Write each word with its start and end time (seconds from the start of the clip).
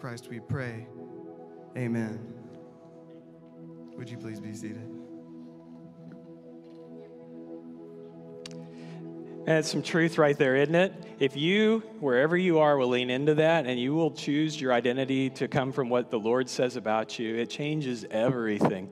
Christ 0.00 0.30
we 0.30 0.40
pray. 0.40 0.86
Amen. 1.76 2.32
Would 3.98 4.08
you 4.08 4.16
please 4.16 4.40
be 4.40 4.54
seated? 4.54 4.88
And 9.46 9.58
it's 9.58 9.70
some 9.70 9.82
truth 9.82 10.16
right 10.16 10.38
there, 10.38 10.56
isn't 10.56 10.74
it? 10.74 10.94
If 11.18 11.36
you, 11.36 11.80
wherever 11.98 12.34
you 12.34 12.60
are, 12.60 12.78
will 12.78 12.88
lean 12.88 13.10
into 13.10 13.34
that 13.34 13.66
and 13.66 13.78
you 13.78 13.92
will 13.92 14.10
choose 14.10 14.58
your 14.58 14.72
identity 14.72 15.28
to 15.30 15.48
come 15.48 15.70
from 15.70 15.90
what 15.90 16.10
the 16.10 16.18
Lord 16.18 16.48
says 16.48 16.76
about 16.76 17.18
you, 17.18 17.36
it 17.36 17.50
changes 17.50 18.06
everything. 18.10 18.88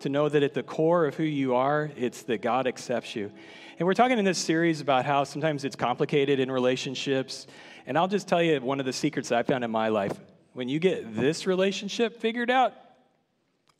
To 0.00 0.10
know 0.10 0.28
that 0.28 0.42
at 0.42 0.52
the 0.52 0.62
core 0.62 1.06
of 1.06 1.14
who 1.14 1.22
you 1.22 1.54
are, 1.54 1.90
it's 1.96 2.24
that 2.24 2.42
God 2.42 2.66
accepts 2.66 3.16
you. 3.16 3.32
And 3.78 3.86
we're 3.86 3.94
talking 3.94 4.18
in 4.18 4.26
this 4.26 4.38
series 4.38 4.82
about 4.82 5.06
how 5.06 5.24
sometimes 5.24 5.64
it's 5.64 5.76
complicated 5.76 6.40
in 6.40 6.50
relationships. 6.50 7.46
And 7.86 7.96
I'll 7.96 8.08
just 8.08 8.28
tell 8.28 8.42
you 8.42 8.60
one 8.60 8.80
of 8.80 8.86
the 8.86 8.92
secrets 8.92 9.32
I 9.32 9.44
found 9.44 9.64
in 9.64 9.70
my 9.70 9.88
life. 9.88 10.12
When 10.54 10.68
you 10.68 10.78
get 10.78 11.14
this 11.14 11.46
relationship 11.46 12.20
figured 12.20 12.50
out, 12.50 12.74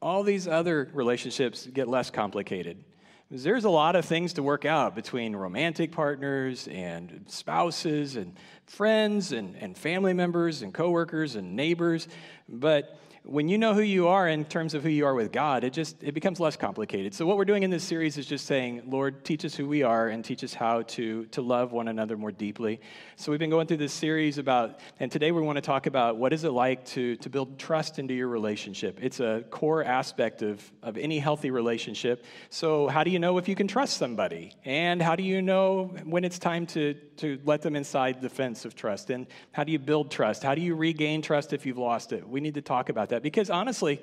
all 0.00 0.22
these 0.22 0.48
other 0.48 0.88
relationships 0.94 1.66
get 1.66 1.86
less 1.86 2.10
complicated. 2.10 2.82
Because 3.28 3.44
There's 3.44 3.64
a 3.64 3.70
lot 3.70 3.94
of 3.94 4.04
things 4.04 4.32
to 4.34 4.42
work 4.42 4.64
out 4.64 4.94
between 4.94 5.36
romantic 5.36 5.92
partners 5.92 6.68
and 6.68 7.24
spouses 7.28 8.16
and 8.16 8.34
friends 8.66 9.32
and, 9.32 9.54
and 9.56 9.76
family 9.76 10.14
members 10.14 10.62
and 10.62 10.72
coworkers 10.72 11.36
and 11.36 11.54
neighbors. 11.54 12.08
But 12.48 12.98
when 13.24 13.48
you 13.48 13.56
know 13.56 13.72
who 13.72 13.82
you 13.82 14.08
are 14.08 14.26
in 14.28 14.44
terms 14.44 14.74
of 14.74 14.82
who 14.82 14.88
you 14.88 15.06
are 15.06 15.14
with 15.14 15.30
God, 15.30 15.62
it 15.62 15.72
just 15.72 16.02
it 16.02 16.12
becomes 16.12 16.40
less 16.40 16.56
complicated. 16.56 17.14
So 17.14 17.24
what 17.24 17.36
we're 17.36 17.44
doing 17.44 17.62
in 17.62 17.70
this 17.70 17.84
series 17.84 18.18
is 18.18 18.26
just 18.26 18.46
saying, 18.46 18.82
Lord, 18.86 19.24
teach 19.24 19.44
us 19.44 19.54
who 19.54 19.66
we 19.68 19.84
are 19.84 20.08
and 20.08 20.24
teach 20.24 20.42
us 20.42 20.52
how 20.52 20.82
to 20.82 21.26
to 21.26 21.40
love 21.40 21.70
one 21.72 21.86
another 21.86 22.16
more 22.16 22.32
deeply. 22.32 22.80
So 23.16 23.30
we've 23.30 23.38
been 23.38 23.50
going 23.50 23.68
through 23.68 23.76
this 23.76 23.92
series 23.92 24.38
about, 24.38 24.80
and 24.98 25.10
today 25.10 25.30
we 25.30 25.40
want 25.40 25.56
to 25.56 25.62
talk 25.62 25.86
about 25.86 26.16
what 26.16 26.32
is 26.32 26.42
it 26.42 26.50
like 26.50 26.84
to 26.86 27.14
to 27.16 27.30
build 27.30 27.58
trust 27.58 28.00
into 28.00 28.12
your 28.12 28.28
relationship. 28.28 28.98
It's 29.00 29.20
a 29.20 29.44
core 29.50 29.84
aspect 29.84 30.42
of 30.42 30.72
of 30.82 30.96
any 30.96 31.20
healthy 31.20 31.52
relationship. 31.52 32.24
So 32.50 32.88
how 32.88 33.04
do 33.04 33.10
you 33.10 33.20
know 33.20 33.38
if 33.38 33.48
you 33.48 33.54
can 33.54 33.68
trust 33.68 33.98
somebody, 33.98 34.54
and 34.64 35.00
how 35.00 35.14
do 35.14 35.22
you 35.22 35.42
know 35.42 35.94
when 36.04 36.24
it's 36.24 36.40
time 36.40 36.66
to 36.68 36.94
to 37.22 37.40
let 37.44 37.62
them 37.62 37.74
inside 37.74 38.20
the 38.20 38.28
fence 38.28 38.64
of 38.64 38.74
trust, 38.74 39.10
and 39.10 39.26
how 39.52 39.64
do 39.64 39.72
you 39.72 39.78
build 39.78 40.10
trust? 40.10 40.42
How 40.42 40.54
do 40.54 40.60
you 40.60 40.74
regain 40.74 41.22
trust 41.22 41.52
if 41.52 41.64
you've 41.64 41.78
lost 41.78 42.12
it? 42.12 42.28
We 42.28 42.40
need 42.40 42.54
to 42.54 42.62
talk 42.62 42.88
about 42.88 43.08
that 43.08 43.22
because 43.22 43.48
honestly, 43.48 44.00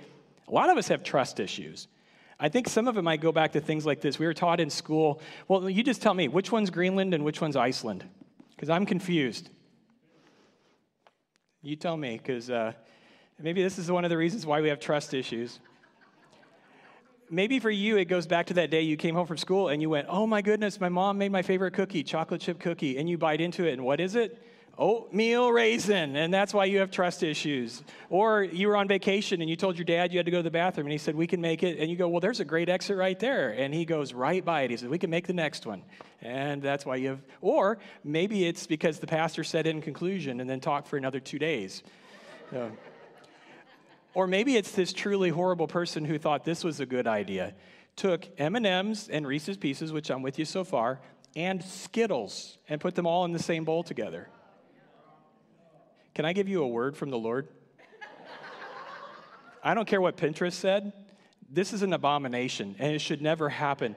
a 0.48 0.52
lot 0.52 0.70
of 0.70 0.78
us 0.78 0.88
have 0.88 1.04
trust 1.04 1.40
issues. 1.40 1.88
I 2.40 2.50
think 2.50 2.70
some 2.70 2.88
of 2.88 2.98
it 2.98 3.02
might 3.02 3.20
go 3.20 3.32
back 3.32 3.52
to 3.52 3.62
things 3.62 3.86
like 3.86 4.00
this. 4.02 4.18
We 4.18 4.26
were 4.26 4.34
taught 4.34 4.60
in 4.60 4.70
school, 4.70 5.22
well, 5.48 5.70
you 5.70 5.84
just 5.84 6.02
tell 6.02 6.14
me 6.14 6.28
which 6.28 6.52
one's 6.52 6.70
Greenland 6.70 7.14
and 7.14 7.24
which 7.24 7.42
one's 7.42 7.56
Iceland, 7.56 8.06
because 8.56 8.70
I'm 8.70 8.86
confused. 8.86 9.50
You 11.62 11.76
tell 11.76 11.98
me, 11.98 12.18
because 12.18 12.50
uh, 12.50 12.72
maybe 13.38 13.62
this 13.62 13.78
is 13.78 13.92
one 13.92 14.06
of 14.06 14.10
the 14.10 14.18
reasons 14.18 14.46
why 14.46 14.62
we 14.62 14.70
have 14.70 14.80
trust 14.80 15.14
issues. 15.14 15.60
Maybe 17.30 17.60
for 17.60 17.70
you, 17.70 17.98
it 17.98 18.06
goes 18.06 18.26
back 18.26 18.48
to 18.48 18.56
that 18.56 18.72
day 18.72 18.82
you 18.82 18.98
came 18.98 19.16
home 19.16 19.28
from 19.28 19.38
school 19.38 19.70
and 19.70 19.82
you 19.82 19.90
went, 19.90 20.08
Oh 20.10 20.26
my 20.26 20.42
goodness, 20.42 20.80
my 20.80 20.90
mom 20.90 21.18
made 21.18 21.32
my 21.32 21.42
favorite 21.42 21.74
cookie, 21.74 22.04
chocolate 22.04 22.42
chip 22.42 22.60
cookie. 22.60 22.98
And 22.98 23.10
you 23.10 23.18
bite 23.18 23.42
into 23.42 23.66
it, 23.66 23.74
and 23.74 23.84
what 23.84 24.00
is 24.00 24.16
it? 24.16 24.42
oatmeal 24.80 25.52
raisin, 25.52 26.16
and 26.16 26.34
that's 26.34 26.54
why 26.54 26.66
you 26.66 26.80
have 26.80 26.90
trust 26.90 27.22
issues. 27.22 27.84
Or 28.10 28.44
you 28.44 28.70
were 28.70 28.78
on 28.78 28.88
vacation 28.88 29.42
and 29.42 29.50
you 29.50 29.56
told 29.56 29.78
your 29.78 29.86
dad 29.86 30.12
you 30.12 30.18
had 30.18 30.26
to 30.26 30.32
go 30.32 30.38
to 30.38 30.44
the 30.44 30.50
bathroom, 30.50 30.88
and 30.88 30.92
he 30.92 30.98
said, 30.98 31.16
We 31.16 31.28
can 31.28 31.42
make 31.42 31.62
it. 31.62 31.78
And 31.78 31.92
you 31.92 31.98
go, 31.98 32.08
Well, 32.08 32.22
there's 32.22 32.40
a 32.40 32.46
great 32.46 32.70
exit 32.70 32.98
right 32.98 33.20
there. 33.20 33.50
And 33.52 33.74
he 33.74 33.86
goes 33.86 34.14
right 34.14 34.44
by 34.44 34.62
it. 34.62 34.72
He 34.72 34.78
said, 34.78 34.90
We 34.90 34.98
can 34.98 35.10
make 35.10 35.28
the 35.28 35.34
next 35.34 35.66
one. 35.66 35.84
And 36.22 36.62
that's 36.62 36.86
why 36.86 36.96
you 36.96 37.10
have, 37.10 37.22
or 37.42 37.78
maybe 38.04 38.46
it's 38.46 38.66
because 38.66 39.00
the 39.00 39.08
pastor 39.08 39.44
said 39.44 39.68
in 39.68 39.82
conclusion 39.82 40.40
and 40.40 40.50
then 40.50 40.60
talked 40.60 40.88
for 40.88 40.98
another 40.98 41.20
two 41.20 41.40
days. 41.40 41.84
So, 42.52 42.72
or 44.14 44.28
maybe 44.28 44.56
it's 44.56 44.72
this 44.72 44.94
truly 44.94 45.30
horrible 45.30 45.68
person 45.68 46.06
who 46.06 46.18
thought 46.18 46.44
this 46.44 46.64
was 46.64 46.80
a 46.80 46.86
good 46.86 47.08
idea. 47.08 47.54
Took 47.96 48.28
M&Ms 48.38 49.10
and 49.12 49.28
Reese's 49.28 49.58
Pieces, 49.58 49.92
which 49.92 50.10
I'm 50.10 50.22
with 50.22 50.40
you 50.40 50.46
so 50.46 50.64
far, 50.64 51.00
and 51.36 51.64
Skittles 51.64 52.58
and 52.68 52.82
put 52.82 52.96
them 52.96 53.06
all 53.06 53.26
in 53.26 53.32
the 53.32 53.40
same 53.40 53.66
bowl 53.66 53.84
together. 53.84 54.30
Can 56.16 56.26
I 56.26 56.34
give 56.34 56.50
you 56.50 56.64
a 56.64 56.68
word 56.68 56.98
from 56.98 57.10
the 57.10 57.18
Lord? 57.18 57.48
I 59.64 59.74
don't 59.74 59.88
care 59.88 60.02
what 60.02 60.18
Pinterest 60.18 60.54
said. 60.54 60.94
This 61.50 61.74
is 61.74 61.82
an 61.82 61.94
abomination, 61.94 62.76
and 62.80 62.94
it 62.94 63.00
should 63.00 63.22
never 63.22 63.50
happen. 63.50 63.96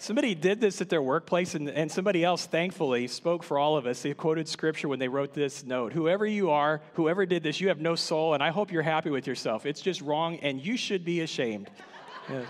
Somebody 0.00 0.36
did 0.36 0.60
this 0.60 0.80
at 0.80 0.88
their 0.88 1.02
workplace, 1.02 1.54
and, 1.54 1.68
and 1.68 1.90
somebody 1.90 2.24
else, 2.24 2.46
thankfully, 2.46 3.08
spoke 3.08 3.42
for 3.42 3.58
all 3.58 3.76
of 3.76 3.84
us. 3.84 4.02
They 4.02 4.14
quoted 4.14 4.48
scripture 4.48 4.86
when 4.86 5.00
they 5.00 5.08
wrote 5.08 5.34
this 5.34 5.64
note 5.64 5.92
Whoever 5.92 6.24
you 6.24 6.50
are, 6.50 6.80
whoever 6.94 7.26
did 7.26 7.42
this, 7.42 7.60
you 7.60 7.68
have 7.68 7.80
no 7.80 7.96
soul, 7.96 8.34
and 8.34 8.42
I 8.42 8.50
hope 8.50 8.70
you're 8.70 8.82
happy 8.82 9.10
with 9.10 9.26
yourself. 9.26 9.66
It's 9.66 9.80
just 9.80 10.00
wrong, 10.00 10.36
and 10.36 10.64
you 10.64 10.76
should 10.76 11.04
be 11.04 11.22
ashamed. 11.22 11.68
Yeah. 12.30 12.44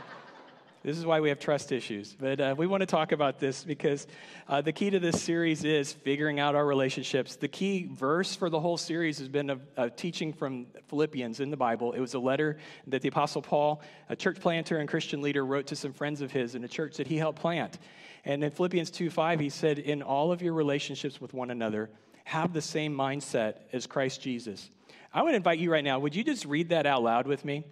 This 0.88 0.96
is 0.96 1.04
why 1.04 1.20
we 1.20 1.28
have 1.28 1.38
trust 1.38 1.70
issues. 1.70 2.16
But 2.18 2.40
uh, 2.40 2.54
we 2.56 2.66
want 2.66 2.80
to 2.80 2.86
talk 2.86 3.12
about 3.12 3.38
this 3.38 3.62
because 3.62 4.06
uh, 4.48 4.62
the 4.62 4.72
key 4.72 4.88
to 4.88 4.98
this 4.98 5.22
series 5.22 5.62
is 5.62 5.92
figuring 5.92 6.40
out 6.40 6.54
our 6.54 6.64
relationships. 6.64 7.36
The 7.36 7.46
key 7.46 7.90
verse 7.92 8.34
for 8.34 8.48
the 8.48 8.58
whole 8.58 8.78
series 8.78 9.18
has 9.18 9.28
been 9.28 9.50
a, 9.50 9.58
a, 9.76 9.90
teaching 9.90 10.32
from 10.32 10.64
Philippians 10.88 11.40
in 11.40 11.50
the 11.50 11.58
Bible. 11.58 11.92
It 11.92 12.00
was 12.00 12.14
a 12.14 12.18
letter 12.18 12.56
that 12.86 13.02
the 13.02 13.08
Apostle 13.08 13.42
Paul, 13.42 13.82
a 14.08 14.16
church 14.16 14.40
planter 14.40 14.78
and 14.78 14.88
Christian 14.88 15.20
leader, 15.20 15.44
wrote 15.44 15.66
to 15.66 15.76
some 15.76 15.92
friends 15.92 16.22
of 16.22 16.32
his 16.32 16.54
in 16.54 16.64
a 16.64 16.68
church 16.68 16.96
that 16.96 17.06
he 17.06 17.18
helped 17.18 17.38
plant. 17.38 17.78
And 18.24 18.42
in 18.42 18.50
Philippians 18.50 18.90
2 18.90 19.10
5, 19.10 19.40
he 19.40 19.50
said, 19.50 19.78
In 19.78 20.00
all 20.00 20.32
of 20.32 20.40
your 20.40 20.54
relationships 20.54 21.20
with 21.20 21.34
one 21.34 21.50
another, 21.50 21.90
have 22.24 22.54
the 22.54 22.62
same 22.62 22.96
mindset 22.96 23.56
as 23.74 23.86
Christ 23.86 24.22
Jesus. 24.22 24.70
I 25.12 25.20
would 25.20 25.34
invite 25.34 25.58
you 25.58 25.70
right 25.70 25.84
now, 25.84 25.98
would 25.98 26.16
you 26.16 26.24
just 26.24 26.46
read 26.46 26.70
that 26.70 26.86
out 26.86 27.02
loud 27.02 27.26
with 27.26 27.44
me? 27.44 27.64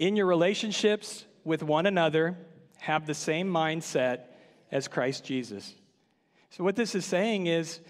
In 0.00 0.16
your 0.16 0.26
relationships, 0.26 1.26
with 1.44 1.62
one 1.62 1.86
another, 1.86 2.36
have 2.78 3.06
the 3.06 3.14
same 3.14 3.48
mindset 3.48 4.22
as 4.70 4.88
Christ 4.88 5.24
Jesus. 5.24 5.74
So, 6.50 6.64
what 6.64 6.76
this 6.76 6.94
is 6.94 7.04
saying 7.04 7.46
is, 7.46 7.80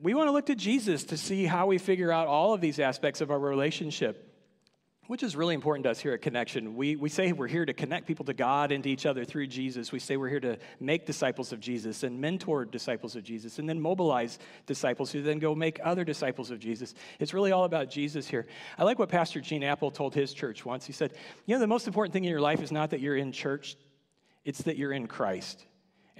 we 0.00 0.14
want 0.14 0.28
to 0.28 0.32
look 0.32 0.46
to 0.46 0.54
Jesus 0.54 1.04
to 1.04 1.16
see 1.16 1.44
how 1.44 1.66
we 1.66 1.78
figure 1.78 2.10
out 2.10 2.26
all 2.26 2.54
of 2.54 2.60
these 2.60 2.78
aspects 2.78 3.20
of 3.20 3.30
our 3.30 3.38
relationship 3.38 4.29
which 5.10 5.24
is 5.24 5.34
really 5.34 5.56
important 5.56 5.82
to 5.82 5.90
us 5.90 5.98
here 5.98 6.12
at 6.12 6.22
Connection. 6.22 6.76
We, 6.76 6.94
we 6.94 7.08
say 7.08 7.32
we're 7.32 7.48
here 7.48 7.66
to 7.66 7.72
connect 7.72 8.06
people 8.06 8.24
to 8.26 8.32
God 8.32 8.70
and 8.70 8.84
to 8.84 8.88
each 8.88 9.06
other 9.06 9.24
through 9.24 9.48
Jesus. 9.48 9.90
We 9.90 9.98
say 9.98 10.16
we're 10.16 10.28
here 10.28 10.38
to 10.38 10.56
make 10.78 11.04
disciples 11.04 11.50
of 11.50 11.58
Jesus 11.58 12.04
and 12.04 12.20
mentor 12.20 12.64
disciples 12.64 13.16
of 13.16 13.24
Jesus 13.24 13.58
and 13.58 13.68
then 13.68 13.80
mobilize 13.80 14.38
disciples 14.66 15.10
who 15.10 15.20
then 15.20 15.40
go 15.40 15.52
make 15.52 15.80
other 15.82 16.04
disciples 16.04 16.52
of 16.52 16.60
Jesus. 16.60 16.94
It's 17.18 17.34
really 17.34 17.50
all 17.50 17.64
about 17.64 17.90
Jesus 17.90 18.28
here. 18.28 18.46
I 18.78 18.84
like 18.84 19.00
what 19.00 19.08
Pastor 19.08 19.40
Gene 19.40 19.64
Appel 19.64 19.90
told 19.90 20.14
his 20.14 20.32
church 20.32 20.64
once. 20.64 20.86
He 20.86 20.92
said, 20.92 21.14
You 21.44 21.56
know, 21.56 21.60
the 21.60 21.66
most 21.66 21.88
important 21.88 22.12
thing 22.12 22.22
in 22.22 22.30
your 22.30 22.40
life 22.40 22.62
is 22.62 22.70
not 22.70 22.90
that 22.90 23.00
you're 23.00 23.16
in 23.16 23.32
church, 23.32 23.76
it's 24.44 24.62
that 24.62 24.76
you're 24.76 24.92
in 24.92 25.08
Christ. 25.08 25.66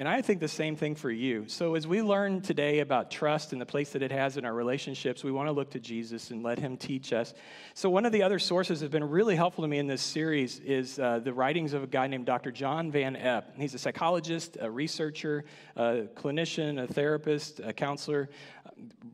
And 0.00 0.09
I 0.09 0.22
think 0.22 0.41
the 0.41 0.49
same 0.49 0.77
thing 0.77 0.94
for 0.94 1.11
you. 1.11 1.44
So, 1.47 1.75
as 1.75 1.87
we 1.87 2.00
learn 2.00 2.41
today 2.41 2.78
about 2.78 3.11
trust 3.11 3.53
and 3.53 3.61
the 3.61 3.66
place 3.66 3.91
that 3.91 4.00
it 4.00 4.11
has 4.11 4.38
in 4.38 4.47
our 4.47 4.55
relationships, 4.55 5.22
we 5.22 5.31
want 5.31 5.49
to 5.49 5.53
look 5.53 5.72
to 5.72 5.78
Jesus 5.78 6.31
and 6.31 6.43
let 6.43 6.59
him 6.59 6.78
teach 6.78 7.12
us. 7.12 7.34
So, 7.75 7.91
one 7.91 8.06
of 8.06 8.12
the 8.12 8.22
other 8.22 8.39
sources 8.39 8.81
that's 8.81 8.91
been 8.91 9.10
really 9.10 9.37
helpful 9.37 9.60
to 9.60 9.69
me 9.69 9.77
in 9.77 9.87
this 9.87 10.00
series 10.00 10.59
is 10.60 10.99
uh, 10.99 11.19
the 11.19 11.34
writings 11.34 11.75
of 11.75 11.83
a 11.83 11.87
guy 11.87 12.06
named 12.06 12.25
Dr. 12.25 12.50
John 12.50 12.91
Van 12.91 13.15
Epp. 13.15 13.55
He's 13.59 13.75
a 13.75 13.78
psychologist, 13.78 14.56
a 14.59 14.71
researcher, 14.71 15.44
a 15.77 16.06
clinician, 16.15 16.83
a 16.83 16.87
therapist, 16.87 17.60
a 17.62 17.75
counselor, 17.75 18.31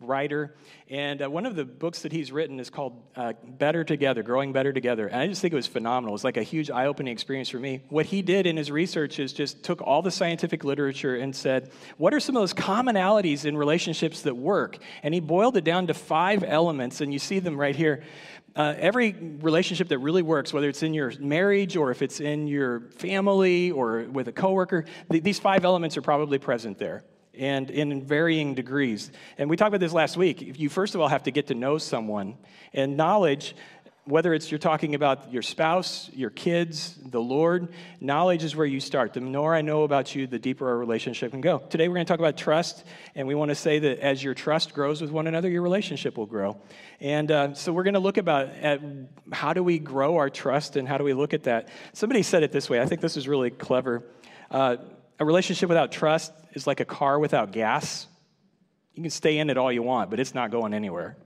writer. 0.00 0.54
And 0.88 1.22
uh, 1.22 1.30
one 1.30 1.46
of 1.46 1.56
the 1.56 1.64
books 1.64 2.02
that 2.02 2.12
he's 2.12 2.30
written 2.30 2.60
is 2.60 2.70
called 2.70 3.02
uh, 3.16 3.32
Better 3.44 3.84
Together, 3.84 4.22
Growing 4.22 4.52
Better 4.52 4.72
Together. 4.72 5.08
And 5.08 5.20
I 5.20 5.26
just 5.26 5.42
think 5.42 5.52
it 5.52 5.56
was 5.56 5.66
phenomenal. 5.66 6.12
It 6.12 6.12
was 6.12 6.24
like 6.24 6.36
a 6.36 6.42
huge 6.42 6.70
eye 6.70 6.86
opening 6.86 7.12
experience 7.12 7.48
for 7.48 7.58
me. 7.58 7.82
What 7.88 8.06
he 8.06 8.22
did 8.22 8.46
in 8.46 8.56
his 8.56 8.70
research 8.70 9.18
is 9.18 9.32
just 9.32 9.62
took 9.62 9.82
all 9.82 10.02
the 10.02 10.10
scientific 10.10 10.64
literature 10.64 11.16
and 11.16 11.34
said, 11.34 11.70
what 11.96 12.14
are 12.14 12.20
some 12.20 12.36
of 12.36 12.42
those 12.42 12.54
commonalities 12.54 13.44
in 13.44 13.56
relationships 13.56 14.22
that 14.22 14.36
work? 14.36 14.78
And 15.02 15.12
he 15.12 15.20
boiled 15.20 15.56
it 15.56 15.64
down 15.64 15.88
to 15.88 15.94
five 15.94 16.44
elements, 16.44 17.00
and 17.00 17.12
you 17.12 17.18
see 17.18 17.38
them 17.38 17.58
right 17.58 17.74
here. 17.74 18.02
Uh, 18.54 18.74
every 18.78 19.12
relationship 19.12 19.88
that 19.88 19.98
really 19.98 20.22
works, 20.22 20.52
whether 20.52 20.68
it's 20.68 20.82
in 20.82 20.94
your 20.94 21.12
marriage 21.20 21.76
or 21.76 21.90
if 21.90 22.00
it's 22.00 22.20
in 22.20 22.46
your 22.46 22.80
family 22.96 23.70
or 23.70 24.04
with 24.04 24.28
a 24.28 24.32
coworker, 24.32 24.86
th- 25.10 25.22
these 25.22 25.38
five 25.38 25.64
elements 25.64 25.96
are 25.98 26.02
probably 26.02 26.38
present 26.38 26.78
there 26.78 27.04
and 27.38 27.70
in 27.70 28.04
varying 28.04 28.54
degrees. 28.54 29.10
And 29.38 29.50
we 29.50 29.56
talked 29.56 29.68
about 29.68 29.80
this 29.80 29.92
last 29.92 30.16
week. 30.16 30.58
You 30.58 30.68
first 30.68 30.94
of 30.94 31.00
all 31.00 31.08
have 31.08 31.24
to 31.24 31.30
get 31.30 31.48
to 31.48 31.54
know 31.54 31.78
someone, 31.78 32.36
and 32.72 32.96
knowledge, 32.96 33.54
whether 34.06 34.32
it's 34.32 34.52
you're 34.52 34.58
talking 34.58 34.94
about 34.94 35.32
your 35.32 35.42
spouse, 35.42 36.08
your 36.14 36.30
kids, 36.30 36.96
the 37.04 37.20
Lord, 37.20 37.68
knowledge 38.00 38.44
is 38.44 38.54
where 38.54 38.66
you 38.66 38.78
start. 38.78 39.12
The 39.12 39.20
more 39.20 39.52
I 39.52 39.62
know 39.62 39.82
about 39.82 40.14
you, 40.14 40.28
the 40.28 40.38
deeper 40.38 40.68
our 40.68 40.78
relationship 40.78 41.32
can 41.32 41.40
go. 41.40 41.58
Today 41.58 41.88
we're 41.88 41.96
going 41.96 42.06
to 42.06 42.12
talk 42.12 42.20
about 42.20 42.36
trust, 42.36 42.84
and 43.16 43.26
we 43.26 43.34
want 43.34 43.48
to 43.48 43.56
say 43.56 43.80
that 43.80 43.98
as 43.98 44.22
your 44.22 44.32
trust 44.32 44.72
grows 44.74 45.00
with 45.00 45.10
one 45.10 45.26
another, 45.26 45.48
your 45.50 45.62
relationship 45.62 46.16
will 46.16 46.26
grow. 46.26 46.56
And 47.00 47.32
uh, 47.32 47.54
so 47.54 47.72
we're 47.72 47.82
going 47.82 47.94
to 47.94 48.00
look 48.00 48.16
about 48.16 48.50
at 48.50 48.80
how 49.32 49.52
do 49.52 49.64
we 49.64 49.80
grow 49.80 50.18
our 50.18 50.30
trust 50.30 50.76
and 50.76 50.86
how 50.86 50.98
do 50.98 51.04
we 51.04 51.12
look 51.12 51.34
at 51.34 51.42
that. 51.42 51.68
Somebody 51.92 52.22
said 52.22 52.44
it 52.44 52.52
this 52.52 52.70
way. 52.70 52.80
I 52.80 52.86
think 52.86 53.00
this 53.00 53.16
is 53.16 53.26
really 53.26 53.50
clever. 53.50 54.04
Uh, 54.52 54.76
a 55.18 55.24
relationship 55.24 55.68
without 55.68 55.92
trust 55.92 56.32
is 56.52 56.66
like 56.66 56.80
a 56.80 56.84
car 56.84 57.18
without 57.18 57.52
gas. 57.52 58.06
You 58.94 59.02
can 59.02 59.10
stay 59.10 59.38
in 59.38 59.50
it 59.50 59.56
all 59.56 59.72
you 59.72 59.82
want, 59.82 60.10
but 60.10 60.20
it's 60.20 60.34
not 60.34 60.50
going 60.50 60.74
anywhere. 60.74 61.16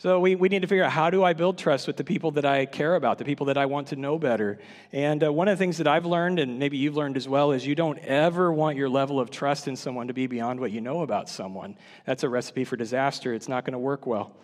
So 0.00 0.20
we, 0.20 0.36
we 0.36 0.48
need 0.48 0.62
to 0.62 0.68
figure 0.68 0.84
out 0.84 0.92
how 0.92 1.10
do 1.10 1.24
I 1.24 1.32
build 1.32 1.58
trust 1.58 1.88
with 1.88 1.96
the 1.96 2.04
people 2.04 2.30
that 2.32 2.44
I 2.44 2.66
care 2.66 2.94
about, 2.94 3.18
the 3.18 3.24
people 3.24 3.46
that 3.46 3.58
I 3.58 3.66
want 3.66 3.88
to 3.88 3.96
know 3.96 4.16
better. 4.16 4.60
And 4.92 5.24
uh, 5.24 5.32
one 5.32 5.48
of 5.48 5.58
the 5.58 5.60
things 5.60 5.78
that 5.78 5.88
I've 5.88 6.06
learned, 6.06 6.38
and 6.38 6.60
maybe 6.60 6.76
you've 6.76 6.96
learned 6.96 7.16
as 7.16 7.28
well, 7.28 7.50
is 7.50 7.66
you 7.66 7.74
don't 7.74 7.98
ever 7.98 8.52
want 8.52 8.76
your 8.76 8.88
level 8.88 9.18
of 9.18 9.28
trust 9.32 9.66
in 9.66 9.74
someone 9.74 10.06
to 10.06 10.14
be 10.14 10.28
beyond 10.28 10.60
what 10.60 10.70
you 10.70 10.80
know 10.80 11.02
about 11.02 11.28
someone. 11.28 11.76
That's 12.04 12.22
a 12.22 12.28
recipe 12.28 12.64
for 12.64 12.76
disaster. 12.76 13.34
It's 13.34 13.48
not 13.48 13.64
going 13.64 13.72
to 13.72 13.78
work 13.80 14.06
well. 14.06 14.36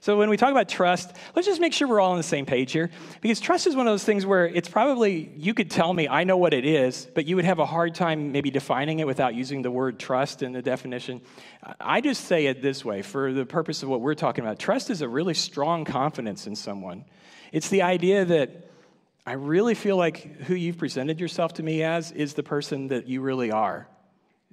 So 0.00 0.16
when 0.16 0.30
we 0.30 0.36
talk 0.36 0.50
about 0.50 0.68
trust, 0.68 1.14
let's 1.34 1.46
just 1.46 1.60
make 1.60 1.72
sure 1.72 1.88
we're 1.88 2.00
all 2.00 2.12
on 2.12 2.16
the 2.16 2.22
same 2.22 2.46
page 2.46 2.72
here. 2.72 2.90
Because 3.20 3.40
trust 3.40 3.66
is 3.66 3.74
one 3.74 3.86
of 3.86 3.92
those 3.92 4.04
things 4.04 4.24
where 4.24 4.46
it's 4.46 4.68
probably, 4.68 5.30
you 5.36 5.54
could 5.54 5.70
tell 5.70 5.92
me, 5.92 6.08
I 6.08 6.24
know 6.24 6.36
what 6.36 6.54
it 6.54 6.64
is, 6.64 7.08
but 7.14 7.26
you 7.26 7.36
would 7.36 7.44
have 7.44 7.58
a 7.58 7.66
hard 7.66 7.94
time 7.94 8.32
maybe 8.32 8.50
defining 8.50 8.98
it 9.00 9.06
without 9.06 9.34
using 9.34 9.62
the 9.62 9.70
word 9.70 9.98
trust 9.98 10.42
in 10.42 10.52
the 10.52 10.62
definition. 10.62 11.20
I 11.80 12.00
just 12.00 12.24
say 12.24 12.46
it 12.46 12.62
this 12.62 12.84
way 12.84 13.02
for 13.02 13.32
the 13.32 13.46
purpose 13.46 13.82
of 13.82 13.88
what 13.88 14.00
we're 14.00 14.14
talking 14.14 14.44
about. 14.44 14.58
Trust 14.58 14.90
is 14.90 15.02
a 15.02 15.08
really 15.08 15.34
strong 15.34 15.84
confidence 15.84 16.46
in 16.46 16.56
someone. 16.56 17.04
It's 17.52 17.68
the 17.68 17.82
idea 17.82 18.24
that 18.24 18.70
I 19.26 19.32
really 19.32 19.74
feel 19.74 19.96
like 19.96 20.42
who 20.42 20.54
you've 20.54 20.78
presented 20.78 21.18
yourself 21.18 21.54
to 21.54 21.62
me 21.62 21.82
as 21.82 22.12
is 22.12 22.34
the 22.34 22.44
person 22.44 22.88
that 22.88 23.08
you 23.08 23.20
really 23.20 23.50
are. 23.50 23.88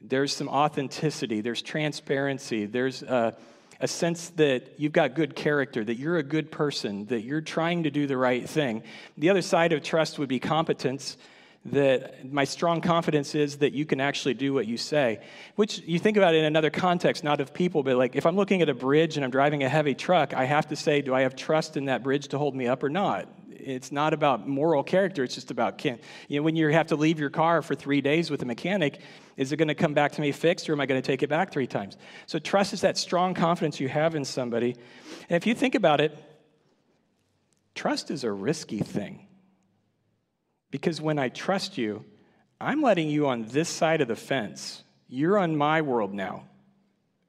There's 0.02 0.36
some 0.36 0.50
authenticity, 0.50 1.42
there's 1.42 1.62
transparency, 1.62 2.66
there's 2.66 3.04
a, 3.04 3.38
a 3.84 3.88
sense 3.88 4.30
that 4.38 4.80
you've 4.80 4.94
got 4.94 5.14
good 5.14 5.36
character, 5.36 5.84
that 5.84 5.96
you're 5.96 6.16
a 6.16 6.24
good 6.24 6.50
person, 6.50 7.06
that 7.08 7.24
you're 7.24 7.42
trying 7.42 7.84
to 7.84 7.92
do 7.92 8.08
the 8.08 8.16
right 8.16 8.50
thing. 8.50 8.82
The 9.18 9.30
other 9.30 9.42
side 9.42 9.74
of 9.74 9.84
trust 9.84 10.18
would 10.18 10.30
be 10.30 10.40
competence, 10.40 11.18
that 11.66 12.32
my 12.32 12.46
strong 12.46 12.80
confidence 12.80 13.36
is 13.36 13.58
that 13.58 13.74
you 13.74 13.86
can 13.86 14.00
actually 14.00 14.36
do 14.36 14.54
what 14.54 14.68
you 14.68 14.78
say. 14.78 15.20
Which 15.58 15.80
you 15.80 16.00
think 16.00 16.16
about 16.16 16.34
it 16.34 16.38
in 16.38 16.46
another 16.46 16.70
context, 16.70 17.26
not 17.26 17.42
of 17.42 17.54
people, 17.54 17.84
but 17.84 17.98
like 17.98 18.16
if 18.16 18.26
I'm 18.26 18.38
looking 18.38 18.62
at 18.62 18.70
a 18.70 18.74
bridge 18.74 19.18
and 19.18 19.26
I'm 19.26 19.32
driving 19.32 19.64
a 19.64 19.70
heavy 19.70 19.96
truck, 19.96 20.34
I 20.34 20.46
have 20.46 20.70
to 20.70 20.78
say, 20.78 21.02
do 21.02 21.14
I 21.14 21.24
have 21.24 21.36
trust 21.36 21.76
in 21.76 21.86
that 21.86 22.04
bridge 22.04 22.30
to 22.30 22.38
hold 22.38 22.56
me 22.56 22.68
up 22.68 22.84
or 22.84 22.90
not? 22.90 23.28
It's 23.66 23.92
not 23.92 24.14
about 24.14 24.48
moral 24.48 24.84
character. 24.84 25.24
It's 25.24 25.36
just 25.36 25.52
about 25.52 25.78
can. 25.78 26.00
You 26.28 26.40
know, 26.40 26.44
when 26.44 26.56
you 26.56 26.68
have 26.70 26.88
to 26.88 26.96
leave 26.96 27.20
your 27.20 27.30
car 27.30 27.62
for 27.62 27.76
three 27.76 28.02
days 28.02 28.30
with 28.30 28.42
a 28.42 28.46
mechanic, 28.46 29.00
is 29.38 29.52
it 29.52 29.58
going 29.58 29.68
to 29.68 29.76
come 29.76 29.94
back 29.94 30.12
to 30.14 30.22
me 30.22 30.32
fixed, 30.32 30.70
or 30.70 30.74
am 30.74 30.82
I 30.82 30.86
going 30.86 31.02
to 31.02 31.06
take 31.06 31.24
it 31.24 31.30
back 31.30 31.52
three 31.52 31.68
times? 31.68 31.98
So 32.28 32.40
trust 32.40 32.74
is 32.74 32.82
that 32.82 32.98
strong 32.98 33.34
confidence 33.34 33.80
you 33.80 33.90
have 33.90 34.16
in 34.16 34.26
somebody. 34.26 34.76
And 35.30 35.36
if 35.36 35.48
you 35.48 35.56
think 35.56 35.76
about 35.76 36.02
it, 36.02 36.18
trust 37.76 38.12
is 38.12 38.24
a 38.24 38.32
risky 38.32 38.80
thing. 38.80 39.28
Because 40.72 41.02
when 41.02 41.20
I 41.20 41.30
trust 41.30 41.78
you, 41.78 42.04
I'm 42.60 42.82
letting 42.82 43.10
you 43.10 43.28
on 43.28 43.44
this 43.44 43.70
side 43.70 44.02
of 44.02 44.08
the 44.08 44.16
fence. 44.16 44.84
You're 45.08 45.38
on 45.38 45.56
my 45.56 45.82
world 45.82 46.14
now 46.14 46.46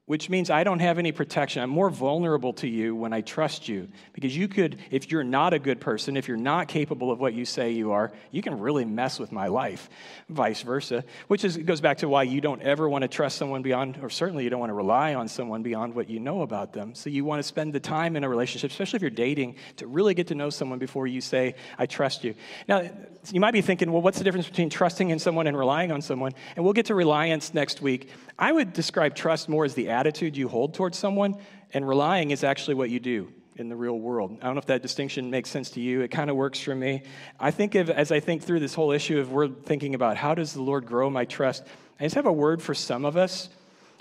which 0.06 0.28
means 0.28 0.50
I 0.50 0.64
don't 0.64 0.80
have 0.80 0.98
any 0.98 1.12
protection. 1.12 1.62
I'm 1.62 1.70
more 1.70 1.88
vulnerable 1.88 2.52
to 2.54 2.68
you 2.68 2.94
when 2.94 3.14
I 3.14 3.22
trust 3.22 3.68
you. 3.68 3.88
Because 4.12 4.36
you 4.36 4.48
could, 4.48 4.78
if 4.90 5.10
you're 5.10 5.24
not 5.24 5.54
a 5.54 5.58
good 5.58 5.80
person, 5.80 6.18
if 6.18 6.28
you're 6.28 6.36
not 6.36 6.68
capable 6.68 7.10
of 7.10 7.20
what 7.20 7.32
you 7.32 7.46
say 7.46 7.70
you 7.70 7.92
are, 7.92 8.12
you 8.30 8.42
can 8.42 8.58
really 8.58 8.84
mess 8.84 9.18
with 9.18 9.32
my 9.32 9.46
life, 9.46 9.88
vice 10.28 10.60
versa. 10.60 11.04
Which 11.28 11.42
is, 11.42 11.56
goes 11.56 11.80
back 11.80 11.98
to 11.98 12.08
why 12.08 12.24
you 12.24 12.42
don't 12.42 12.60
ever 12.60 12.86
want 12.86 13.02
to 13.02 13.08
trust 13.08 13.38
someone 13.38 13.62
beyond, 13.62 13.98
or 14.02 14.10
certainly 14.10 14.44
you 14.44 14.50
don't 14.50 14.60
want 14.60 14.70
to 14.70 14.74
rely 14.74 15.14
on 15.14 15.26
someone 15.26 15.62
beyond 15.62 15.94
what 15.94 16.10
you 16.10 16.20
know 16.20 16.42
about 16.42 16.74
them. 16.74 16.94
So 16.94 17.08
you 17.08 17.24
want 17.24 17.38
to 17.38 17.42
spend 17.42 17.72
the 17.72 17.80
time 17.80 18.14
in 18.16 18.24
a 18.24 18.28
relationship, 18.28 18.72
especially 18.72 18.98
if 18.98 19.02
you're 19.02 19.10
dating, 19.10 19.56
to 19.76 19.86
really 19.86 20.12
get 20.12 20.26
to 20.26 20.34
know 20.34 20.50
someone 20.50 20.78
before 20.78 21.06
you 21.06 21.22
say, 21.22 21.54
I 21.78 21.86
trust 21.86 22.24
you. 22.24 22.34
Now, 22.68 22.90
you 23.32 23.40
might 23.40 23.52
be 23.52 23.62
thinking, 23.62 23.90
well, 23.90 24.02
what's 24.02 24.18
the 24.18 24.24
difference 24.24 24.46
between 24.46 24.68
trusting 24.68 25.08
in 25.08 25.18
someone 25.18 25.46
and 25.46 25.56
relying 25.56 25.90
on 25.92 26.02
someone? 26.02 26.32
And 26.56 26.64
we'll 26.64 26.74
get 26.74 26.86
to 26.86 26.94
reliance 26.94 27.54
next 27.54 27.80
week. 27.80 28.10
I 28.38 28.52
would 28.52 28.72
describe 28.72 29.14
trust 29.14 29.48
more 29.48 29.64
as 29.64 29.74
the 29.74 29.90
attitude 29.90 30.36
you 30.36 30.48
hold 30.48 30.74
towards 30.74 30.98
someone, 30.98 31.36
and 31.72 31.86
relying 31.86 32.30
is 32.30 32.44
actually 32.44 32.74
what 32.74 32.90
you 32.90 33.00
do 33.00 33.32
in 33.56 33.68
the 33.68 33.76
real 33.76 33.98
world. 33.98 34.38
I 34.42 34.46
don't 34.46 34.54
know 34.54 34.60
if 34.60 34.66
that 34.66 34.82
distinction 34.82 35.30
makes 35.30 35.48
sense 35.48 35.70
to 35.70 35.80
you. 35.80 36.00
It 36.00 36.10
kind 36.10 36.28
of 36.28 36.36
works 36.36 36.58
for 36.58 36.74
me. 36.74 37.02
I 37.38 37.50
think 37.50 37.76
of, 37.76 37.88
as 37.88 38.10
I 38.10 38.20
think 38.20 38.42
through 38.42 38.60
this 38.60 38.74
whole 38.74 38.90
issue 38.90 39.20
of 39.20 39.30
we're 39.30 39.48
thinking 39.48 39.94
about 39.94 40.16
how 40.16 40.34
does 40.34 40.52
the 40.52 40.62
Lord 40.62 40.86
grow 40.86 41.08
my 41.08 41.24
trust, 41.24 41.64
I 42.00 42.04
just 42.04 42.16
have 42.16 42.26
a 42.26 42.32
word 42.32 42.60
for 42.60 42.74
some 42.74 43.04
of 43.04 43.16
us. 43.16 43.48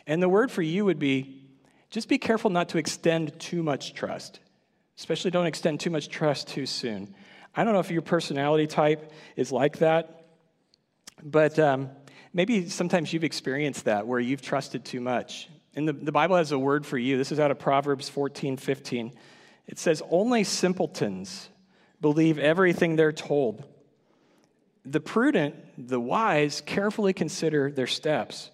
And 0.07 0.21
the 0.21 0.29
word 0.29 0.51
for 0.51 0.61
you 0.61 0.85
would 0.85 0.99
be 0.99 1.39
just 1.91 2.09
be 2.09 2.17
careful 2.17 2.49
not 2.49 2.69
to 2.69 2.79
extend 2.79 3.39
too 3.39 3.61
much 3.61 3.93
trust, 3.93 4.39
especially 4.97 5.29
don't 5.29 5.45
extend 5.45 5.79
too 5.79 5.91
much 5.91 6.09
trust 6.09 6.47
too 6.47 6.65
soon. 6.65 7.13
I 7.55 7.63
don't 7.63 7.73
know 7.73 7.79
if 7.79 7.91
your 7.91 8.01
personality 8.01 8.65
type 8.65 9.11
is 9.35 9.51
like 9.51 9.77
that, 9.77 10.25
but 11.23 11.59
um, 11.59 11.91
maybe 12.33 12.69
sometimes 12.69 13.13
you've 13.13 13.23
experienced 13.23 13.85
that 13.85 14.07
where 14.07 14.19
you've 14.19 14.41
trusted 14.41 14.83
too 14.83 14.99
much. 14.99 15.49
And 15.75 15.87
the, 15.87 15.93
the 15.93 16.11
Bible 16.11 16.35
has 16.35 16.51
a 16.51 16.59
word 16.59 16.85
for 16.85 16.97
you. 16.97 17.17
This 17.17 17.31
is 17.31 17.39
out 17.39 17.51
of 17.51 17.59
Proverbs 17.59 18.09
14 18.09 18.57
15. 18.57 19.13
It 19.67 19.79
says, 19.79 20.01
Only 20.09 20.43
simpletons 20.43 21.49
believe 22.01 22.37
everything 22.37 22.95
they're 22.95 23.13
told. 23.13 23.63
The 24.85 24.99
prudent, 24.99 25.55
the 25.77 25.99
wise, 25.99 26.61
carefully 26.61 27.13
consider 27.13 27.71
their 27.71 27.87
steps. 27.87 28.51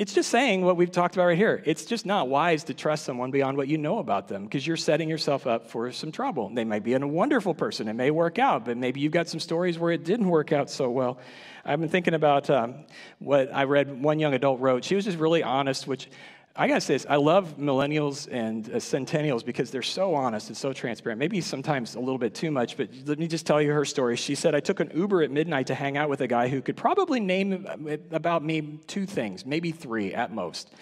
It's 0.00 0.14
just 0.14 0.30
saying 0.30 0.64
what 0.64 0.78
we've 0.78 0.90
talked 0.90 1.14
about 1.14 1.26
right 1.26 1.36
here. 1.36 1.62
It's 1.66 1.84
just 1.84 2.06
not 2.06 2.26
wise 2.26 2.64
to 2.64 2.72
trust 2.72 3.04
someone 3.04 3.30
beyond 3.30 3.58
what 3.58 3.68
you 3.68 3.76
know 3.76 3.98
about 3.98 4.28
them 4.28 4.44
because 4.44 4.66
you're 4.66 4.78
setting 4.78 5.10
yourself 5.10 5.46
up 5.46 5.66
for 5.66 5.92
some 5.92 6.10
trouble. 6.10 6.50
They 6.54 6.64
might 6.64 6.82
be 6.82 6.94
a 6.94 7.06
wonderful 7.06 7.52
person, 7.52 7.86
it 7.86 7.92
may 7.92 8.10
work 8.10 8.38
out, 8.38 8.64
but 8.64 8.78
maybe 8.78 9.00
you've 9.00 9.12
got 9.12 9.28
some 9.28 9.40
stories 9.40 9.78
where 9.78 9.92
it 9.92 10.02
didn't 10.02 10.30
work 10.30 10.52
out 10.52 10.70
so 10.70 10.88
well. 10.88 11.18
I've 11.66 11.80
been 11.80 11.90
thinking 11.90 12.14
about 12.14 12.48
um, 12.48 12.76
what 13.18 13.54
I 13.54 13.64
read 13.64 14.02
one 14.02 14.18
young 14.18 14.32
adult 14.32 14.58
wrote. 14.60 14.84
She 14.84 14.94
was 14.94 15.04
just 15.04 15.18
really 15.18 15.42
honest, 15.42 15.86
which 15.86 16.08
I 16.56 16.66
gotta 16.66 16.80
say 16.80 16.94
this, 16.94 17.06
I 17.08 17.16
love 17.16 17.58
millennials 17.58 18.28
and 18.30 18.68
uh, 18.68 18.80
centennials 18.80 19.44
because 19.44 19.70
they're 19.70 19.82
so 19.82 20.14
honest 20.14 20.48
and 20.48 20.56
so 20.56 20.72
transparent. 20.72 21.18
Maybe 21.18 21.40
sometimes 21.40 21.94
a 21.94 22.00
little 22.00 22.18
bit 22.18 22.34
too 22.34 22.50
much, 22.50 22.76
but 22.76 22.88
let 23.06 23.20
me 23.20 23.28
just 23.28 23.46
tell 23.46 23.62
you 23.62 23.72
her 23.72 23.84
story. 23.84 24.16
She 24.16 24.34
said, 24.34 24.54
I 24.54 24.60
took 24.60 24.80
an 24.80 24.90
Uber 24.92 25.22
at 25.22 25.30
midnight 25.30 25.68
to 25.68 25.76
hang 25.76 25.96
out 25.96 26.08
with 26.08 26.20
a 26.22 26.26
guy 26.26 26.48
who 26.48 26.60
could 26.60 26.76
probably 26.76 27.20
name 27.20 27.66
uh, 27.68 27.96
about 28.10 28.44
me 28.44 28.80
two 28.88 29.06
things, 29.06 29.46
maybe 29.46 29.70
three 29.70 30.12
at 30.12 30.32
most. 30.32 30.72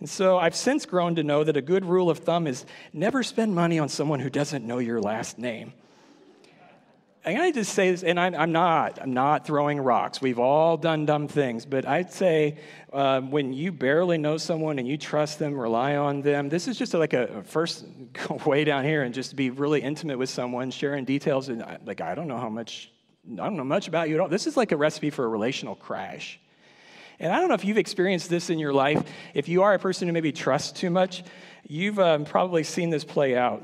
And 0.00 0.08
so 0.08 0.38
I've 0.38 0.56
since 0.56 0.86
grown 0.86 1.14
to 1.16 1.22
know 1.22 1.44
that 1.44 1.56
a 1.56 1.62
good 1.62 1.84
rule 1.84 2.08
of 2.08 2.18
thumb 2.18 2.46
is 2.46 2.64
never 2.92 3.22
spend 3.22 3.54
money 3.54 3.78
on 3.78 3.90
someone 3.90 4.18
who 4.18 4.30
doesn't 4.30 4.66
know 4.66 4.78
your 4.78 5.00
last 5.00 5.38
name. 5.38 5.74
I 7.24 7.52
just 7.52 7.72
say 7.72 7.92
this, 7.92 8.02
and 8.02 8.18
I, 8.18 8.42
am 8.42 8.50
not, 8.50 9.00
I'm 9.00 9.12
not 9.12 9.46
throwing 9.46 9.78
rocks. 9.78 10.20
We've 10.20 10.40
all 10.40 10.76
done 10.76 11.06
dumb 11.06 11.28
things, 11.28 11.64
but 11.64 11.86
I'd 11.86 12.12
say 12.12 12.58
uh, 12.92 13.20
when 13.20 13.52
you 13.52 13.70
barely 13.70 14.18
know 14.18 14.38
someone 14.38 14.80
and 14.80 14.88
you 14.88 14.96
trust 14.96 15.38
them, 15.38 15.56
rely 15.56 15.96
on 15.96 16.22
them, 16.22 16.48
this 16.48 16.66
is 16.66 16.76
just 16.76 16.94
like 16.94 17.12
a, 17.12 17.44
first 17.44 17.84
way 18.46 18.64
down 18.64 18.84
here 18.84 19.02
and 19.02 19.14
just 19.14 19.36
be 19.36 19.50
really 19.50 19.80
intimate 19.80 20.18
with 20.18 20.30
someone, 20.30 20.72
sharing 20.72 21.04
details. 21.04 21.48
And 21.48 21.64
like, 21.84 22.00
I 22.00 22.16
don't 22.16 22.26
know 22.26 22.38
how 22.38 22.48
much, 22.48 22.90
I 23.30 23.36
don't 23.36 23.56
know 23.56 23.62
much 23.62 23.86
about 23.86 24.08
you 24.08 24.16
at 24.16 24.20
all. 24.20 24.28
This 24.28 24.48
is 24.48 24.56
like 24.56 24.72
a 24.72 24.76
recipe 24.76 25.10
for 25.10 25.24
a 25.24 25.28
relational 25.28 25.76
crash. 25.76 26.40
And 27.20 27.32
I 27.32 27.38
don't 27.38 27.48
know 27.48 27.54
if 27.54 27.64
you've 27.64 27.78
experienced 27.78 28.30
this 28.30 28.50
in 28.50 28.58
your 28.58 28.72
life. 28.72 29.00
If 29.32 29.48
you 29.48 29.62
are 29.62 29.74
a 29.74 29.78
person 29.78 30.08
who 30.08 30.12
maybe 30.12 30.32
trusts 30.32 30.72
too 30.72 30.90
much, 30.90 31.22
you've 31.68 32.00
um, 32.00 32.24
probably 32.24 32.64
seen 32.64 32.90
this 32.90 33.04
play 33.04 33.36
out 33.36 33.62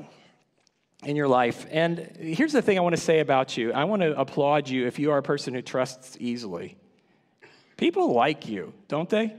in 1.03 1.15
your 1.15 1.27
life. 1.27 1.65
And 1.71 1.99
here's 2.19 2.53
the 2.53 2.61
thing 2.61 2.77
I 2.77 2.81
want 2.81 2.95
to 2.95 3.01
say 3.01 3.19
about 3.19 3.57
you 3.57 3.71
I 3.73 3.85
want 3.85 4.01
to 4.01 4.19
applaud 4.19 4.69
you 4.69 4.87
if 4.87 4.99
you 4.99 5.11
are 5.11 5.17
a 5.17 5.23
person 5.23 5.53
who 5.53 5.61
trusts 5.61 6.17
easily. 6.19 6.77
People 7.77 8.13
like 8.13 8.47
you, 8.49 8.73
don't 8.89 9.09
they? 9.09 9.33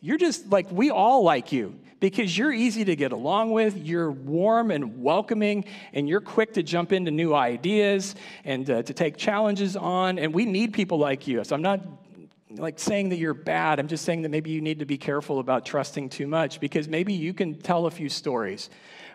You're 0.00 0.18
just 0.18 0.50
like, 0.50 0.70
we 0.70 0.90
all 0.90 1.22
like 1.22 1.52
you 1.52 1.78
because 2.00 2.36
you're 2.36 2.52
easy 2.52 2.84
to 2.84 2.96
get 2.96 3.12
along 3.12 3.52
with, 3.52 3.76
you're 3.78 4.10
warm 4.10 4.72
and 4.72 5.00
welcoming, 5.00 5.64
and 5.92 6.08
you're 6.08 6.20
quick 6.20 6.54
to 6.54 6.62
jump 6.64 6.92
into 6.92 7.12
new 7.12 7.32
ideas 7.32 8.16
and 8.44 8.68
uh, 8.68 8.82
to 8.82 8.92
take 8.92 9.16
challenges 9.16 9.76
on. 9.76 10.18
And 10.18 10.34
we 10.34 10.44
need 10.44 10.72
people 10.72 10.98
like 10.98 11.28
you. 11.28 11.42
So 11.44 11.54
I'm 11.54 11.62
not 11.62 11.80
like 12.50 12.78
saying 12.80 13.10
that 13.10 13.16
you're 13.16 13.32
bad. 13.32 13.78
I'm 13.78 13.88
just 13.88 14.04
saying 14.04 14.22
that 14.22 14.30
maybe 14.30 14.50
you 14.50 14.60
need 14.60 14.80
to 14.80 14.84
be 14.84 14.98
careful 14.98 15.38
about 15.38 15.64
trusting 15.64 16.08
too 16.08 16.26
much 16.26 16.60
because 16.60 16.88
maybe 16.88 17.14
you 17.14 17.32
can 17.32 17.54
tell 17.54 17.86
a 17.86 17.90
few 17.90 18.08
stories 18.08 18.68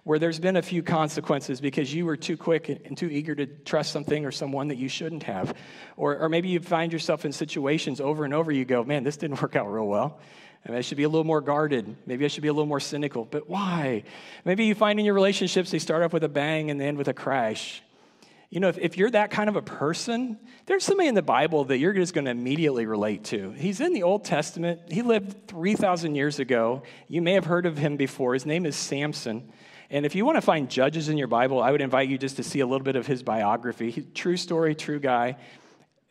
where 0.08 0.20
there's 0.20 0.40
been 0.40 0.56
a 0.56 0.62
few 0.62 0.82
consequences 0.82 1.60
because 1.60 1.94
you 1.94 2.06
were 2.06 2.16
too 2.16 2.38
quick 2.38 2.70
and 2.70 2.98
too 2.98 3.10
eager 3.10 3.36
to 3.36 3.46
trust 3.46 3.92
something 3.92 4.24
or 4.24 4.32
someone 4.32 4.70
that 4.70 4.78
you 4.78 4.88
shouldn't 4.88 5.24
have. 5.24 5.54
Or, 5.98 6.18
or 6.20 6.30
maybe 6.30 6.48
you 6.48 6.62
find 6.62 6.94
yourself 6.94 7.26
in 7.26 7.34
situations 7.34 8.00
over 8.00 8.24
and 8.24 8.34
over, 8.34 8.50
you 8.50 8.64
go, 8.64 8.86
man, 8.86 9.04
this 9.04 9.18
didn't 9.18 9.42
work 9.42 9.58
out 9.58 9.70
real 9.70 9.86
well. 9.86 10.18
I, 10.66 10.70
mean, 10.70 10.78
I 10.78 10.82
should 10.82 10.96
be 10.96 11.04
a 11.04 11.10
little 11.10 11.26
more 11.26 11.42
guarded. 11.42 11.94
Maybe 12.06 12.24
I 12.24 12.30
should 12.30 12.42
be 12.42 12.48
a 12.48 12.54
little 12.54 12.68
more 12.68 12.80
cynical. 12.80 13.26
But 13.26 13.50
why? 13.50 14.06
Maybe 14.46 14.64
you 14.64 14.76
find 14.76 14.98
in 14.98 15.06
your 15.06 15.14
relationships 15.14 15.72
they 15.72 15.80
start 15.80 16.04
off 16.04 16.14
with 16.14 16.24
a 16.24 16.30
bang 16.30 16.72
and 16.72 16.80
they 16.80 16.88
end 16.88 16.98
with 16.98 17.10
a 17.10 17.14
crash. 17.14 17.84
You 18.50 18.62
know, 18.62 18.70
if, 18.70 18.78
if 18.78 18.98
you're 18.98 19.12
that 19.12 19.30
kind 19.30 19.50
of 19.50 19.58
a 19.58 19.62
person, 19.62 20.40
there's 20.68 20.86
somebody 20.86 21.10
in 21.10 21.16
the 21.16 21.22
Bible 21.22 21.66
that 21.66 21.80
you're 21.80 21.92
just 21.92 22.14
going 22.14 22.24
to 22.26 22.32
immediately 22.32 22.86
relate 22.86 23.26
to. 23.26 23.52
He's 23.52 23.82
in 23.82 23.92
the 23.92 24.04
Old 24.04 24.24
Testament. 24.24 24.90
He 24.90 25.02
lived 25.02 25.50
3,000 25.50 26.16
years 26.16 26.40
ago. 26.40 26.84
You 27.10 27.22
may 27.22 27.34
have 27.34 27.44
heard 27.44 27.66
of 27.66 27.78
him 27.78 27.98
before. 27.98 28.36
His 28.36 28.46
name 28.46 28.66
is 28.66 28.78
Samson. 28.78 29.52
And 29.90 30.06
if 30.06 30.16
you 30.16 30.26
want 30.26 30.36
to 30.36 30.42
find 30.42 30.70
judges 30.70 31.08
in 31.08 31.18
your 31.18 31.28
Bible, 31.28 31.62
I 31.62 31.72
would 31.72 31.82
invite 31.82 32.10
you 32.10 32.18
just 32.18 32.36
to 32.38 32.44
see 32.44 32.60
a 32.60 32.66
little 32.66 32.84
bit 32.84 32.96
of 32.96 33.08
his 33.08 33.24
biography. 33.24 34.06
True 34.14 34.36
story, 34.36 34.76
true 34.76 35.00
guy. 35.00 35.38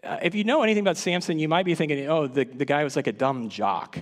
Uh, 0.02 0.18
if 0.22 0.34
you 0.34 0.44
know 0.44 0.62
anything 0.62 0.82
about 0.82 0.96
Samson, 0.96 1.38
you 1.38 1.48
might 1.48 1.66
be 1.66 1.74
thinking, 1.74 2.08
oh, 2.08 2.26
the, 2.26 2.44
the 2.44 2.64
guy 2.64 2.84
was 2.84 2.96
like 2.96 3.06
a 3.06 3.12
dumb 3.12 3.48
jock. 3.48 3.98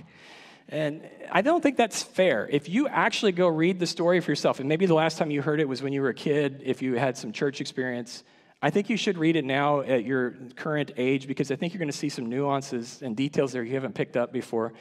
And 0.69 1.07
I 1.31 1.41
don't 1.41 1.61
think 1.61 1.77
that's 1.77 2.01
fair. 2.01 2.47
If 2.49 2.69
you 2.69 2.87
actually 2.87 3.33
go 3.33 3.47
read 3.47 3.79
the 3.79 3.85
story 3.85 4.19
for 4.19 4.31
yourself, 4.31 4.59
and 4.59 4.69
maybe 4.69 4.85
the 4.85 4.95
last 4.95 5.17
time 5.17 5.29
you 5.29 5.41
heard 5.41 5.59
it 5.59 5.67
was 5.67 5.83
when 5.83 5.93
you 5.93 6.01
were 6.01 6.09
a 6.09 6.13
kid, 6.13 6.61
if 6.63 6.81
you 6.81 6.95
had 6.95 7.17
some 7.17 7.31
church 7.31 7.61
experience, 7.61 8.23
I 8.61 8.69
think 8.71 8.89
you 8.89 8.97
should 8.97 9.17
read 9.17 9.35
it 9.35 9.45
now 9.45 9.81
at 9.81 10.05
your 10.05 10.31
current 10.55 10.91
age 10.97 11.27
because 11.27 11.51
I 11.51 11.55
think 11.55 11.73
you're 11.73 11.79
going 11.79 11.91
to 11.91 11.97
see 11.97 12.09
some 12.09 12.27
nuances 12.27 13.01
and 13.03 13.15
details 13.15 13.51
there 13.51 13.63
you 13.63 13.75
haven't 13.75 13.93
picked 13.93 14.17
up 14.17 14.31
before. 14.31 14.73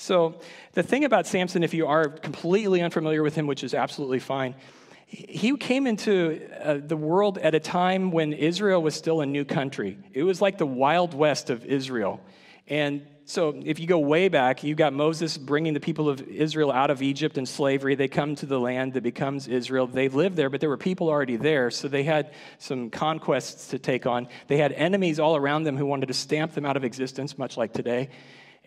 So, 0.00 0.40
the 0.72 0.82
thing 0.82 1.04
about 1.04 1.26
Samson, 1.26 1.62
if 1.62 1.74
you 1.74 1.86
are 1.86 2.08
completely 2.08 2.80
unfamiliar 2.80 3.22
with 3.22 3.34
him, 3.34 3.46
which 3.46 3.62
is 3.62 3.74
absolutely 3.74 4.18
fine, 4.18 4.54
he 5.04 5.54
came 5.58 5.86
into 5.86 6.40
uh, 6.58 6.78
the 6.82 6.96
world 6.96 7.36
at 7.36 7.54
a 7.54 7.60
time 7.60 8.10
when 8.10 8.32
Israel 8.32 8.80
was 8.80 8.94
still 8.94 9.20
a 9.20 9.26
new 9.26 9.44
country. 9.44 9.98
It 10.14 10.22
was 10.22 10.40
like 10.40 10.56
the 10.56 10.64
Wild 10.64 11.12
West 11.12 11.50
of 11.50 11.66
Israel. 11.66 12.18
And 12.66 13.06
so, 13.26 13.60
if 13.62 13.78
you 13.78 13.86
go 13.86 13.98
way 13.98 14.30
back, 14.30 14.64
you've 14.64 14.78
got 14.78 14.94
Moses 14.94 15.36
bringing 15.36 15.74
the 15.74 15.80
people 15.80 16.08
of 16.08 16.22
Israel 16.22 16.72
out 16.72 16.90
of 16.90 17.02
Egypt 17.02 17.36
and 17.36 17.46
slavery. 17.46 17.94
They 17.94 18.08
come 18.08 18.36
to 18.36 18.46
the 18.46 18.58
land 18.58 18.94
that 18.94 19.02
becomes 19.02 19.48
Israel. 19.48 19.86
They 19.86 20.08
lived 20.08 20.34
there, 20.34 20.48
but 20.48 20.60
there 20.60 20.70
were 20.70 20.78
people 20.78 21.10
already 21.10 21.36
there, 21.36 21.70
so 21.70 21.88
they 21.88 22.04
had 22.04 22.32
some 22.56 22.88
conquests 22.88 23.68
to 23.68 23.78
take 23.78 24.06
on. 24.06 24.28
They 24.46 24.56
had 24.56 24.72
enemies 24.72 25.20
all 25.20 25.36
around 25.36 25.64
them 25.64 25.76
who 25.76 25.84
wanted 25.84 26.06
to 26.06 26.14
stamp 26.14 26.54
them 26.54 26.64
out 26.64 26.78
of 26.78 26.84
existence, 26.84 27.36
much 27.36 27.58
like 27.58 27.74
today. 27.74 28.08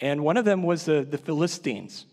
And 0.04 0.22
one 0.22 0.36
of 0.36 0.44
them 0.44 0.64
was 0.64 0.84
the, 0.84 1.08
the 1.10 1.18
Philistines. 1.18 2.06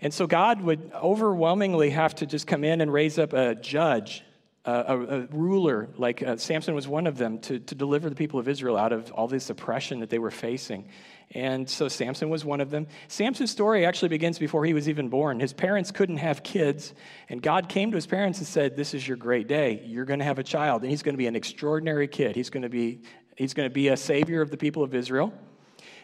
And 0.00 0.12
so, 0.12 0.26
God 0.26 0.62
would 0.62 0.90
overwhelmingly 0.92 1.90
have 1.90 2.16
to 2.16 2.26
just 2.26 2.48
come 2.48 2.64
in 2.64 2.80
and 2.80 2.92
raise 2.92 3.20
up 3.20 3.32
a 3.32 3.54
judge 3.54 4.24
a, 4.64 4.72
a, 4.72 5.20
ruler, 5.30 5.88
like 5.96 6.22
uh, 6.22 6.36
Samson 6.36 6.74
was 6.74 6.86
one 6.86 7.06
of 7.06 7.16
them, 7.16 7.38
to, 7.40 7.58
to 7.60 7.74
deliver 7.74 8.10
the 8.10 8.16
people 8.16 8.38
of 8.40 8.48
Israel 8.48 8.76
out 8.76 8.92
of 8.92 9.10
all 9.12 9.26
this 9.28 9.48
oppression 9.48 10.00
that 10.00 10.10
they 10.10 10.18
were 10.18 10.30
facing. 10.30 10.88
And 11.30 11.70
so 11.70 11.88
Samson 11.88 12.28
was 12.28 12.44
one 12.44 12.60
of 12.60 12.70
them. 12.70 12.88
Samson's 13.08 13.50
story 13.50 13.86
actually 13.86 14.08
begins 14.08 14.38
before 14.38 14.64
he 14.64 14.74
was 14.74 14.88
even 14.88 15.08
born. 15.08 15.40
His 15.40 15.52
parents 15.52 15.92
couldn't 15.92 16.18
have 16.18 16.42
kids, 16.42 16.92
and 17.28 17.40
God 17.40 17.68
came 17.68 17.92
to 17.92 17.94
his 17.94 18.06
parents 18.06 18.38
and 18.38 18.46
said, 18.46 18.76
This 18.76 18.92
is 18.92 19.06
your 19.06 19.16
great 19.16 19.46
day. 19.46 19.82
You're 19.86 20.04
going 20.04 20.18
to 20.18 20.24
have 20.24 20.38
a 20.38 20.44
child, 20.44 20.82
and 20.82 20.90
he's 20.90 21.02
going 21.02 21.14
to 21.14 21.18
be 21.18 21.28
an 21.28 21.36
extraordinary 21.36 22.08
kid. 22.08 22.36
He's 22.36 22.50
going 22.50 22.64
to 22.64 22.68
be, 22.68 23.02
he's 23.36 23.54
going 23.54 23.68
to 23.68 23.72
be 23.72 23.88
a 23.88 23.96
savior 23.96 24.42
of 24.42 24.50
the 24.50 24.56
people 24.56 24.82
of 24.82 24.94
Israel. 24.94 25.32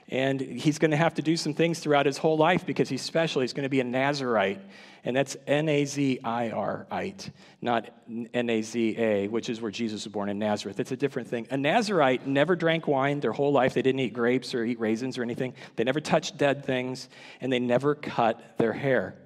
And 0.08 0.40
he's 0.40 0.78
going 0.78 0.92
to 0.92 0.96
have 0.96 1.14
to 1.14 1.22
do 1.22 1.36
some 1.36 1.52
things 1.52 1.80
throughout 1.80 2.06
his 2.06 2.16
whole 2.16 2.36
life 2.36 2.64
because 2.64 2.88
he's 2.88 3.02
special. 3.02 3.40
He's 3.40 3.52
going 3.52 3.64
to 3.64 3.68
be 3.68 3.80
a 3.80 3.84
Nazirite. 3.84 4.60
And 5.02 5.16
that's 5.16 5.36
N 5.46 5.68
A 5.68 5.84
Z 5.84 6.20
I 6.22 6.50
R 6.50 6.86
ite, 6.90 7.30
not 7.60 7.90
N 8.32 8.50
A 8.50 8.62
Z 8.62 8.96
A, 8.98 9.28
which 9.28 9.48
is 9.48 9.60
where 9.60 9.70
Jesus 9.70 10.04
was 10.04 10.12
born 10.12 10.28
in 10.28 10.38
Nazareth. 10.38 10.78
It's 10.78 10.92
a 10.92 10.96
different 10.96 11.28
thing. 11.28 11.46
A 11.50 11.56
Nazirite 11.56 12.26
never 12.26 12.54
drank 12.56 12.86
wine 12.86 13.20
their 13.20 13.32
whole 13.32 13.52
life. 13.52 13.74
They 13.74 13.82
didn't 13.82 14.00
eat 14.00 14.12
grapes 14.12 14.54
or 14.54 14.64
eat 14.64 14.78
raisins 14.78 15.18
or 15.18 15.22
anything. 15.22 15.54
They 15.76 15.84
never 15.84 16.00
touched 16.00 16.38
dead 16.38 16.64
things, 16.64 17.08
and 17.40 17.52
they 17.52 17.60
never 17.60 17.94
cut 17.94 18.58
their 18.58 18.72
hair. 18.72 19.16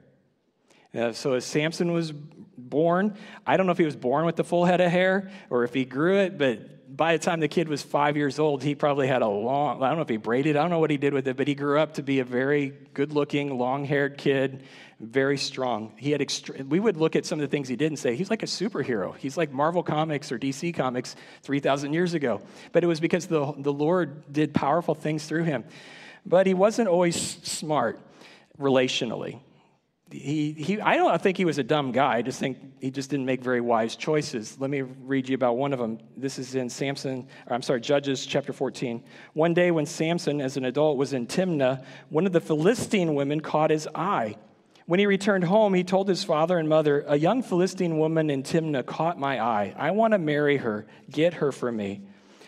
Uh, 0.94 1.12
so 1.12 1.34
as 1.34 1.44
Samson 1.44 1.92
was 1.92 2.12
born, 2.12 3.16
I 3.46 3.56
don't 3.56 3.66
know 3.66 3.72
if 3.72 3.78
he 3.78 3.84
was 3.84 3.96
born 3.96 4.26
with 4.26 4.36
the 4.36 4.44
full 4.44 4.64
head 4.64 4.80
of 4.80 4.90
hair 4.90 5.30
or 5.48 5.64
if 5.64 5.72
he 5.72 5.84
grew 5.84 6.18
it, 6.18 6.36
but 6.36 6.60
by 7.00 7.16
the 7.16 7.18
time 7.18 7.40
the 7.40 7.48
kid 7.48 7.66
was 7.66 7.80
five 7.80 8.14
years 8.14 8.38
old, 8.38 8.62
he 8.62 8.74
probably 8.74 9.06
had 9.06 9.22
a 9.22 9.26
long, 9.26 9.82
I 9.82 9.88
don't 9.88 9.96
know 9.96 10.02
if 10.02 10.10
he 10.10 10.18
braided, 10.18 10.54
I 10.54 10.60
don't 10.60 10.68
know 10.68 10.80
what 10.80 10.90
he 10.90 10.98
did 10.98 11.14
with 11.14 11.26
it, 11.28 11.34
but 11.34 11.48
he 11.48 11.54
grew 11.54 11.78
up 11.78 11.94
to 11.94 12.02
be 12.02 12.18
a 12.18 12.24
very 12.24 12.74
good 12.92 13.14
looking, 13.14 13.56
long 13.56 13.86
haired 13.86 14.18
kid, 14.18 14.64
very 15.00 15.38
strong. 15.38 15.94
He 15.96 16.10
had, 16.10 16.20
extre- 16.20 16.62
we 16.68 16.78
would 16.78 16.98
look 16.98 17.16
at 17.16 17.24
some 17.24 17.40
of 17.40 17.40
the 17.40 17.48
things 17.48 17.68
he 17.68 17.76
did 17.76 17.86
and 17.86 17.98
say, 17.98 18.16
he's 18.16 18.28
like 18.28 18.42
a 18.42 18.46
superhero. 18.46 19.16
He's 19.16 19.38
like 19.38 19.50
Marvel 19.50 19.82
Comics 19.82 20.30
or 20.30 20.38
DC 20.38 20.74
Comics 20.74 21.16
3,000 21.44 21.94
years 21.94 22.12
ago. 22.12 22.42
But 22.72 22.84
it 22.84 22.86
was 22.86 23.00
because 23.00 23.26
the, 23.26 23.54
the 23.56 23.72
Lord 23.72 24.30
did 24.30 24.52
powerful 24.52 24.94
things 24.94 25.24
through 25.24 25.44
him. 25.44 25.64
But 26.26 26.46
he 26.46 26.52
wasn't 26.52 26.88
always 26.88 27.16
smart 27.16 27.98
relationally 28.58 29.40
he, 30.10 30.52
he, 30.52 30.80
I 30.80 30.96
don't 30.96 31.20
think 31.22 31.36
he 31.36 31.44
was 31.44 31.58
a 31.58 31.62
dumb 31.62 31.92
guy. 31.92 32.16
I 32.16 32.22
just 32.22 32.40
think 32.40 32.58
he 32.80 32.90
just 32.90 33.10
didn't 33.10 33.26
make 33.26 33.42
very 33.42 33.60
wise 33.60 33.94
choices. 33.94 34.58
Let 34.58 34.70
me 34.70 34.82
read 34.82 35.28
you 35.28 35.34
about 35.34 35.56
one 35.56 35.72
of 35.72 35.78
them. 35.78 35.98
This 36.16 36.38
is 36.38 36.54
in 36.54 36.68
Samson, 36.68 37.28
or 37.46 37.54
I'm 37.54 37.62
sorry, 37.62 37.80
Judges 37.80 38.26
chapter 38.26 38.52
14. 38.52 39.02
One 39.34 39.54
day 39.54 39.70
when 39.70 39.86
Samson, 39.86 40.40
as 40.40 40.56
an 40.56 40.64
adult, 40.64 40.96
was 40.96 41.12
in 41.12 41.26
Timnah, 41.26 41.84
one 42.08 42.26
of 42.26 42.32
the 42.32 42.40
Philistine 42.40 43.14
women 43.14 43.40
caught 43.40 43.70
his 43.70 43.88
eye. 43.94 44.36
When 44.86 44.98
he 44.98 45.06
returned 45.06 45.44
home, 45.44 45.74
he 45.74 45.84
told 45.84 46.08
his 46.08 46.24
father 46.24 46.58
and 46.58 46.68
mother, 46.68 47.04
A 47.06 47.16
young 47.16 47.44
Philistine 47.44 47.98
woman 47.98 48.30
in 48.30 48.42
Timnah 48.42 48.84
caught 48.84 49.18
my 49.18 49.40
eye. 49.40 49.72
I 49.76 49.92
want 49.92 50.12
to 50.12 50.18
marry 50.18 50.56
her. 50.56 50.86
Get 51.08 51.34
her 51.34 51.52
for 51.52 51.70
me. 51.70 52.02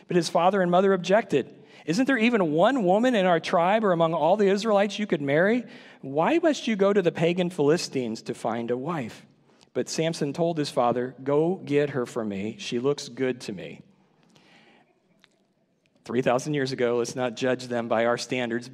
But 0.09 0.17
his 0.17 0.29
father 0.29 0.61
and 0.61 0.71
mother 0.71 0.93
objected. 0.93 1.55
Isn't 1.87 2.07
there 2.07 2.19
even 2.19 2.53
one 2.53 2.85
woman 2.85 3.15
in 3.15 3.27
our 3.27 3.41
tribe 3.41 3.85
or 3.85 3.93
among 3.93 4.15
all 4.15 4.37
the 4.37 4.49
Israelites 4.49 4.99
you 4.99 5.07
could 5.07 5.23
marry? 5.23 5.65
Why 6.01 6.39
must 6.39 6.69
you 6.69 6.77
go 6.77 6.93
to 6.93 7.03
the 7.03 7.13
pagan 7.13 7.51
Philistines 7.51 8.23
to 8.23 8.35
find 8.35 8.71
a 8.71 8.77
wife? 8.77 9.27
But 9.75 9.89
Samson 9.89 10.33
told 10.33 10.59
his 10.59 10.71
father, 10.71 11.15
Go 11.23 11.57
get 11.57 11.91
her 11.91 12.07
for 12.07 12.25
me. 12.25 12.57
She 12.59 12.79
looks 12.79 13.09
good 13.09 13.41
to 13.43 13.53
me. 13.53 13.83
3,000 16.05 16.55
years 16.55 16.73
ago, 16.73 16.97
let's 16.97 17.17
not 17.17 17.37
judge 17.37 17.69
them 17.69 17.89
by 17.89 18.07
our 18.07 18.19
standards. 18.19 18.71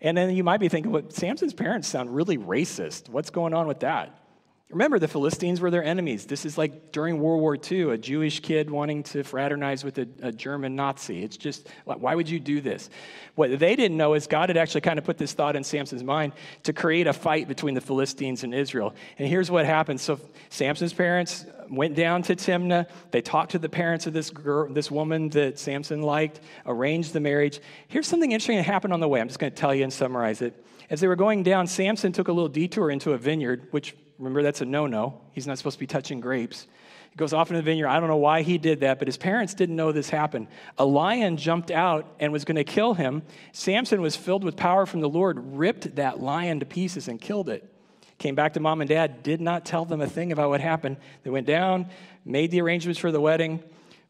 And 0.00 0.16
then 0.16 0.34
you 0.34 0.44
might 0.44 0.60
be 0.60 0.68
thinking, 0.68 0.92
well, 0.92 1.04
Samson's 1.08 1.54
parents 1.54 1.88
sound 1.88 2.14
really 2.14 2.36
racist. 2.36 3.08
What's 3.08 3.30
going 3.30 3.54
on 3.54 3.66
with 3.66 3.80
that? 3.80 4.25
Remember, 4.70 4.98
the 4.98 5.06
Philistines 5.06 5.60
were 5.60 5.70
their 5.70 5.84
enemies. 5.84 6.26
This 6.26 6.44
is 6.44 6.58
like 6.58 6.90
during 6.90 7.20
World 7.20 7.40
War 7.40 7.56
II, 7.56 7.90
a 7.92 7.98
Jewish 7.98 8.40
kid 8.40 8.68
wanting 8.68 9.04
to 9.04 9.22
fraternize 9.22 9.84
with 9.84 9.96
a, 9.98 10.08
a, 10.20 10.32
German 10.32 10.74
Nazi. 10.74 11.22
It's 11.22 11.36
just, 11.36 11.68
why 11.84 12.16
would 12.16 12.28
you 12.28 12.40
do 12.40 12.60
this? 12.60 12.90
What 13.36 13.60
they 13.60 13.76
didn't 13.76 13.96
know 13.96 14.14
is 14.14 14.26
God 14.26 14.48
had 14.48 14.56
actually 14.56 14.80
kind 14.80 14.98
of 14.98 15.04
put 15.04 15.18
this 15.18 15.34
thought 15.34 15.54
in 15.54 15.62
Samson's 15.62 16.02
mind 16.02 16.32
to 16.64 16.72
create 16.72 17.06
a 17.06 17.12
fight 17.12 17.46
between 17.46 17.74
the 17.74 17.80
Philistines 17.80 18.42
and 18.42 18.52
Israel. 18.52 18.92
And 19.20 19.28
here's 19.28 19.52
what 19.52 19.66
happened. 19.66 20.00
So 20.00 20.18
Samson's 20.50 20.92
parents 20.92 21.46
went 21.70 21.94
down 21.94 22.22
to 22.22 22.34
Timnah. 22.34 22.88
They 23.12 23.20
talked 23.20 23.52
to 23.52 23.60
the 23.60 23.68
parents 23.68 24.08
of 24.08 24.14
this 24.14 24.30
girl, 24.30 24.68
this 24.68 24.90
woman 24.90 25.28
that 25.30 25.60
Samson 25.60 26.02
liked, 26.02 26.40
arranged 26.66 27.12
the 27.12 27.20
marriage. 27.20 27.60
Here's 27.86 28.08
something 28.08 28.32
interesting 28.32 28.56
that 28.56 28.64
happened 28.64 28.92
on 28.92 28.98
the 28.98 29.06
way. 29.06 29.20
I'm 29.20 29.28
just 29.28 29.38
going 29.38 29.52
to 29.52 29.56
tell 29.56 29.72
you 29.72 29.84
and 29.84 29.92
summarize 29.92 30.42
it. 30.42 30.60
As 30.90 31.00
they 31.00 31.06
were 31.06 31.16
going 31.16 31.44
down, 31.44 31.68
Samson 31.68 32.10
took 32.10 32.26
a 32.26 32.32
little 32.32 32.48
detour 32.48 32.90
into 32.90 33.12
a 33.12 33.18
vineyard, 33.18 33.68
which 33.70 33.94
Remember, 34.18 34.42
that's 34.42 34.60
a 34.60 34.64
no 34.64 34.86
no. 34.86 35.20
He's 35.32 35.46
not 35.46 35.58
supposed 35.58 35.76
to 35.76 35.80
be 35.80 35.86
touching 35.86 36.20
grapes. 36.20 36.66
He 37.10 37.16
goes 37.16 37.32
off 37.32 37.50
into 37.50 37.58
the 37.58 37.64
vineyard. 37.64 37.88
I 37.88 38.00
don't 38.00 38.08
know 38.08 38.16
why 38.16 38.42
he 38.42 38.58
did 38.58 38.80
that, 38.80 38.98
but 38.98 39.08
his 39.08 39.16
parents 39.16 39.54
didn't 39.54 39.76
know 39.76 39.92
this 39.92 40.08
happened. 40.08 40.48
A 40.78 40.84
lion 40.84 41.36
jumped 41.36 41.70
out 41.70 42.06
and 42.18 42.32
was 42.32 42.44
going 42.44 42.56
to 42.56 42.64
kill 42.64 42.94
him. 42.94 43.22
Samson 43.52 44.00
was 44.00 44.16
filled 44.16 44.44
with 44.44 44.56
power 44.56 44.86
from 44.86 45.00
the 45.00 45.08
Lord, 45.08 45.38
ripped 45.56 45.96
that 45.96 46.20
lion 46.20 46.60
to 46.60 46.66
pieces 46.66 47.08
and 47.08 47.20
killed 47.20 47.48
it. 47.48 47.70
Came 48.18 48.34
back 48.34 48.54
to 48.54 48.60
mom 48.60 48.80
and 48.80 48.88
dad, 48.88 49.22
did 49.22 49.42
not 49.42 49.66
tell 49.66 49.84
them 49.84 50.00
a 50.00 50.06
thing 50.06 50.32
about 50.32 50.48
what 50.48 50.62
happened. 50.62 50.96
They 51.22 51.30
went 51.30 51.46
down, 51.46 51.90
made 52.24 52.50
the 52.50 52.62
arrangements 52.62 52.98
for 52.98 53.12
the 53.12 53.20
wedding, 53.20 53.62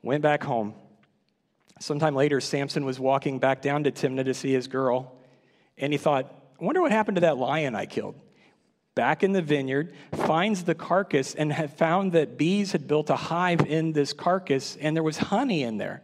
went 0.03 0.23
back 0.23 0.45
home. 0.45 0.75
Sometime 1.81 2.15
later, 2.15 2.41
Samson 2.41 2.85
was 2.85 3.01
walking 3.01 3.41
back 3.41 3.61
down 3.61 3.85
to 3.85 3.91
Timnah 3.91 4.25
to 4.25 4.35
see 4.35 4.53
his 4.53 4.69
girl, 4.69 5.17
and 5.77 5.93
he 5.93 5.99
thought, 5.99 6.33
I 6.61 6.65
wonder 6.65 6.81
what 6.81 6.93
happened 6.93 7.17
to 7.17 7.23
that 7.23 7.37
lion 7.37 7.75
I 7.75 7.87
killed 7.87 8.15
back 8.97 9.23
in 9.23 9.33
the 9.33 9.43
vineyard, 9.43 9.95
finds 10.13 10.65
the 10.65 10.75
carcass, 10.75 11.35
and 11.37 11.53
had 11.53 11.73
found 11.73 12.13
that 12.13 12.37
bees 12.37 12.73
had 12.73 12.89
built 12.89 13.11
a 13.11 13.15
hive 13.15 13.61
in 13.61 13.93
this 13.93 14.13
carcass, 14.13 14.77
and 14.81 14.97
there 14.97 15.05
was 15.05 15.19
honey 15.19 15.63
in 15.63 15.77
there. 15.77 16.03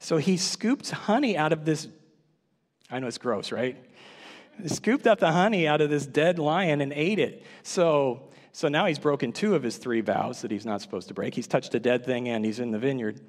So 0.00 0.18
he 0.18 0.36
scooped 0.36 0.90
honey 0.90 1.38
out 1.38 1.52
of 1.52 1.64
this. 1.64 1.88
I 2.90 2.98
know 2.98 3.06
it's 3.06 3.18
gross, 3.18 3.52
right? 3.52 3.82
He 4.60 4.68
scooped 4.68 5.06
up 5.06 5.20
the 5.20 5.32
honey 5.32 5.66
out 5.66 5.80
of 5.80 5.88
this 5.88 6.06
dead 6.06 6.38
lion 6.38 6.80
and 6.80 6.92
ate 6.92 7.18
it. 7.18 7.44
So, 7.62 8.28
so 8.52 8.68
now 8.68 8.84
he's 8.86 8.98
broken 8.98 9.32
two 9.32 9.54
of 9.54 9.62
his 9.62 9.78
three 9.78 10.00
vows 10.00 10.42
that 10.42 10.50
he's 10.50 10.66
not 10.66 10.82
supposed 10.82 11.08
to 11.08 11.14
break. 11.14 11.34
He's 11.34 11.46
touched 11.46 11.74
a 11.74 11.80
dead 11.80 12.04
thing 12.04 12.28
and 12.28 12.44
he's 12.44 12.60
in 12.60 12.70
the 12.70 12.78
vineyard. 12.78 13.20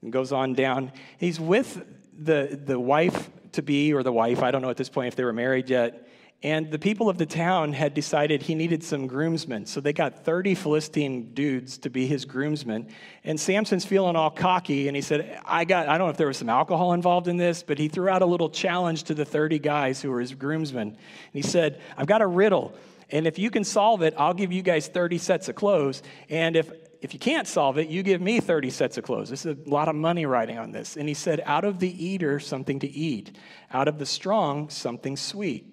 And 0.00 0.12
goes 0.12 0.32
on 0.32 0.54
down. 0.54 0.90
He's 1.18 1.38
with 1.38 1.84
the, 2.18 2.58
the 2.64 2.80
wife 2.80 3.30
to 3.52 3.62
be, 3.62 3.92
or 3.92 4.02
the 4.02 4.12
wife, 4.12 4.42
I 4.42 4.50
don't 4.50 4.62
know 4.62 4.70
at 4.70 4.76
this 4.76 4.88
point 4.88 5.08
if 5.08 5.16
they 5.16 5.24
were 5.24 5.32
married 5.32 5.70
yet 5.70 6.08
and 6.42 6.72
the 6.72 6.78
people 6.78 7.08
of 7.08 7.18
the 7.18 7.26
town 7.26 7.72
had 7.72 7.94
decided 7.94 8.42
he 8.42 8.56
needed 8.56 8.82
some 8.82 9.06
groomsmen. 9.06 9.66
So 9.66 9.80
they 9.80 9.92
got 9.92 10.24
30 10.24 10.56
Philistine 10.56 11.32
dudes 11.34 11.78
to 11.78 11.90
be 11.90 12.06
his 12.06 12.24
groomsmen. 12.24 12.88
And 13.22 13.38
Samson's 13.38 13.84
feeling 13.84 14.16
all 14.16 14.30
cocky 14.30 14.88
and 14.88 14.96
he 14.96 15.02
said, 15.02 15.40
I 15.44 15.64
got, 15.64 15.88
I 15.88 15.98
don't 15.98 16.08
know 16.08 16.10
if 16.10 16.16
there 16.16 16.26
was 16.26 16.38
some 16.38 16.48
alcohol 16.48 16.94
involved 16.94 17.28
in 17.28 17.36
this, 17.36 17.62
but 17.62 17.78
he 17.78 17.86
threw 17.86 18.08
out 18.08 18.22
a 18.22 18.26
little 18.26 18.50
challenge 18.50 19.04
to 19.04 19.14
the 19.14 19.24
30 19.24 19.60
guys 19.60 20.02
who 20.02 20.10
were 20.10 20.18
his 20.18 20.34
groomsmen. 20.34 20.88
And 20.88 20.98
he 21.32 21.42
said, 21.42 21.80
I've 21.96 22.08
got 22.08 22.22
a 22.22 22.26
riddle. 22.26 22.74
And 23.10 23.28
if 23.28 23.38
you 23.38 23.48
can 23.48 23.62
solve 23.62 24.02
it, 24.02 24.14
I'll 24.18 24.34
give 24.34 24.50
you 24.50 24.62
guys 24.62 24.88
30 24.88 25.18
sets 25.18 25.48
of 25.48 25.54
clothes. 25.54 26.02
And 26.28 26.56
if 26.56 26.72
if 27.02 27.12
you 27.12 27.18
can't 27.18 27.48
solve 27.48 27.78
it, 27.78 27.88
you 27.88 28.04
give 28.04 28.20
me 28.20 28.38
30 28.38 28.70
sets 28.70 28.96
of 28.96 29.02
clothes. 29.02 29.28
This 29.28 29.44
is 29.44 29.56
a 29.66 29.68
lot 29.68 29.88
of 29.88 29.96
money 29.96 30.24
riding 30.24 30.56
on 30.56 30.70
this. 30.70 30.96
And 30.96 31.08
he 31.08 31.14
said, 31.14 31.42
Out 31.44 31.64
of 31.64 31.80
the 31.80 32.04
eater, 32.04 32.38
something 32.38 32.78
to 32.78 32.88
eat. 32.88 33.36
Out 33.72 33.88
of 33.88 33.98
the 33.98 34.06
strong, 34.06 34.68
something 34.68 35.16
sweet. 35.16 35.71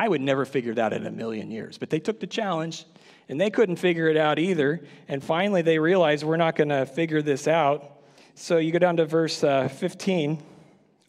I 0.00 0.08
would 0.08 0.22
never 0.22 0.46
figure 0.46 0.72
that 0.76 0.94
in 0.94 1.04
a 1.04 1.10
million 1.10 1.50
years. 1.50 1.76
But 1.76 1.90
they 1.90 1.98
took 1.98 2.20
the 2.20 2.26
challenge 2.26 2.86
and 3.28 3.38
they 3.38 3.50
couldn't 3.50 3.76
figure 3.76 4.08
it 4.08 4.16
out 4.16 4.38
either. 4.38 4.80
And 5.08 5.22
finally, 5.22 5.60
they 5.60 5.78
realized 5.78 6.24
we're 6.24 6.38
not 6.38 6.56
going 6.56 6.70
to 6.70 6.86
figure 6.86 7.20
this 7.20 7.46
out. 7.46 8.00
So 8.34 8.56
you 8.56 8.72
go 8.72 8.78
down 8.78 8.96
to 8.96 9.04
verse 9.04 9.44
uh, 9.44 9.68
15. 9.68 10.42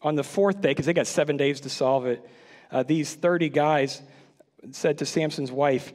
On 0.02 0.14
the 0.14 0.22
fourth 0.22 0.60
day, 0.60 0.72
because 0.72 0.84
they 0.84 0.92
got 0.92 1.06
seven 1.06 1.38
days 1.38 1.60
to 1.60 1.70
solve 1.70 2.04
it, 2.04 2.28
uh, 2.70 2.82
these 2.82 3.14
30 3.14 3.48
guys 3.48 4.02
said 4.72 4.98
to 4.98 5.06
Samson's 5.06 5.50
wife, 5.50 5.94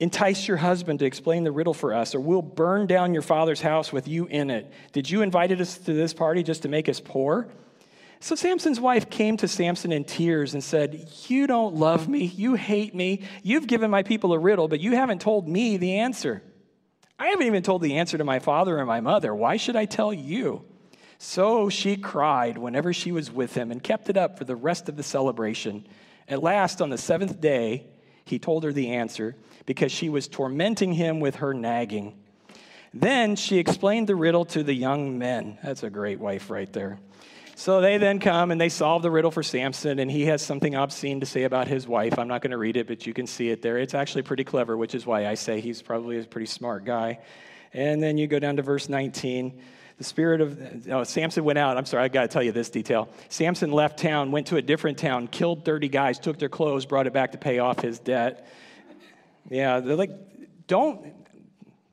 Entice 0.00 0.48
your 0.48 0.56
husband 0.56 0.98
to 0.98 1.04
explain 1.04 1.44
the 1.44 1.52
riddle 1.52 1.74
for 1.74 1.94
us, 1.94 2.16
or 2.16 2.20
we'll 2.20 2.42
burn 2.42 2.88
down 2.88 3.12
your 3.12 3.22
father's 3.22 3.60
house 3.60 3.92
with 3.92 4.08
you 4.08 4.26
in 4.26 4.50
it. 4.50 4.72
Did 4.90 5.08
you 5.08 5.22
invite 5.22 5.52
us 5.52 5.78
to 5.78 5.92
this 5.92 6.12
party 6.12 6.42
just 6.42 6.62
to 6.62 6.68
make 6.68 6.88
us 6.88 6.98
poor? 6.98 7.46
So 8.24 8.34
Samson's 8.34 8.80
wife 8.80 9.10
came 9.10 9.36
to 9.36 9.46
Samson 9.46 9.92
in 9.92 10.04
tears 10.04 10.54
and 10.54 10.64
said, 10.64 11.10
You 11.26 11.46
don't 11.46 11.74
love 11.74 12.08
me. 12.08 12.24
You 12.24 12.54
hate 12.54 12.94
me. 12.94 13.20
You've 13.42 13.66
given 13.66 13.90
my 13.90 14.02
people 14.02 14.32
a 14.32 14.38
riddle, 14.38 14.66
but 14.66 14.80
you 14.80 14.92
haven't 14.92 15.20
told 15.20 15.46
me 15.46 15.76
the 15.76 15.98
answer. 15.98 16.42
I 17.18 17.26
haven't 17.26 17.46
even 17.46 17.62
told 17.62 17.82
the 17.82 17.98
answer 17.98 18.16
to 18.16 18.24
my 18.24 18.38
father 18.38 18.78
and 18.78 18.86
my 18.86 19.02
mother. 19.02 19.34
Why 19.34 19.58
should 19.58 19.76
I 19.76 19.84
tell 19.84 20.10
you? 20.10 20.64
So 21.18 21.68
she 21.68 21.98
cried 21.98 22.56
whenever 22.56 22.94
she 22.94 23.12
was 23.12 23.30
with 23.30 23.52
him 23.52 23.70
and 23.70 23.82
kept 23.82 24.08
it 24.08 24.16
up 24.16 24.38
for 24.38 24.44
the 24.44 24.56
rest 24.56 24.88
of 24.88 24.96
the 24.96 25.02
celebration. 25.02 25.86
At 26.26 26.42
last, 26.42 26.80
on 26.80 26.88
the 26.88 26.96
seventh 26.96 27.42
day, 27.42 27.88
he 28.24 28.38
told 28.38 28.64
her 28.64 28.72
the 28.72 28.92
answer 28.92 29.36
because 29.66 29.92
she 29.92 30.08
was 30.08 30.28
tormenting 30.28 30.94
him 30.94 31.20
with 31.20 31.36
her 31.36 31.52
nagging. 31.52 32.18
Then 32.94 33.36
she 33.36 33.58
explained 33.58 34.06
the 34.06 34.16
riddle 34.16 34.46
to 34.46 34.62
the 34.62 34.72
young 34.72 35.18
men. 35.18 35.58
That's 35.62 35.82
a 35.82 35.90
great 35.90 36.20
wife 36.20 36.48
right 36.48 36.72
there. 36.72 36.98
So 37.56 37.80
they 37.80 37.98
then 37.98 38.18
come 38.18 38.50
and 38.50 38.60
they 38.60 38.68
solve 38.68 39.02
the 39.02 39.10
riddle 39.10 39.30
for 39.30 39.42
Samson, 39.42 39.98
and 40.00 40.10
he 40.10 40.26
has 40.26 40.42
something 40.42 40.74
obscene 40.74 41.20
to 41.20 41.26
say 41.26 41.44
about 41.44 41.68
his 41.68 41.86
wife. 41.86 42.18
I'm 42.18 42.26
not 42.26 42.42
going 42.42 42.50
to 42.50 42.58
read 42.58 42.76
it, 42.76 42.88
but 42.88 43.06
you 43.06 43.14
can 43.14 43.26
see 43.26 43.50
it 43.50 43.62
there. 43.62 43.78
It's 43.78 43.94
actually 43.94 44.22
pretty 44.22 44.44
clever, 44.44 44.76
which 44.76 44.94
is 44.94 45.06
why 45.06 45.26
I 45.26 45.34
say 45.34 45.60
he's 45.60 45.80
probably 45.80 46.18
a 46.18 46.24
pretty 46.24 46.46
smart 46.46 46.84
guy. 46.84 47.20
And 47.72 48.02
then 48.02 48.18
you 48.18 48.26
go 48.26 48.38
down 48.38 48.56
to 48.56 48.62
verse 48.62 48.88
19. 48.88 49.60
The 49.98 50.04
spirit 50.04 50.40
of 50.40 50.90
oh, 50.90 51.04
Samson 51.04 51.44
went 51.44 51.58
out. 51.58 51.76
I'm 51.76 51.84
sorry, 51.86 52.02
I 52.02 52.08
got 52.08 52.22
to 52.22 52.28
tell 52.28 52.42
you 52.42 52.50
this 52.50 52.70
detail. 52.70 53.08
Samson 53.28 53.70
left 53.70 54.00
town, 54.00 54.32
went 54.32 54.48
to 54.48 54.56
a 54.56 54.62
different 54.62 54.98
town, 54.98 55.28
killed 55.28 55.64
30 55.64 55.88
guys, 55.88 56.18
took 56.18 56.38
their 56.38 56.48
clothes, 56.48 56.84
brought 56.84 57.06
it 57.06 57.12
back 57.12 57.32
to 57.32 57.38
pay 57.38 57.60
off 57.60 57.80
his 57.80 58.00
debt. 58.00 58.48
Yeah, 59.48 59.78
they're 59.78 59.94
like, 59.94 60.10
don't. 60.66 61.12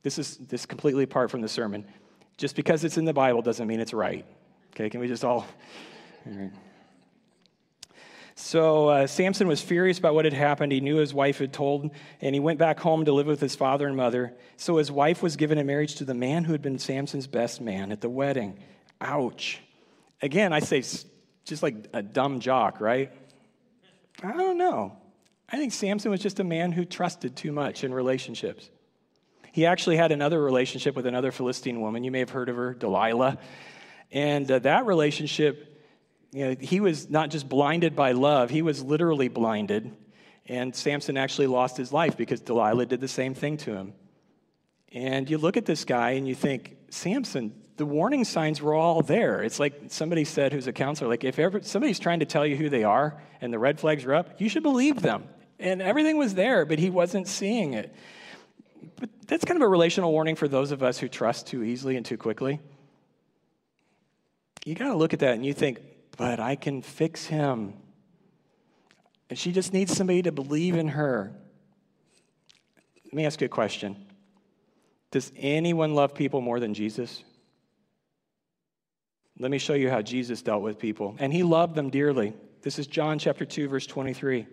This 0.01 0.17
is 0.17 0.37
this 0.37 0.61
is 0.61 0.65
completely 0.65 1.03
apart 1.03 1.29
from 1.29 1.41
the 1.41 1.47
sermon. 1.47 1.85
Just 2.37 2.55
because 2.55 2.83
it's 2.83 2.97
in 2.97 3.05
the 3.05 3.13
Bible 3.13 3.43
doesn't 3.43 3.67
mean 3.67 3.79
it's 3.79 3.93
right. 3.93 4.25
Okay, 4.71 4.89
can 4.89 4.99
we 4.99 5.07
just 5.07 5.23
all? 5.23 5.45
all 6.25 6.33
right. 6.33 6.51
So 8.35 8.87
uh, 8.87 9.07
Samson 9.07 9.47
was 9.47 9.61
furious 9.61 9.99
about 9.99 10.15
what 10.15 10.25
had 10.25 10.33
happened. 10.33 10.71
He 10.71 10.79
knew 10.79 10.95
his 10.95 11.13
wife 11.13 11.37
had 11.37 11.53
told, 11.53 11.91
and 12.21 12.33
he 12.33 12.39
went 12.39 12.57
back 12.57 12.79
home 12.79 13.05
to 13.05 13.11
live 13.11 13.27
with 13.27 13.39
his 13.39 13.55
father 13.55 13.87
and 13.87 13.95
mother. 13.95 14.33
So 14.57 14.77
his 14.77 14.91
wife 14.91 15.21
was 15.21 15.35
given 15.35 15.57
in 15.57 15.67
marriage 15.67 15.95
to 15.95 16.05
the 16.05 16.13
man 16.13 16.45
who 16.45 16.53
had 16.53 16.61
been 16.61 16.79
Samson's 16.79 17.27
best 17.27 17.61
man 17.61 17.91
at 17.91 18.01
the 18.01 18.09
wedding. 18.09 18.57
Ouch. 18.99 19.61
Again, 20.21 20.53
I 20.53 20.59
say 20.59 20.83
just 21.45 21.63
like 21.63 21.87
a 21.93 22.01
dumb 22.01 22.39
jock, 22.39 22.81
right? 22.81 23.11
I 24.23 24.31
don't 24.31 24.57
know. 24.57 24.97
I 25.49 25.57
think 25.57 25.73
Samson 25.73 26.09
was 26.11 26.21
just 26.21 26.39
a 26.39 26.43
man 26.43 26.71
who 26.71 26.85
trusted 26.85 27.35
too 27.35 27.51
much 27.51 27.83
in 27.83 27.93
relationships. 27.93 28.69
He 29.51 29.65
actually 29.65 29.97
had 29.97 30.11
another 30.11 30.41
relationship 30.41 30.95
with 30.95 31.05
another 31.05 31.31
Philistine 31.31 31.81
woman. 31.81 32.03
You 32.03 32.11
may 32.11 32.19
have 32.19 32.29
heard 32.29 32.47
of 32.47 32.55
her, 32.55 32.73
Delilah. 32.73 33.37
And 34.11 34.49
uh, 34.51 34.59
that 34.59 34.85
relationship, 34.85 35.79
you 36.31 36.45
know, 36.45 36.55
he 36.59 36.79
was 36.79 37.09
not 37.09 37.29
just 37.29 37.47
blinded 37.47 37.95
by 37.95 38.11
love, 38.11 38.49
he 38.49 38.61
was 38.61 38.83
literally 38.83 39.27
blinded. 39.27 39.95
And 40.47 40.75
Samson 40.75 41.17
actually 41.17 41.47
lost 41.47 41.77
his 41.77 41.93
life 41.93 42.17
because 42.17 42.41
Delilah 42.41 42.87
did 42.87 42.99
the 42.99 43.07
same 43.07 43.33
thing 43.33 43.57
to 43.57 43.73
him. 43.73 43.93
And 44.91 45.29
you 45.29 45.37
look 45.37 45.55
at 45.55 45.65
this 45.65 45.85
guy 45.85 46.11
and 46.11 46.27
you 46.27 46.35
think, 46.35 46.75
Samson, 46.89 47.53
the 47.77 47.85
warning 47.85 48.25
signs 48.25 48.61
were 48.61 48.73
all 48.73 49.01
there. 49.01 49.41
It's 49.41 49.59
like 49.59 49.83
somebody 49.87 50.25
said, 50.25 50.51
who's 50.51 50.67
a 50.67 50.73
counselor, 50.73 51.09
like 51.09 51.23
if 51.23 51.39
ever 51.39 51.61
somebody's 51.61 51.99
trying 51.99 52.19
to 52.19 52.25
tell 52.25 52.45
you 52.45 52.57
who 52.57 52.69
they 52.69 52.83
are 52.83 53.21
and 53.39 53.53
the 53.53 53.59
red 53.59 53.79
flags 53.79 54.03
are 54.03 54.13
up, 54.13 54.41
you 54.41 54.49
should 54.49 54.63
believe 54.63 55.01
them. 55.01 55.23
And 55.57 55.81
everything 55.81 56.17
was 56.17 56.33
there, 56.33 56.65
but 56.65 56.79
he 56.79 56.89
wasn't 56.89 57.27
seeing 57.27 57.73
it. 57.73 57.95
But 58.99 59.09
that's 59.27 59.45
kind 59.45 59.57
of 59.57 59.61
a 59.61 59.69
relational 59.69 60.11
warning 60.11 60.35
for 60.35 60.47
those 60.47 60.71
of 60.71 60.83
us 60.83 60.97
who 60.97 61.07
trust 61.07 61.47
too 61.47 61.63
easily 61.63 61.95
and 61.95 62.05
too 62.05 62.17
quickly 62.17 62.59
you 64.65 64.75
got 64.75 64.89
to 64.89 64.95
look 64.95 65.13
at 65.13 65.19
that 65.19 65.33
and 65.33 65.45
you 65.45 65.53
think, 65.53 65.79
but 66.17 66.39
I 66.39 66.55
can 66.55 66.81
fix 66.81 67.25
him. 67.25 67.73
And 69.29 69.39
she 69.39 69.51
just 69.51 69.73
needs 69.73 69.95
somebody 69.95 70.21
to 70.23 70.31
believe 70.31 70.75
in 70.75 70.89
her. 70.89 71.31
Let 73.05 73.13
me 73.13 73.25
ask 73.25 73.41
you 73.41 73.45
a 73.45 73.49
question 73.49 73.95
Does 75.11 75.31
anyone 75.35 75.95
love 75.95 76.13
people 76.13 76.41
more 76.41 76.59
than 76.59 76.73
Jesus? 76.73 77.23
Let 79.39 79.49
me 79.49 79.57
show 79.57 79.73
you 79.73 79.89
how 79.89 80.01
Jesus 80.01 80.41
dealt 80.43 80.61
with 80.61 80.77
people. 80.77 81.15
And 81.17 81.33
he 81.33 81.41
loved 81.41 81.73
them 81.73 81.89
dearly. 81.89 82.33
This 82.61 82.77
is 82.77 82.85
John 82.85 83.17
chapter 83.17 83.43
2, 83.43 83.67
verse 83.67 83.87
23. 83.87 84.45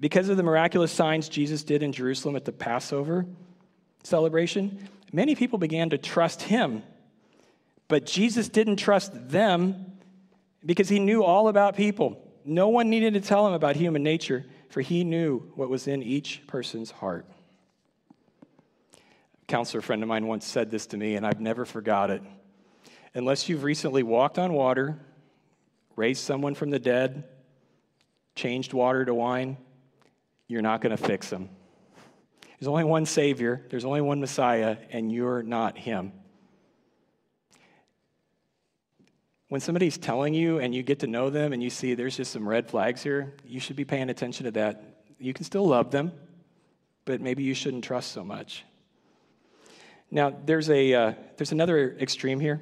Because 0.00 0.28
of 0.28 0.36
the 0.36 0.42
miraculous 0.42 0.90
signs 0.90 1.28
Jesus 1.28 1.62
did 1.62 1.82
in 1.82 1.92
Jerusalem 1.92 2.34
at 2.34 2.44
the 2.44 2.52
Passover 2.52 3.26
celebration, 4.02 4.88
many 5.12 5.36
people 5.36 5.58
began 5.58 5.90
to 5.90 5.98
trust 5.98 6.42
him 6.42 6.82
but 7.88 8.04
Jesus 8.04 8.48
didn't 8.48 8.76
trust 8.76 9.12
them 9.30 9.98
because 10.64 10.88
he 10.88 10.98
knew 10.98 11.24
all 11.24 11.48
about 11.48 11.76
people. 11.76 12.22
No 12.44 12.68
one 12.68 12.90
needed 12.90 13.14
to 13.14 13.20
tell 13.20 13.46
him 13.46 13.54
about 13.54 13.76
human 13.76 14.02
nature, 14.02 14.44
for 14.68 14.80
he 14.80 15.04
knew 15.04 15.40
what 15.54 15.68
was 15.68 15.88
in 15.88 16.02
each 16.02 16.46
person's 16.46 16.90
heart. 16.90 17.26
A 18.94 19.46
counselor 19.46 19.80
friend 19.80 20.02
of 20.02 20.08
mine 20.08 20.26
once 20.26 20.46
said 20.46 20.70
this 20.70 20.86
to 20.88 20.96
me, 20.96 21.16
and 21.16 21.26
I've 21.26 21.40
never 21.40 21.64
forgot 21.64 22.10
it. 22.10 22.22
Unless 23.14 23.48
you've 23.48 23.64
recently 23.64 24.02
walked 24.02 24.38
on 24.38 24.52
water, 24.52 24.98
raised 25.96 26.22
someone 26.22 26.54
from 26.54 26.70
the 26.70 26.78
dead, 26.78 27.24
changed 28.34 28.72
water 28.72 29.04
to 29.04 29.14
wine, 29.14 29.56
you're 30.46 30.62
not 30.62 30.80
going 30.80 30.96
to 30.96 31.02
fix 31.02 31.28
them. 31.30 31.48
There's 32.58 32.68
only 32.68 32.84
one 32.84 33.06
Savior, 33.06 33.64
there's 33.70 33.84
only 33.84 34.00
one 34.00 34.20
Messiah, 34.20 34.76
and 34.90 35.12
you're 35.12 35.42
not 35.42 35.78
Him. 35.78 36.12
When 39.48 39.60
somebody's 39.60 39.96
telling 39.96 40.34
you 40.34 40.58
and 40.58 40.74
you 40.74 40.82
get 40.82 41.00
to 41.00 41.06
know 41.06 41.30
them 41.30 41.52
and 41.52 41.62
you 41.62 41.70
see 41.70 41.94
there's 41.94 42.16
just 42.16 42.32
some 42.32 42.46
red 42.46 42.68
flags 42.68 43.02
here, 43.02 43.34
you 43.46 43.60
should 43.60 43.76
be 43.76 43.84
paying 43.84 44.10
attention 44.10 44.44
to 44.44 44.50
that. 44.52 44.82
You 45.18 45.32
can 45.32 45.44
still 45.44 45.66
love 45.66 45.90
them, 45.90 46.12
but 47.04 47.20
maybe 47.20 47.42
you 47.42 47.54
shouldn't 47.54 47.84
trust 47.84 48.12
so 48.12 48.22
much. 48.22 48.64
Now, 50.10 50.34
there's, 50.44 50.70
a, 50.70 50.94
uh, 50.94 51.12
there's 51.36 51.52
another 51.52 51.96
extreme 51.98 52.40
here, 52.40 52.60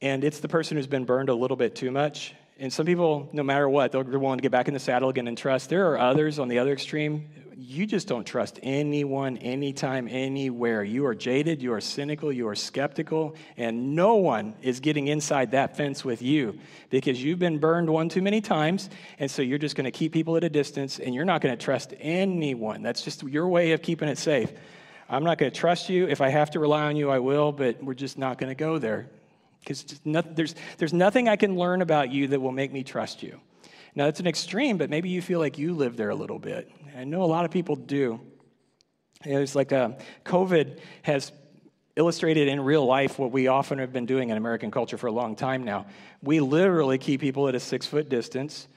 and 0.00 0.24
it's 0.24 0.40
the 0.40 0.48
person 0.48 0.76
who's 0.76 0.86
been 0.86 1.04
burned 1.04 1.28
a 1.28 1.34
little 1.34 1.56
bit 1.56 1.74
too 1.74 1.90
much. 1.90 2.34
And 2.58 2.72
some 2.72 2.86
people, 2.86 3.28
no 3.32 3.42
matter 3.42 3.68
what, 3.68 3.92
they're 3.92 4.02
willing 4.02 4.38
to 4.38 4.42
get 4.42 4.50
back 4.50 4.68
in 4.68 4.74
the 4.74 4.80
saddle 4.80 5.08
again 5.08 5.28
and 5.28 5.38
trust. 5.38 5.68
There 5.68 5.92
are 5.92 5.98
others 5.98 6.38
on 6.38 6.48
the 6.48 6.58
other 6.58 6.72
extreme 6.72 7.28
you 7.60 7.86
just 7.86 8.06
don't 8.06 8.24
trust 8.24 8.60
anyone, 8.62 9.36
anytime, 9.38 10.06
anywhere. 10.08 10.84
You 10.84 11.04
are 11.06 11.14
jaded, 11.14 11.60
you 11.60 11.72
are 11.72 11.80
cynical, 11.80 12.32
you 12.32 12.46
are 12.46 12.54
skeptical, 12.54 13.34
and 13.56 13.96
no 13.96 14.14
one 14.14 14.54
is 14.62 14.78
getting 14.78 15.08
inside 15.08 15.50
that 15.50 15.76
fence 15.76 16.04
with 16.04 16.22
you 16.22 16.56
because 16.88 17.22
you've 17.22 17.40
been 17.40 17.58
burned 17.58 17.90
one 17.90 18.08
too 18.08 18.22
many 18.22 18.40
times, 18.40 18.88
and 19.18 19.28
so 19.28 19.42
you're 19.42 19.58
just 19.58 19.74
going 19.74 19.86
to 19.86 19.90
keep 19.90 20.12
people 20.12 20.36
at 20.36 20.44
a 20.44 20.48
distance 20.48 21.00
and 21.00 21.14
you're 21.14 21.24
not 21.24 21.40
going 21.40 21.54
to 21.56 21.62
trust 21.62 21.94
anyone. 21.98 22.82
That's 22.82 23.02
just 23.02 23.24
your 23.24 23.48
way 23.48 23.72
of 23.72 23.82
keeping 23.82 24.08
it 24.08 24.18
safe. 24.18 24.52
I'm 25.08 25.24
not 25.24 25.38
going 25.38 25.50
to 25.50 25.58
trust 25.58 25.88
you. 25.88 26.06
If 26.06 26.20
I 26.20 26.28
have 26.28 26.52
to 26.52 26.60
rely 26.60 26.84
on 26.84 26.94
you, 26.94 27.10
I 27.10 27.18
will, 27.18 27.50
but 27.50 27.82
we're 27.82 27.94
just 27.94 28.18
not 28.18 28.38
going 28.38 28.50
to 28.50 28.54
go 28.54 28.78
there 28.78 29.10
because 29.60 29.84
there's, 30.04 30.54
there's 30.78 30.92
nothing 30.92 31.28
I 31.28 31.36
can 31.36 31.56
learn 31.56 31.82
about 31.82 32.10
you 32.10 32.28
that 32.28 32.40
will 32.40 32.52
make 32.52 32.72
me 32.72 32.82
trust 32.84 33.22
you. 33.22 33.40
Now, 33.94 34.04
that's 34.04 34.20
an 34.20 34.26
extreme, 34.26 34.78
but 34.78 34.90
maybe 34.90 35.08
you 35.08 35.20
feel 35.20 35.40
like 35.40 35.58
you 35.58 35.74
live 35.74 35.96
there 35.96 36.10
a 36.10 36.14
little 36.14 36.38
bit. 36.38 36.70
I 36.96 37.04
know 37.04 37.22
a 37.22 37.26
lot 37.26 37.44
of 37.44 37.50
people 37.50 37.76
do. 37.76 38.20
It's 39.24 39.54
like 39.54 39.72
a, 39.72 39.78
uh, 39.78 39.92
COVID 40.24 40.78
has 41.02 41.32
illustrated 41.96 42.46
in 42.46 42.60
real 42.60 42.86
life 42.86 43.18
what 43.18 43.32
we 43.32 43.48
often 43.48 43.80
have 43.80 43.92
been 43.92 44.06
doing 44.06 44.30
in 44.30 44.36
American 44.36 44.70
culture 44.70 44.96
for 44.96 45.08
a 45.08 45.12
long 45.12 45.34
time 45.34 45.64
now. 45.64 45.86
We 46.22 46.38
literally 46.38 46.98
keep 46.98 47.20
people 47.20 47.48
at 47.48 47.56
a 47.56 47.60
six 47.60 47.86
foot 47.86 48.08
distance. 48.08 48.68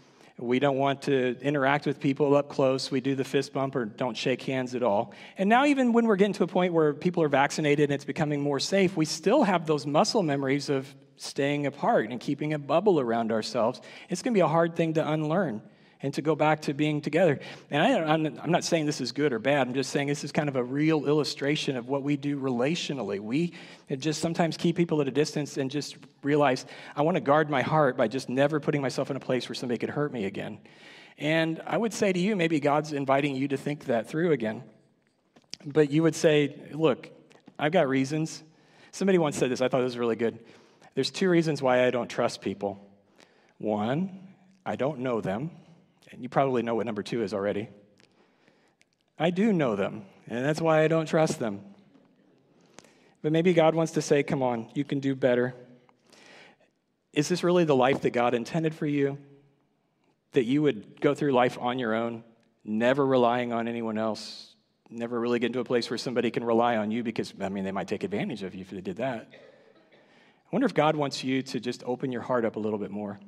We 0.42 0.60
don't 0.60 0.78
want 0.78 1.04
to 1.04 1.38
interact 1.42 1.86
with 1.86 2.00
people 2.00 2.36
up 2.36 2.50
close. 2.50 2.90
We 2.90 3.00
do 3.00 3.14
the 3.14 3.24
fist 3.24 3.54
bump 3.54 3.76
or 3.76 3.86
don't 3.86 4.18
shake 4.18 4.42
hands 4.42 4.74
at 4.74 4.82
all. 4.82 5.14
And 5.38 5.48
now, 5.48 5.66
even 5.66 5.94
when 5.94 6.08
we're 6.08 6.16
getting 6.16 6.34
to 6.34 6.44
a 6.44 6.48
point 6.48 6.74
where 6.74 6.94
people 6.94 7.22
are 7.24 7.30
vaccinated 7.30 7.86
and 7.86 7.94
it's 7.94 8.06
becoming 8.06 8.42
more 8.42 8.60
safe, 8.60 8.98
we 8.98 9.06
still 9.06 9.44
have 9.44 9.68
those 9.68 9.86
muscle 9.86 10.24
memories 10.24 10.70
of 10.70 10.94
staying 11.18 11.68
apart 11.68 12.10
and 12.10 12.20
keeping 12.20 12.54
a 12.54 12.60
bubble 12.60 13.00
around 13.00 13.32
ourselves, 13.32 13.80
it's 14.10 14.24
going 14.24 14.34
to 14.34 14.38
be 14.38 14.42
a 14.42 14.48
hard 14.48 14.76
thing 14.76 14.96
to 14.96 15.08
unlearn 15.08 15.62
and 16.04 16.14
to 16.14 16.22
go 16.22 16.36
back 16.36 16.62
to 16.62 16.74
being 16.74 17.02
together. 17.02 17.40
And 17.70 17.82
I, 17.82 18.14
am 18.14 18.52
not 18.52 18.64
saying 18.64 18.86
this 18.86 19.02
is 19.02 19.12
good 19.12 19.34
or 19.34 19.40
bad. 19.40 19.68
I'm 19.68 19.74
just 19.74 19.92
saying 19.92 20.08
this 20.08 20.24
is 20.24 20.32
kind 20.32 20.50
of 20.50 20.56
a 20.56 20.64
real 20.64 21.06
illustration 21.06 21.78
of 21.78 21.88
what 21.88 22.04
we 22.04 22.18
do 22.18 22.40
relationally. 22.40 23.20
We 23.20 23.54
just 23.98 24.22
sometimes 24.22 24.58
keep 24.58 24.76
people 24.76 25.02
at 25.02 25.08
a 25.08 25.12
distance 25.12 25.58
and 25.58 25.70
just 25.70 25.98
realize 26.24 26.66
I 26.96 27.04
want 27.04 27.16
to 27.16 27.22
guard 27.22 27.50
my 27.50 27.62
heart 27.62 27.98
by 27.98 28.08
just 28.08 28.30
never 28.30 28.60
putting 28.60 28.82
myself 28.82 29.12
in 29.12 29.18
a 29.18 29.20
place 29.20 29.48
where 29.48 29.56
somebody 29.56 29.78
could 29.78 29.90
hurt 29.90 30.12
me 30.12 30.26
again. 30.26 30.60
And 31.18 31.62
I 31.68 31.78
would 31.78 31.94
say 31.94 32.12
to 32.12 32.20
you, 32.20 32.36
maybe 32.36 32.60
God's 32.60 32.94
inviting 32.94 33.36
you 33.36 33.48
to 33.50 33.58
think 33.58 33.86
that 33.86 34.08
through 34.08 34.32
again. 34.32 34.64
But 35.66 35.92
you 35.92 36.02
would 36.02 36.16
say, 36.16 36.56
look, 36.72 37.12
I've 37.60 37.72
got 37.72 37.88
reasons. 37.88 38.44
Somebody 38.92 39.20
once 39.20 39.38
said 39.38 39.52
this, 39.52 39.62
I 39.62 39.68
thought 39.68 39.82
it 39.82 39.86
was 39.86 39.98
really 39.98 40.16
good. 40.16 40.40
There's 40.96 41.12
two 41.12 41.30
reasons 41.30 41.62
why 41.62 41.86
I 41.86 41.92
don't 41.92 42.10
trust 42.10 42.42
people. 42.42 42.84
One, 43.60 44.20
I 44.66 44.76
don't 44.76 45.00
know 45.00 45.22
them. 45.22 45.52
And 46.12 46.22
you 46.22 46.30
probably 46.30 46.62
know 46.62 46.76
what 46.76 46.86
number 46.86 47.04
two 47.04 47.24
is 47.24 47.34
already. 47.34 47.70
I 49.18 49.30
do 49.30 49.54
know 49.54 49.76
them, 49.76 50.04
and 50.28 50.44
that's 50.44 50.60
why 50.60 50.84
I 50.84 50.88
don't 50.88 51.06
trust 51.06 51.40
them. 51.40 51.62
But 53.22 53.32
maybe 53.32 53.54
God 53.54 53.76
wants 53.76 53.94
to 53.94 54.02
say, 54.02 54.24
come 54.24 54.42
on, 54.42 54.70
you 54.74 54.84
can 54.84 55.00
do 55.00 55.16
better. 55.16 55.54
Is 57.14 57.30
this 57.30 57.44
really 57.44 57.66
the 57.66 57.76
life 57.76 58.02
that 58.02 58.12
God 58.12 58.34
intended 58.34 58.74
for 58.74 58.86
you? 58.86 59.18
That 60.34 60.46
you 60.46 60.62
would 60.62 61.00
go 61.02 61.14
through 61.14 61.34
life 61.34 61.58
on 61.60 61.78
your 61.78 61.94
own, 61.94 62.24
never 62.64 63.06
relying 63.06 63.54
on 63.54 63.68
anyone 63.68 63.98
else, 63.98 64.56
never 64.90 65.20
really 65.20 65.40
get 65.40 65.48
into 65.48 65.60
a 65.60 65.66
place 65.66 65.90
where 65.90 65.98
somebody 65.98 66.32
can 66.32 66.44
rely 66.44 66.78
on 66.78 66.90
you 66.90 67.04
because, 67.04 67.34
I 67.40 67.50
mean, 67.50 67.64
they 67.64 67.72
might 67.72 67.88
take 67.88 68.04
advantage 68.04 68.44
of 68.44 68.56
you 68.56 68.62
if 68.62 68.72
they 68.72 68.82
did 68.82 68.98
that. 68.98 69.30
I 69.32 70.50
wonder 70.52 70.66
if 70.66 70.74
God 70.74 70.96
wants 70.96 71.24
you 71.24 71.44
to 71.44 71.60
just 71.60 71.84
open 71.86 72.12
your 72.12 72.22
heart 72.22 72.44
up 72.44 72.56
a 72.56 72.60
little 72.60 72.80
bit 72.80 72.92
more. 72.92 73.20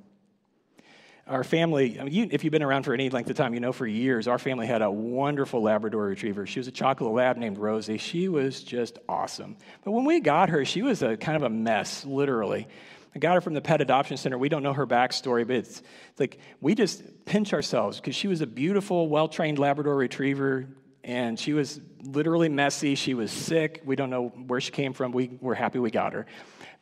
Our 1.26 1.46
family, 1.46 2.00
I 2.00 2.04
mean, 2.04 2.14
you, 2.14 2.28
if 2.32 2.44
you've 2.44 2.52
been 2.52 2.64
around 2.64 2.84
for 2.84 2.94
any 2.94 3.10
length 3.10 3.30
of 3.30 3.38
time, 3.38 3.54
you 3.54 3.62
know 3.62 3.72
for 3.72 3.88
years, 3.88 4.28
our 4.28 4.38
family 4.38 4.68
had 4.68 4.82
a 4.82 4.92
wonderful 4.92 5.62
Labrador 5.62 6.08
retriever. 6.08 6.46
She 6.46 6.60
was 6.60 6.68
a 6.68 6.72
chocolate 6.72 7.14
lab 7.14 7.38
named 7.38 7.58
Rosie. 7.58 7.98
She 7.98 8.28
was 8.28 8.62
just 8.62 9.00
awesome. 9.08 9.56
But 9.86 9.92
when 9.92 10.04
we 10.04 10.20
got 10.20 10.50
her, 10.50 10.66
she 10.66 10.82
was 10.82 11.02
a 11.02 11.16
kind 11.16 11.38
of 11.38 11.44
a 11.44 11.50
mess, 11.50 12.04
literally. 12.04 12.68
I 13.16 13.20
got 13.20 13.36
her 13.36 13.42
from 13.42 13.54
the 13.54 13.62
pet 13.62 13.80
adoption 13.80 14.18
center. 14.18 14.38
We 14.38 14.50
don't 14.50 14.64
know 14.64 14.74
her 14.74 14.86
backstory, 14.86 15.48
but 15.48 15.56
it's, 15.56 15.82
it's 16.10 16.20
like 16.20 16.40
we 16.60 16.76
just 16.76 17.04
pinch 17.24 17.54
ourselves 17.54 18.02
because 18.02 18.16
she 18.16 18.28
was 18.28 18.42
a 18.42 18.48
beautiful, 18.48 19.08
well 19.08 19.30
trained 19.30 19.60
Labrador 19.60 19.96
retriever, 19.96 20.68
and 21.06 21.40
she 21.40 21.54
was 21.54 21.80
literally 22.04 22.50
messy. 22.50 22.96
She 22.96 23.14
was 23.14 23.32
sick. 23.32 23.82
We 23.86 23.96
don't 23.96 24.10
know 24.10 24.28
where 24.28 24.60
she 24.60 24.72
came 24.72 24.92
from. 24.92 25.14
We 25.14 25.38
were 25.40 25.56
happy 25.56 25.80
we 25.80 25.92
got 25.92 26.14
her. 26.14 26.26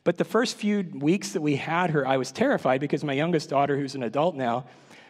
But 0.04 0.18
the 0.18 0.24
first 0.24 0.56
few 0.56 0.84
weeks 0.94 1.32
that 1.32 1.42
we 1.42 1.56
had 1.56 1.90
her, 1.90 2.06
I 2.06 2.16
was 2.16 2.32
terrified 2.32 2.80
because 2.80 3.04
my 3.04 3.12
youngest 3.12 3.50
daughter, 3.50 3.76
who's 3.76 3.94
an 3.94 4.02
adult 4.02 4.34
now, 4.34 4.66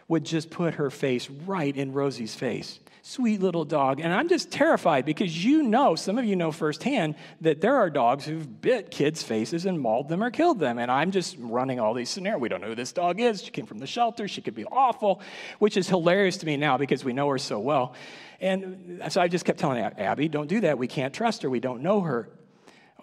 would 0.07 0.25
just 0.25 0.49
put 0.49 0.75
her 0.75 0.89
face 0.89 1.29
right 1.29 1.75
in 1.75 1.93
Rosie's 1.93 2.35
face. 2.35 2.79
Sweet 3.01 3.41
little 3.41 3.65
dog. 3.65 3.99
And 3.99 4.13
I'm 4.13 4.29
just 4.29 4.51
terrified 4.51 5.05
because 5.05 5.43
you 5.43 5.63
know, 5.63 5.95
some 5.95 6.17
of 6.17 6.25
you 6.25 6.35
know 6.35 6.51
firsthand, 6.51 7.15
that 7.41 7.59
there 7.59 7.75
are 7.75 7.89
dogs 7.89 8.23
who've 8.25 8.61
bit 8.61 8.91
kids' 8.91 9.23
faces 9.23 9.65
and 9.65 9.79
mauled 9.79 10.07
them 10.07 10.23
or 10.23 10.29
killed 10.29 10.59
them. 10.59 10.77
And 10.77 10.89
I'm 10.89 11.11
just 11.11 11.35
running 11.39 11.79
all 11.79 11.93
these 11.93 12.09
scenarios. 12.09 12.41
We 12.41 12.49
don't 12.49 12.61
know 12.61 12.67
who 12.67 12.75
this 12.75 12.93
dog 12.93 13.19
is. 13.19 13.43
She 13.43 13.51
came 13.51 13.65
from 13.65 13.79
the 13.79 13.87
shelter. 13.87 14.27
She 14.27 14.41
could 14.41 14.55
be 14.55 14.65
awful, 14.65 15.21
which 15.59 15.75
is 15.75 15.89
hilarious 15.89 16.37
to 16.37 16.45
me 16.45 16.55
now 16.55 16.77
because 16.77 17.03
we 17.03 17.11
know 17.11 17.27
her 17.29 17.39
so 17.39 17.59
well. 17.59 17.93
And 18.39 19.01
so 19.09 19.19
I 19.19 19.27
just 19.27 19.43
kept 19.43 19.59
telling 19.59 19.81
Abby, 19.81 20.29
don't 20.29 20.47
do 20.47 20.61
that. 20.61 20.77
We 20.77 20.87
can't 20.87 21.13
trust 21.13 21.41
her. 21.41 21.49
We 21.49 21.59
don't 21.59 21.81
know 21.81 22.01
her 22.01 22.29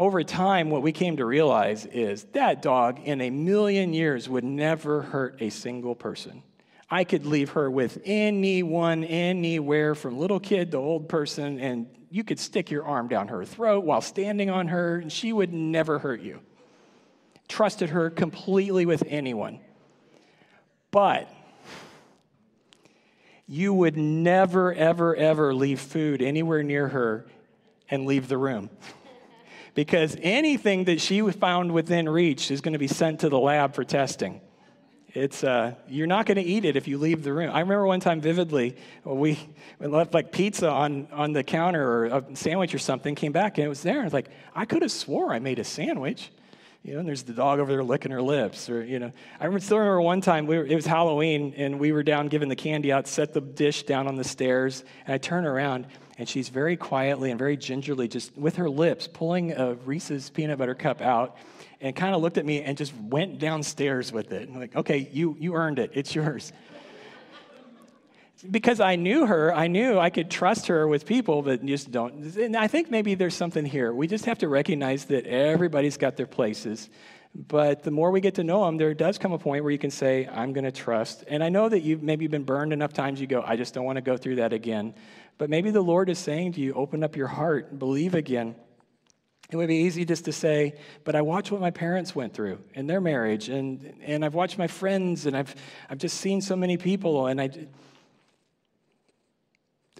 over 0.00 0.24
time, 0.24 0.70
what 0.70 0.80
we 0.80 0.92
came 0.92 1.18
to 1.18 1.26
realize 1.26 1.84
is 1.84 2.24
that 2.32 2.62
dog 2.62 2.98
in 3.04 3.20
a 3.20 3.28
million 3.28 3.92
years 3.92 4.30
would 4.30 4.42
never 4.42 5.02
hurt 5.02 5.36
a 5.42 5.50
single 5.50 5.94
person. 5.94 6.42
I 6.90 7.04
could 7.04 7.26
leave 7.26 7.50
her 7.50 7.70
with 7.70 8.00
anyone, 8.06 9.04
anywhere, 9.04 9.94
from 9.94 10.18
little 10.18 10.40
kid 10.40 10.70
to 10.70 10.78
old 10.78 11.10
person, 11.10 11.60
and 11.60 11.86
you 12.10 12.24
could 12.24 12.40
stick 12.40 12.70
your 12.70 12.86
arm 12.86 13.08
down 13.08 13.28
her 13.28 13.44
throat 13.44 13.84
while 13.84 14.00
standing 14.00 14.48
on 14.48 14.68
her, 14.68 14.96
and 14.96 15.12
she 15.12 15.34
would 15.34 15.52
never 15.52 15.98
hurt 15.98 16.22
you. 16.22 16.40
Trusted 17.46 17.90
her 17.90 18.08
completely 18.08 18.86
with 18.86 19.04
anyone. 19.06 19.60
But 20.90 21.30
you 23.46 23.74
would 23.74 23.98
never, 23.98 24.72
ever, 24.72 25.14
ever 25.14 25.52
leave 25.52 25.78
food 25.78 26.22
anywhere 26.22 26.62
near 26.62 26.88
her 26.88 27.26
and 27.90 28.06
leave 28.06 28.28
the 28.28 28.38
room 28.38 28.70
because 29.80 30.14
anything 30.20 30.84
that 30.84 31.00
she 31.00 31.22
found 31.30 31.72
within 31.72 32.06
reach 32.06 32.50
is 32.50 32.60
going 32.60 32.74
to 32.74 32.78
be 32.78 32.86
sent 32.86 33.20
to 33.20 33.30
the 33.30 33.38
lab 33.38 33.74
for 33.74 33.82
testing. 33.82 34.42
It's 35.14 35.42
uh, 35.42 35.74
you're 35.88 36.06
not 36.06 36.26
going 36.26 36.36
to 36.36 36.42
eat 36.42 36.66
it 36.66 36.76
if 36.76 36.86
you 36.86 36.98
leave 36.98 37.24
the 37.24 37.32
room. 37.32 37.48
I 37.48 37.60
remember 37.60 37.86
one 37.86 38.00
time 38.00 38.20
vividly, 38.20 38.76
we, 39.04 39.38
we 39.78 39.86
left 39.86 40.12
like 40.12 40.32
pizza 40.32 40.68
on, 40.68 41.08
on 41.12 41.32
the 41.32 41.42
counter 41.42 41.82
or 41.82 42.04
a 42.04 42.36
sandwich 42.36 42.74
or 42.74 42.78
something, 42.78 43.14
came 43.14 43.32
back 43.32 43.56
and 43.56 43.64
it 43.64 43.68
was 43.70 43.82
there. 43.82 43.96
And 43.96 44.04
it's 44.04 44.12
like 44.12 44.28
I 44.54 44.66
could 44.66 44.82
have 44.82 44.92
swore 44.92 45.32
I 45.32 45.38
made 45.38 45.58
a 45.58 45.64
sandwich. 45.64 46.30
You 46.82 46.94
know, 46.94 46.98
and 46.98 47.08
there's 47.08 47.22
the 47.22 47.32
dog 47.32 47.58
over 47.58 47.72
there 47.72 47.84
licking 47.84 48.10
her 48.10 48.22
lips, 48.22 48.70
or 48.70 48.84
you 48.84 48.98
know. 48.98 49.12
I 49.38 49.44
remember, 49.44 49.64
still 49.64 49.78
remember 49.78 50.00
one 50.02 50.20
time 50.20 50.46
we 50.46 50.56
were, 50.58 50.64
it 50.64 50.74
was 50.74 50.86
Halloween 50.86 51.54
and 51.56 51.78
we 51.78 51.92
were 51.92 52.02
down 52.02 52.28
giving 52.28 52.48
the 52.48 52.56
candy 52.56 52.92
out, 52.92 53.06
set 53.06 53.32
the 53.32 53.40
dish 53.40 53.82
down 53.84 54.06
on 54.06 54.16
the 54.16 54.24
stairs, 54.24 54.84
and 55.06 55.14
I 55.14 55.18
turn 55.18 55.46
around 55.46 55.86
and 56.20 56.28
she's 56.28 56.50
very 56.50 56.76
quietly 56.76 57.30
and 57.30 57.38
very 57.38 57.56
gingerly, 57.56 58.06
just 58.06 58.36
with 58.36 58.56
her 58.56 58.68
lips, 58.68 59.08
pulling 59.08 59.52
a 59.52 59.72
Reese's 59.86 60.28
peanut 60.28 60.58
butter 60.58 60.74
cup 60.74 61.00
out 61.00 61.38
and 61.80 61.96
kind 61.96 62.14
of 62.14 62.20
looked 62.20 62.36
at 62.36 62.44
me 62.44 62.60
and 62.60 62.76
just 62.76 62.94
went 62.94 63.38
downstairs 63.38 64.12
with 64.12 64.30
it. 64.30 64.46
I'm 64.46 64.60
like, 64.60 64.76
okay, 64.76 65.08
you, 65.10 65.34
you 65.40 65.54
earned 65.54 65.78
it, 65.78 65.92
it's 65.94 66.14
yours. 66.14 66.52
because 68.50 68.80
I 68.80 68.96
knew 68.96 69.24
her, 69.24 69.50
I 69.54 69.68
knew 69.68 69.98
I 69.98 70.10
could 70.10 70.30
trust 70.30 70.66
her 70.66 70.86
with 70.86 71.06
people 71.06 71.40
that 71.44 71.64
just 71.64 71.90
don't. 71.90 72.36
And 72.36 72.54
I 72.54 72.66
think 72.66 72.90
maybe 72.90 73.14
there's 73.14 73.34
something 73.34 73.64
here. 73.64 73.90
We 73.90 74.06
just 74.06 74.26
have 74.26 74.40
to 74.40 74.48
recognize 74.48 75.06
that 75.06 75.24
everybody's 75.24 75.96
got 75.96 76.18
their 76.18 76.26
places. 76.26 76.90
But 77.34 77.82
the 77.82 77.92
more 77.92 78.10
we 78.10 78.20
get 78.20 78.34
to 78.34 78.44
know 78.44 78.66
them, 78.66 78.76
there 78.76 78.92
does 78.92 79.16
come 79.16 79.32
a 79.32 79.38
point 79.38 79.62
where 79.62 79.70
you 79.72 79.78
can 79.78 79.92
say, 79.92 80.26
I'm 80.26 80.52
going 80.52 80.64
to 80.64 80.72
trust. 80.72 81.24
And 81.28 81.42
I 81.42 81.48
know 81.48 81.68
that 81.68 81.80
you've 81.80 82.02
maybe 82.02 82.26
been 82.26 82.42
burned 82.42 82.74
enough 82.74 82.92
times 82.92 83.20
you 83.22 83.26
go, 83.26 83.42
I 83.46 83.56
just 83.56 83.72
don't 83.72 83.84
want 83.84 83.96
to 83.96 84.02
go 84.02 84.18
through 84.18 84.36
that 84.36 84.52
again. 84.52 84.94
But 85.40 85.48
maybe 85.48 85.70
the 85.70 85.80
Lord 85.80 86.10
is 86.10 86.18
saying 86.18 86.52
to 86.52 86.60
you, 86.60 86.74
open 86.74 87.02
up 87.02 87.16
your 87.16 87.26
heart, 87.26 87.78
believe 87.78 88.14
again. 88.14 88.56
It 89.50 89.56
would 89.56 89.68
be 89.68 89.76
easy 89.76 90.04
just 90.04 90.26
to 90.26 90.32
say, 90.32 90.74
but 91.02 91.16
I 91.16 91.22
watch 91.22 91.50
what 91.50 91.62
my 91.62 91.70
parents 91.70 92.14
went 92.14 92.34
through 92.34 92.58
in 92.74 92.86
their 92.86 93.00
marriage, 93.00 93.48
and, 93.48 93.94
and 94.02 94.22
I've 94.22 94.34
watched 94.34 94.58
my 94.58 94.66
friends, 94.66 95.24
and 95.24 95.34
I've, 95.34 95.54
I've 95.88 95.96
just 95.96 96.18
seen 96.18 96.42
so 96.42 96.56
many 96.56 96.76
people, 96.76 97.26
and 97.26 97.40
I. 97.40 97.48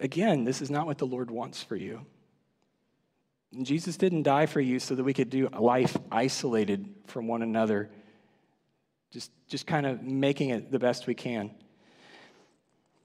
Again, 0.02 0.44
this 0.44 0.60
is 0.60 0.70
not 0.70 0.84
what 0.84 0.98
the 0.98 1.06
Lord 1.06 1.30
wants 1.30 1.62
for 1.62 1.74
you. 1.74 2.04
Jesus 3.62 3.96
didn't 3.96 4.24
die 4.24 4.44
for 4.44 4.60
you 4.60 4.78
so 4.78 4.94
that 4.94 5.04
we 5.04 5.14
could 5.14 5.30
do 5.30 5.48
life 5.58 5.96
isolated 6.12 6.86
from 7.06 7.28
one 7.28 7.40
another, 7.40 7.88
just, 9.10 9.30
just 9.48 9.66
kind 9.66 9.86
of 9.86 10.02
making 10.02 10.50
it 10.50 10.70
the 10.70 10.78
best 10.78 11.06
we 11.06 11.14
can 11.14 11.50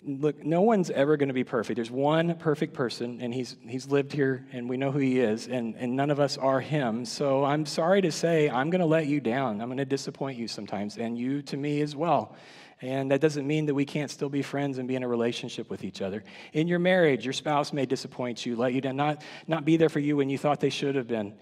look, 0.06 0.46
no 0.46 0.62
one's 0.62 0.90
ever 0.92 1.18
going 1.18 1.30
to 1.30 1.34
be 1.34 1.44
perfect. 1.44 1.76
There's 1.76 1.92
one 1.92 2.36
perfect 2.36 2.74
person, 2.74 3.20
and 3.22 3.34
he's, 3.34 3.58
he's 3.68 3.88
lived 3.88 4.12
here, 4.14 4.46
and 4.52 4.70
we 4.70 4.78
know 4.78 4.92
who 4.92 5.00
he 5.00 5.20
is, 5.20 5.48
and, 5.48 5.76
and 5.76 5.96
none 5.96 6.10
of 6.10 6.20
us 6.20 6.38
are 6.38 6.62
him. 6.62 7.06
So 7.06 7.44
I'm 7.44 7.66
sorry 7.66 8.02
to 8.02 8.12
say, 8.12 8.50
I'm 8.50 8.70
going 8.70 8.82
to 8.82 8.86
let 8.86 9.08
you 9.08 9.20
down. 9.20 9.62
I'm 9.62 9.68
going 9.68 9.78
to 9.78 9.86
disappoint 9.86 10.38
you 10.38 10.48
sometimes, 10.48 10.98
and 10.98 11.18
you 11.18 11.42
to 11.44 11.58
me 11.58 11.82
as 11.82 11.96
well. 11.96 12.36
And 12.82 13.10
that 13.12 13.22
doesn't 13.22 13.48
mean 13.48 13.66
that 13.68 13.74
we 13.74 13.86
can't 13.86 14.12
still 14.12 14.30
be 14.30 14.42
friends 14.42 14.78
and 14.78 14.88
be 14.88 14.96
in 14.96 15.04
a 15.04 15.08
relationship 15.08 15.70
with 15.70 15.84
each 15.84 16.02
other. 16.02 16.24
In 16.54 16.68
your 16.68 16.80
marriage, 16.80 17.26
your 17.26 17.34
spouse 17.34 17.74
may 17.74 17.86
disappoint 17.86 18.46
you, 18.46 18.56
let 18.56 18.74
you 18.74 18.82
down, 18.82 18.98
not, 18.98 19.24
not 19.48 19.66
be 19.66 19.78
there 19.78 19.90
for 19.90 20.00
you 20.00 20.18
when 20.18 20.30
you 20.30 20.38
thought 20.38 20.60
they 20.60 20.70
should 20.70 20.96
have 20.96 21.08
been. 21.08 21.34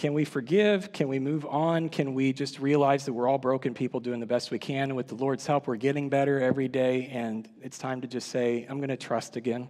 Can 0.00 0.14
we 0.14 0.24
forgive? 0.24 0.92
Can 0.94 1.08
we 1.08 1.18
move 1.18 1.44
on? 1.44 1.90
Can 1.90 2.14
we 2.14 2.32
just 2.32 2.58
realize 2.58 3.04
that 3.04 3.12
we're 3.12 3.28
all 3.28 3.36
broken 3.36 3.74
people 3.74 4.00
doing 4.00 4.18
the 4.18 4.24
best 4.24 4.50
we 4.50 4.58
can? 4.58 4.94
With 4.94 5.08
the 5.08 5.14
Lord's 5.14 5.46
help, 5.46 5.66
we're 5.66 5.76
getting 5.76 6.08
better 6.08 6.40
every 6.40 6.68
day. 6.68 7.10
And 7.12 7.46
it's 7.60 7.76
time 7.76 8.00
to 8.00 8.08
just 8.08 8.30
say, 8.30 8.66
I'm 8.66 8.78
going 8.78 8.88
to 8.88 8.96
trust 8.96 9.36
again. 9.36 9.68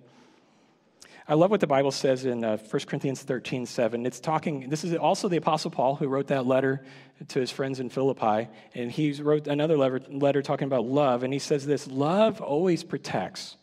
I 1.27 1.35
love 1.35 1.51
what 1.51 1.59
the 1.59 1.67
Bible 1.67 1.91
says 1.91 2.27
in 2.27 2.45
uh, 2.45 2.59
1 2.59 2.83
Corinthians 2.87 3.23
13, 3.23 3.67
7. 3.67 4.07
It's 4.07 4.21
talking, 4.21 4.69
this 4.71 4.85
is 4.85 4.95
also 4.95 5.27
the 5.27 5.37
Apostle 5.37 5.73
Paul 5.73 5.97
who 5.97 6.07
wrote 6.07 6.29
that 6.29 6.47
letter 6.47 6.85
to 7.27 7.41
his 7.41 7.51
friends 7.51 7.81
in 7.81 7.91
Philippi. 7.91 8.47
And 8.77 8.89
he 8.89 9.11
wrote 9.15 9.49
another 9.49 9.77
letter, 9.77 10.01
letter 10.09 10.43
talking 10.43 10.67
about 10.67 10.85
love. 10.85 11.25
And 11.25 11.33
he 11.33 11.41
says 11.41 11.67
this 11.67 11.89
love 11.89 12.41
always 12.41 12.85
protects, 12.85 13.57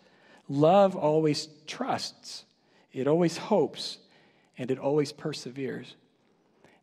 love 0.49 0.97
always 0.97 1.47
trusts, 1.65 2.43
it 2.91 3.07
always 3.07 3.37
hopes, 3.37 3.99
and 4.57 4.69
it 4.69 4.79
always 4.79 5.13
perseveres. 5.13 5.95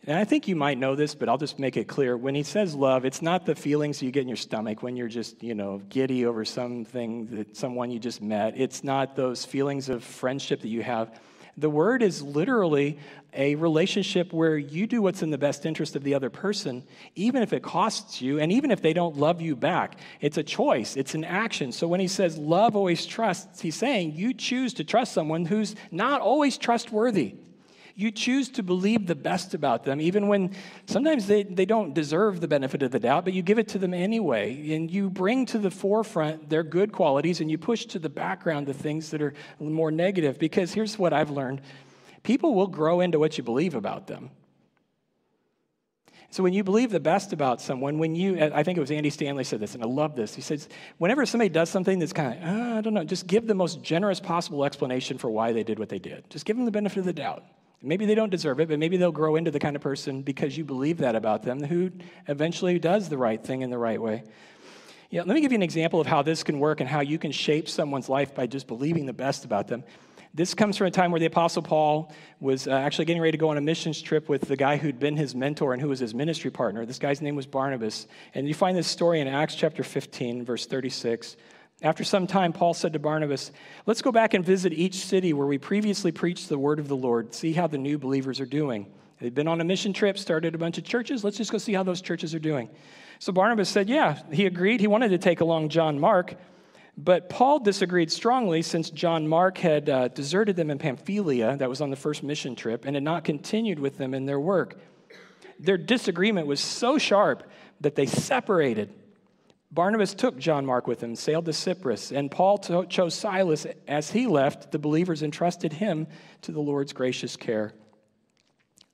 And 0.07 0.19
I 0.19 0.25
think 0.25 0.49
you 0.49 0.55
might 0.55 0.77
know 0.77 0.95
this, 0.95 1.15
but 1.15 1.31
I'll 1.31 1.39
just 1.39 1.59
make 1.59 1.79
it 1.79 1.89
clear. 1.89 2.15
When 2.15 2.35
he 2.35 2.43
says 2.43 2.75
love, 2.75 3.07
it's 3.07 3.23
not 3.23 3.47
the 3.47 3.55
feelings 3.55 4.03
you 4.03 4.11
get 4.11 4.21
in 4.21 4.29
your 4.29 4.37
stomach 4.37 4.83
when 4.83 4.97
you're 4.97 5.09
just, 5.09 5.43
you 5.43 5.55
know, 5.55 5.81
giddy 5.89 6.27
over 6.27 6.45
something 6.45 7.27
that 7.35 7.57
someone 7.57 7.91
you 7.91 7.99
just 7.99 8.21
met. 8.21 8.53
It's 8.55 8.85
not 8.85 9.17
those 9.17 9.47
feelings 9.47 9.89
of 9.89 10.05
friendship 10.05 10.61
that 10.61 10.69
you 10.69 10.83
have. 10.83 11.19
The 11.57 11.71
word 11.71 12.03
is 12.03 12.21
literally 12.21 12.99
a 13.33 13.55
relationship 13.55 14.33
where 14.33 14.59
you 14.59 14.87
do 14.87 15.01
what's 15.01 15.23
in 15.23 15.31
the 15.31 15.39
best 15.39 15.65
interest 15.65 15.97
of 15.97 16.03
the 16.03 16.15
other 16.15 16.29
person, 16.29 16.83
even 17.15 17.43
if 17.43 17.55
it 17.55 17.63
costs 17.63 18.21
you, 18.21 18.41
and 18.41 18.53
even 18.53 18.71
if 18.71 18.83
they 18.83 18.93
don't 18.93 19.17
love 19.17 19.41
you 19.41 19.57
back. 19.57 19.99
It's 20.21 20.37
a 20.37 20.43
choice, 20.43 20.97
it's 20.97 21.15
an 21.15 21.25
action. 21.25 21.73
So 21.73 21.89
when 21.89 22.01
he 22.01 22.09
says 22.09 22.37
love 22.37 22.77
always 22.77 23.07
trusts, 23.07 23.61
he's 23.61 23.77
saying 23.77 24.13
you 24.17 24.35
choose 24.35 24.75
to 24.75 24.85
trust 24.85 25.13
someone 25.13 25.47
who's 25.47 25.77
not 25.91 26.21
always 26.21 26.59
trustworthy. 26.59 27.37
You 27.97 28.11
choose 28.11 28.49
to 28.51 28.63
believe 28.63 29.07
the 29.07 29.15
best 29.15 29.55
about 29.55 29.85
them, 29.85 30.01
even 30.01 30.27
when 30.27 30.55
sometimes 30.87 31.27
they, 31.29 31.45
they 31.45 31.65
don't 31.65 31.95
deserve 31.95 32.41
the 32.41 32.49
benefit 32.49 32.83
of 32.83 32.91
the 32.91 32.99
doubt, 32.99 33.25
but 33.25 33.35
you 33.35 33.43
give 33.43 33.59
it 33.59 33.69
to 33.69 33.79
them 33.79 33.95
anyway. 33.95 34.73
And 34.73 34.91
you 34.91 35.09
bring 35.11 35.47
to 35.47 35.59
the 35.59 35.71
forefront 35.71 36.51
their 36.51 36.65
good 36.65 36.91
qualities 36.91 37.41
and 37.41 37.51
you 37.51 37.59
push 37.59 37.87
to 37.87 38.01
the 38.01 38.09
background 38.09 38.67
the 38.67 38.75
things 38.75 39.11
that 39.11 39.23
are 39.23 39.35
more 39.61 39.93
negative. 39.93 40.39
Because 40.39 40.73
here's 40.73 40.99
what 40.99 41.13
I've 41.13 41.31
learned 41.31 41.61
people 42.25 42.55
will 42.55 42.67
grow 42.67 43.01
into 43.01 43.19
what 43.19 43.39
you 43.39 43.45
believe 43.45 43.75
about 43.75 44.07
them. 44.07 44.31
So 46.31 46.43
when 46.43 46.53
you 46.53 46.65
believe 46.65 46.91
the 46.91 46.99
best 46.99 47.33
about 47.33 47.61
someone, 47.61 48.01
when 48.01 48.17
you, 48.17 48.41
I 48.43 48.65
think 48.65 48.77
it 48.77 48.81
was 48.81 48.91
Andy 48.91 49.11
Stanley 49.11 49.45
said 49.45 49.61
this, 49.61 49.75
and 49.75 49.85
I 49.85 49.87
love 49.87 50.17
this. 50.17 50.35
He 50.35 50.43
says, 50.43 50.69
whenever 50.99 51.25
somebody 51.27 51.49
does 51.49 51.71
something 51.71 52.01
that's 52.01 52.13
kind 52.13 52.37
of, 52.37 52.49
uh, 52.49 52.79
I 52.79 52.81
don't 52.81 52.93
know, 52.93 53.05
just 53.05 53.29
give 53.29 53.47
the 53.47 53.55
most 53.55 53.85
generous 53.85 54.19
possible 54.19 54.65
explanation 54.65 55.17
for 55.17 55.31
why 55.31 55.53
they 55.53 55.63
did 55.63 55.79
what 55.79 55.91
they 55.91 56.01
did. 56.01 56.29
Just 56.31 56.45
give 56.45 56.57
them 56.57 56.65
the 56.65 56.73
benefit 56.73 56.99
of 56.99 57.05
the 57.05 57.13
doubt. 57.13 57.45
Maybe 57.85 58.07
they 58.07 58.15
don't 58.15 58.31
deserve 58.31 58.61
it, 58.61 58.69
but 58.69 58.79
maybe 58.79 58.97
they'll 58.97 59.13
grow 59.13 59.37
into 59.37 59.51
the 59.51 59.61
kind 59.61 59.77
of 59.77 59.83
person 59.83 60.23
because 60.23 60.57
you 60.57 60.65
believe 60.65 60.99
that 60.99 61.15
about 61.15 61.43
them 61.43 61.63
who 61.63 61.91
eventually 62.29 62.79
does 62.79 63.09
the 63.09 63.19
right 63.19 63.43
thing 63.43 63.61
in 63.61 63.71
the 63.71 63.79
right 63.79 64.01
way. 64.01 64.25
Yeah, 65.11 65.23
let 65.23 65.35
me 65.35 65.41
give 65.41 65.53
you 65.53 65.57
an 65.57 65.63
example 65.63 66.01
of 66.01 66.07
how 66.07 66.23
this 66.23 66.43
can 66.43 66.59
work 66.59 66.81
and 66.81 66.89
how 66.89 67.01
you 67.01 67.19
can 67.19 67.31
shape 67.31 67.69
someone's 67.69 68.09
life 68.09 68.35
by 68.35 68.47
just 68.47 68.67
believing 68.67 69.07
the 69.07 69.13
best 69.13 69.45
about 69.45 69.69
them. 69.69 69.85
This 70.37 70.53
comes 70.53 70.77
from 70.77 70.89
a 70.89 70.91
time 70.91 71.13
where 71.13 71.21
the 71.21 71.27
Apostle 71.27 71.63
Paul 71.63 72.13
was 72.41 72.67
uh, 72.67 72.73
actually 72.73 73.05
getting 73.05 73.23
ready 73.23 73.31
to 73.31 73.39
go 73.39 73.51
on 73.51 73.57
a 73.57 73.61
missions 73.61 74.03
trip 74.03 74.29
with 74.29 74.41
the 74.43 74.57
guy 74.57 74.77
who'd 74.77 74.99
been 74.99 75.17
his 75.17 75.33
mentor 75.33 75.73
and 75.73 75.81
who 75.81 75.89
was 75.89 76.01
his 76.01 76.13
ministry 76.13 76.51
partner. 76.51 76.85
This 76.85 76.99
guy's 76.99 77.23
name 77.23 77.37
was 77.37 77.47
Barnabas. 77.47 78.09
And 78.35 78.49
you 78.49 78.55
find 78.55 78.77
this 78.77 78.89
story 78.89 79.21
in 79.21 79.29
Acts 79.29 79.55
chapter 79.55 79.85
15, 79.85 80.45
verse 80.45 80.67
36. 80.67 81.37
After 81.85 82.03
some 82.03 82.27
time, 82.27 82.55
Paul 82.55 82.73
said 82.73 82.95
to 82.95 82.99
Barnabas, 82.99 83.53
Let's 83.85 84.01
go 84.01 84.11
back 84.11 84.33
and 84.33 84.43
visit 84.43 84.73
each 84.73 84.95
city 84.95 85.35
where 85.35 85.47
we 85.47 85.59
previously 85.59 86.13
preached 86.13 86.49
the 86.49 86.59
word 86.59 86.79
of 86.79 86.89
the 86.89 86.97
Lord, 86.97 87.35
see 87.35 87.53
how 87.53 87.67
the 87.67 87.77
new 87.77 87.99
believers 87.99 88.41
are 88.41 88.47
doing. 88.47 88.91
They've 89.21 89.35
been 89.35 89.47
on 89.47 89.61
a 89.61 89.65
mission 89.65 89.93
trip, 89.93 90.19
started 90.19 90.55
a 90.55 90.59
bunch 90.59 90.79
of 90.79 90.85
churches. 90.85 91.23
Let's 91.23 91.37
just 91.37 91.53
go 91.53 91.59
see 91.59 91.75
how 91.75 91.83
those 91.83 92.01
churches 92.01 92.35
are 92.35 92.39
doing. 92.39 92.71
So 93.19 93.33
Barnabas 93.33 93.69
said, 93.69 93.91
Yeah, 93.91 94.19
he 94.33 94.47
agreed. 94.47 94.81
He 94.81 94.87
wanted 94.87 95.11
to 95.11 95.19
take 95.19 95.43
along 95.43 95.69
John 95.69 96.01
Mark. 96.01 96.37
But 96.97 97.29
Paul 97.29 97.59
disagreed 97.59 98.11
strongly 98.11 98.63
since 98.63 98.89
John 98.89 99.29
Mark 99.29 99.59
had 99.59 99.91
uh, 99.91 100.09
deserted 100.09 100.57
them 100.57 100.71
in 100.71 100.79
Pamphylia, 100.79 101.59
that 101.59 101.69
was 101.69 101.83
on 101.83 101.91
the 101.91 101.97
first 101.97 102.23
mission 102.23 102.55
trip, 102.55 102.87
and 102.87 102.97
had 102.97 103.03
not 103.03 103.25
continued 103.25 103.79
with 103.79 103.99
them 103.99 104.15
in 104.15 104.25
their 104.25 104.41
work. 104.41 104.79
Their 105.59 105.77
disagreement 105.77 106.47
was 106.47 106.61
so 106.61 106.97
sharp 106.97 107.43
that 107.81 107.95
they 107.95 108.07
separated. 108.07 108.95
Barnabas 109.75 110.15
took 110.15 110.39
John 110.39 110.65
Mark 110.65 110.87
with 110.87 111.03
him, 111.03 111.17
sailed 111.17 111.47
to 111.47 111.53
Cyprus, 111.53 112.13
and 112.13 112.31
Paul 112.31 112.59
to- 112.59 112.87
chose 112.87 113.13
Silas. 113.13 113.67
As 113.89 114.13
he 114.13 114.29
left, 114.29 114.71
the 114.71 114.79
believers 114.79 115.23
entrusted 115.23 115.73
him 115.73 116.07
to 116.43 116.53
the 116.53 116.61
Lord's 116.61 116.93
gracious 116.93 117.37
care. 117.37 117.75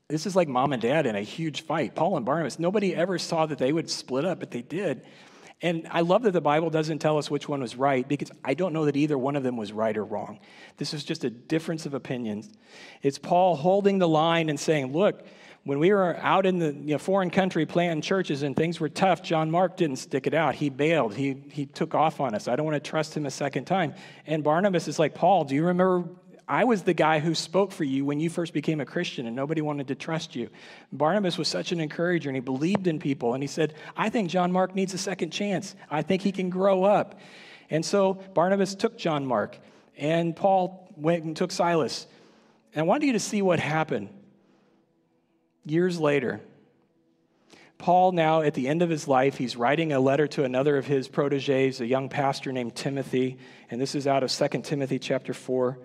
This 0.09 0.25
is 0.25 0.35
like 0.35 0.49
mom 0.49 0.73
and 0.73 0.81
dad 0.81 1.05
in 1.05 1.17
a 1.17 1.21
huge 1.21 1.63
fight. 1.63 1.95
Paul 1.95 2.17
and 2.17 2.25
Barnabas, 2.25 2.59
nobody 2.59 2.97
ever 2.97 3.19
saw 3.19 3.45
that 3.45 3.59
they 3.59 3.73
would 3.73 3.91
split 3.91 4.25
up, 4.25 4.41
but 4.41 4.51
they 4.51 4.63
did. 4.63 5.03
And 5.61 5.87
I 5.91 6.01
love 6.01 6.23
that 6.23 6.33
the 6.33 6.41
Bible 6.41 6.71
doesn't 6.71 7.01
tell 7.01 7.19
us 7.19 7.31
which 7.31 7.47
one 7.47 7.61
was 7.61 7.77
right 7.77 8.09
because 8.09 8.31
I 8.43 8.55
don't 8.55 8.73
know 8.73 8.87
that 8.87 8.97
either 8.97 9.19
one 9.19 9.37
of 9.37 9.43
them 9.43 9.59
was 9.59 9.73
right 9.73 9.95
or 9.95 10.05
wrong. 10.05 10.41
This 10.79 10.95
is 10.95 11.05
just 11.05 11.25
a 11.25 11.31
difference 11.31 11.85
of 11.85 11.93
opinions. 11.93 12.51
It's 13.03 13.19
Paul 13.19 13.55
holding 13.55 13.99
the 13.99 14.09
line 14.09 14.49
and 14.49 14.59
saying, 14.59 14.93
Look, 14.93 15.27
when 15.65 15.79
we 15.79 15.93
were 15.93 16.17
out 16.19 16.47
in 16.47 16.59
the 16.59 16.73
you 16.73 16.93
know, 16.93 16.99
foreign 16.99 17.31
country 17.31 17.67
planting 17.67 18.01
churches 18.01 18.43
and 18.43 18.57
things 18.57 18.81
were 18.81 18.89
tough, 18.89 19.23
John 19.23 19.51
Mark 19.51 19.77
didn't 19.77 19.97
stick 19.97 20.27
it 20.27 20.35
out. 20.35 20.55
He 20.55 20.71
bailed. 20.71 21.15
He, 21.15 21.37
he 21.51 21.67
took 21.67 21.95
off 21.95 22.21
on 22.21 22.35
us. 22.35 22.49
I 22.49 22.57
don't 22.57 22.65
want 22.65 22.83
to 22.83 22.91
trust 22.91 23.17
him 23.17 23.27
a 23.27 23.31
second 23.31 23.67
time. 23.67 23.95
And 24.27 24.43
Barnabas 24.43 24.89
is 24.89 24.99
like, 24.99 25.15
Paul, 25.15 25.45
do 25.45 25.55
you 25.55 25.67
remember 25.67 26.09
I 26.51 26.65
was 26.65 26.83
the 26.83 26.95
guy 26.95 27.21
who 27.21 27.37
spoke 27.37 27.71
for 27.71 27.85
you 27.85 28.05
when 28.05 28.19
you 28.19 28.29
first 28.29 28.53
became 28.53 28.81
a 28.81 28.85
Christian 28.85 29.27
and 29.27 29.37
nobody 29.37 29.61
wanted 29.61 29.87
to 29.87 29.95
trust 29.95 30.35
you. 30.35 30.51
Barnabas 30.91 31.39
was 31.39 31.47
such 31.47 31.71
an 31.71 31.79
encourager 31.79 32.29
and 32.29 32.37
he 32.37 32.41
believed 32.41 32.89
in 32.89 32.99
people. 32.99 33.35
And 33.35 33.43
he 33.43 33.47
said, 33.47 33.75
I 33.97 34.09
think 34.09 34.31
John 34.31 34.51
Mark 34.51 34.75
needs 34.75 34.93
a 34.93 34.99
second 34.99 35.31
chance. 35.31 35.77
I 35.89 36.03
think 36.03 36.23
he 36.23 36.33
can 36.33 36.51
grow 36.51 36.83
up. 36.83 37.21
And 37.71 37.85
so 37.85 38.15
Barnabas 38.35 38.75
took 38.75 38.99
John 38.99 39.25
Mark 39.25 39.61
and 39.97 40.35
Paul 40.35 40.93
went 40.97 41.23
and 41.23 41.37
took 41.37 41.53
Silas. 41.53 42.09
And 42.75 42.81
I 42.81 42.85
wanted 42.85 43.07
you 43.07 43.13
to 43.13 43.21
see 43.21 43.43
what 43.43 43.61
happened 43.61 44.09
years 45.65 45.99
later. 45.99 46.41
Paul, 47.81 48.13
now 48.13 48.43
at 48.43 48.53
the 48.53 48.69
end 48.69 48.83
of 48.83 48.91
his 48.91 49.09
life, 49.09 49.39
he's 49.39 49.57
writing 49.57 49.93
a 49.93 50.01
letter 50.01 50.27
to 50.29 50.45
another 50.45 50.77
of 50.77 50.87
his 50.87 51.09
proteges, 51.09 51.81
a 51.81 51.87
young 51.87 52.11
pastor 52.11 52.53
named 52.53 52.77
Timothy. 52.77 53.39
And 53.71 53.81
this 53.81 53.95
is 53.95 54.07
out 54.07 54.23
of 54.23 54.31
2 54.31 54.61
Timothy 54.61 54.99
chapter 54.99 55.33
4. 55.33 55.79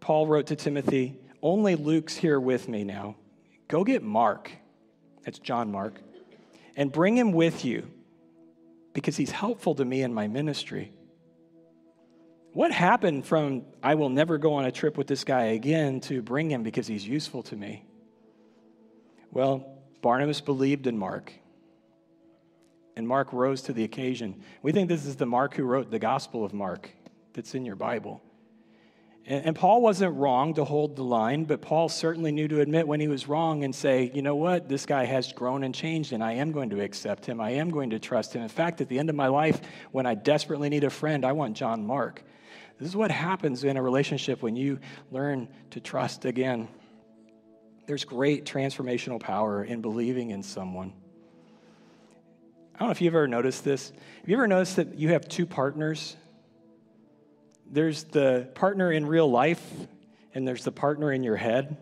Paul 0.00 0.26
wrote 0.26 0.48
to 0.48 0.56
Timothy, 0.56 1.16
Only 1.40 1.76
Luke's 1.76 2.16
here 2.16 2.40
with 2.40 2.68
me 2.68 2.82
now. 2.82 3.14
Go 3.68 3.84
get 3.84 4.02
Mark. 4.02 4.50
That's 5.24 5.38
John 5.38 5.70
Mark. 5.70 5.94
And 6.76 6.90
bring 6.90 7.16
him 7.16 7.30
with 7.30 7.64
you 7.64 7.88
because 8.92 9.16
he's 9.16 9.30
helpful 9.30 9.76
to 9.76 9.84
me 9.84 10.02
in 10.02 10.12
my 10.12 10.26
ministry. 10.26 10.92
What 12.52 12.72
happened 12.72 13.24
from 13.24 13.62
I 13.82 13.94
will 13.94 14.10
never 14.10 14.38
go 14.38 14.54
on 14.54 14.64
a 14.64 14.72
trip 14.72 14.98
with 14.98 15.06
this 15.06 15.22
guy 15.24 15.44
again 15.44 16.00
to 16.02 16.20
bring 16.20 16.50
him 16.50 16.64
because 16.64 16.86
he's 16.86 17.06
useful 17.06 17.44
to 17.44 17.56
me? 17.56 17.84
Well, 19.32 19.66
Barnabas 20.02 20.42
believed 20.42 20.86
in 20.86 20.98
Mark, 20.98 21.32
and 22.96 23.08
Mark 23.08 23.32
rose 23.32 23.62
to 23.62 23.72
the 23.72 23.82
occasion. 23.82 24.42
We 24.60 24.72
think 24.72 24.90
this 24.90 25.06
is 25.06 25.16
the 25.16 25.24
Mark 25.24 25.54
who 25.54 25.64
wrote 25.64 25.90
the 25.90 25.98
Gospel 25.98 26.44
of 26.44 26.52
Mark 26.52 26.90
that's 27.32 27.54
in 27.54 27.64
your 27.64 27.76
Bible. 27.76 28.22
And, 29.24 29.54
Paul 29.54 29.80
wasn't 29.80 30.16
wrong 30.16 30.52
to 30.54 30.64
hold 30.64 30.96
the 30.96 31.04
line, 31.04 31.44
but 31.44 31.62
Paul 31.62 31.88
certainly 31.88 32.32
knew 32.32 32.48
to 32.48 32.60
admit 32.60 32.88
when 32.88 32.98
he 32.98 33.06
was 33.06 33.28
wrong 33.28 33.62
and 33.62 33.72
say, 33.72 34.10
you 34.12 34.20
know 34.20 34.34
what, 34.34 34.68
this 34.68 34.84
guy 34.84 35.04
has 35.04 35.32
grown 35.32 35.62
and 35.62 35.72
changed, 35.72 36.12
and 36.12 36.24
I 36.24 36.32
am 36.32 36.50
going 36.50 36.70
to 36.70 36.80
accept 36.80 37.24
him. 37.24 37.40
I 37.40 37.52
am 37.52 37.70
going 37.70 37.90
to 37.90 38.00
trust 38.00 38.34
him. 38.34 38.42
In 38.42 38.48
fact, 38.48 38.80
at 38.80 38.88
the 38.88 38.98
end 38.98 39.08
of 39.08 39.14
my 39.14 39.28
life, 39.28 39.60
when 39.92 40.06
I 40.06 40.14
desperately 40.14 40.68
need 40.68 40.82
a 40.82 40.90
friend, 40.90 41.24
I 41.24 41.32
want 41.32 41.56
John 41.56 41.86
Mark. 41.86 42.24
This 42.78 42.88
is 42.88 42.96
what 42.96 43.12
happens 43.12 43.62
in 43.62 43.76
a 43.76 43.82
relationship 43.82 44.42
when 44.42 44.56
you 44.56 44.80
learn 45.12 45.48
to 45.70 45.78
trust 45.78 46.24
again. 46.24 46.66
There's 47.86 48.04
great 48.04 48.44
transformational 48.44 49.20
power 49.20 49.64
in 49.64 49.80
believing 49.80 50.30
in 50.30 50.42
someone. 50.42 50.92
I 52.74 52.78
don't 52.78 52.88
know 52.88 52.92
if 52.92 53.00
you've 53.00 53.14
ever 53.14 53.28
noticed 53.28 53.64
this. 53.64 53.90
Have 54.20 54.28
you 54.28 54.36
ever 54.36 54.46
noticed 54.46 54.76
that 54.76 54.98
you 54.98 55.10
have 55.10 55.28
two 55.28 55.46
partners 55.46 56.16
there's 57.72 58.04
the 58.04 58.50
partner 58.54 58.92
in 58.92 59.06
real 59.06 59.28
life, 59.28 59.66
and 60.34 60.46
there's 60.46 60.62
the 60.62 60.70
partner 60.70 61.10
in 61.10 61.22
your 61.22 61.36
head. 61.36 61.78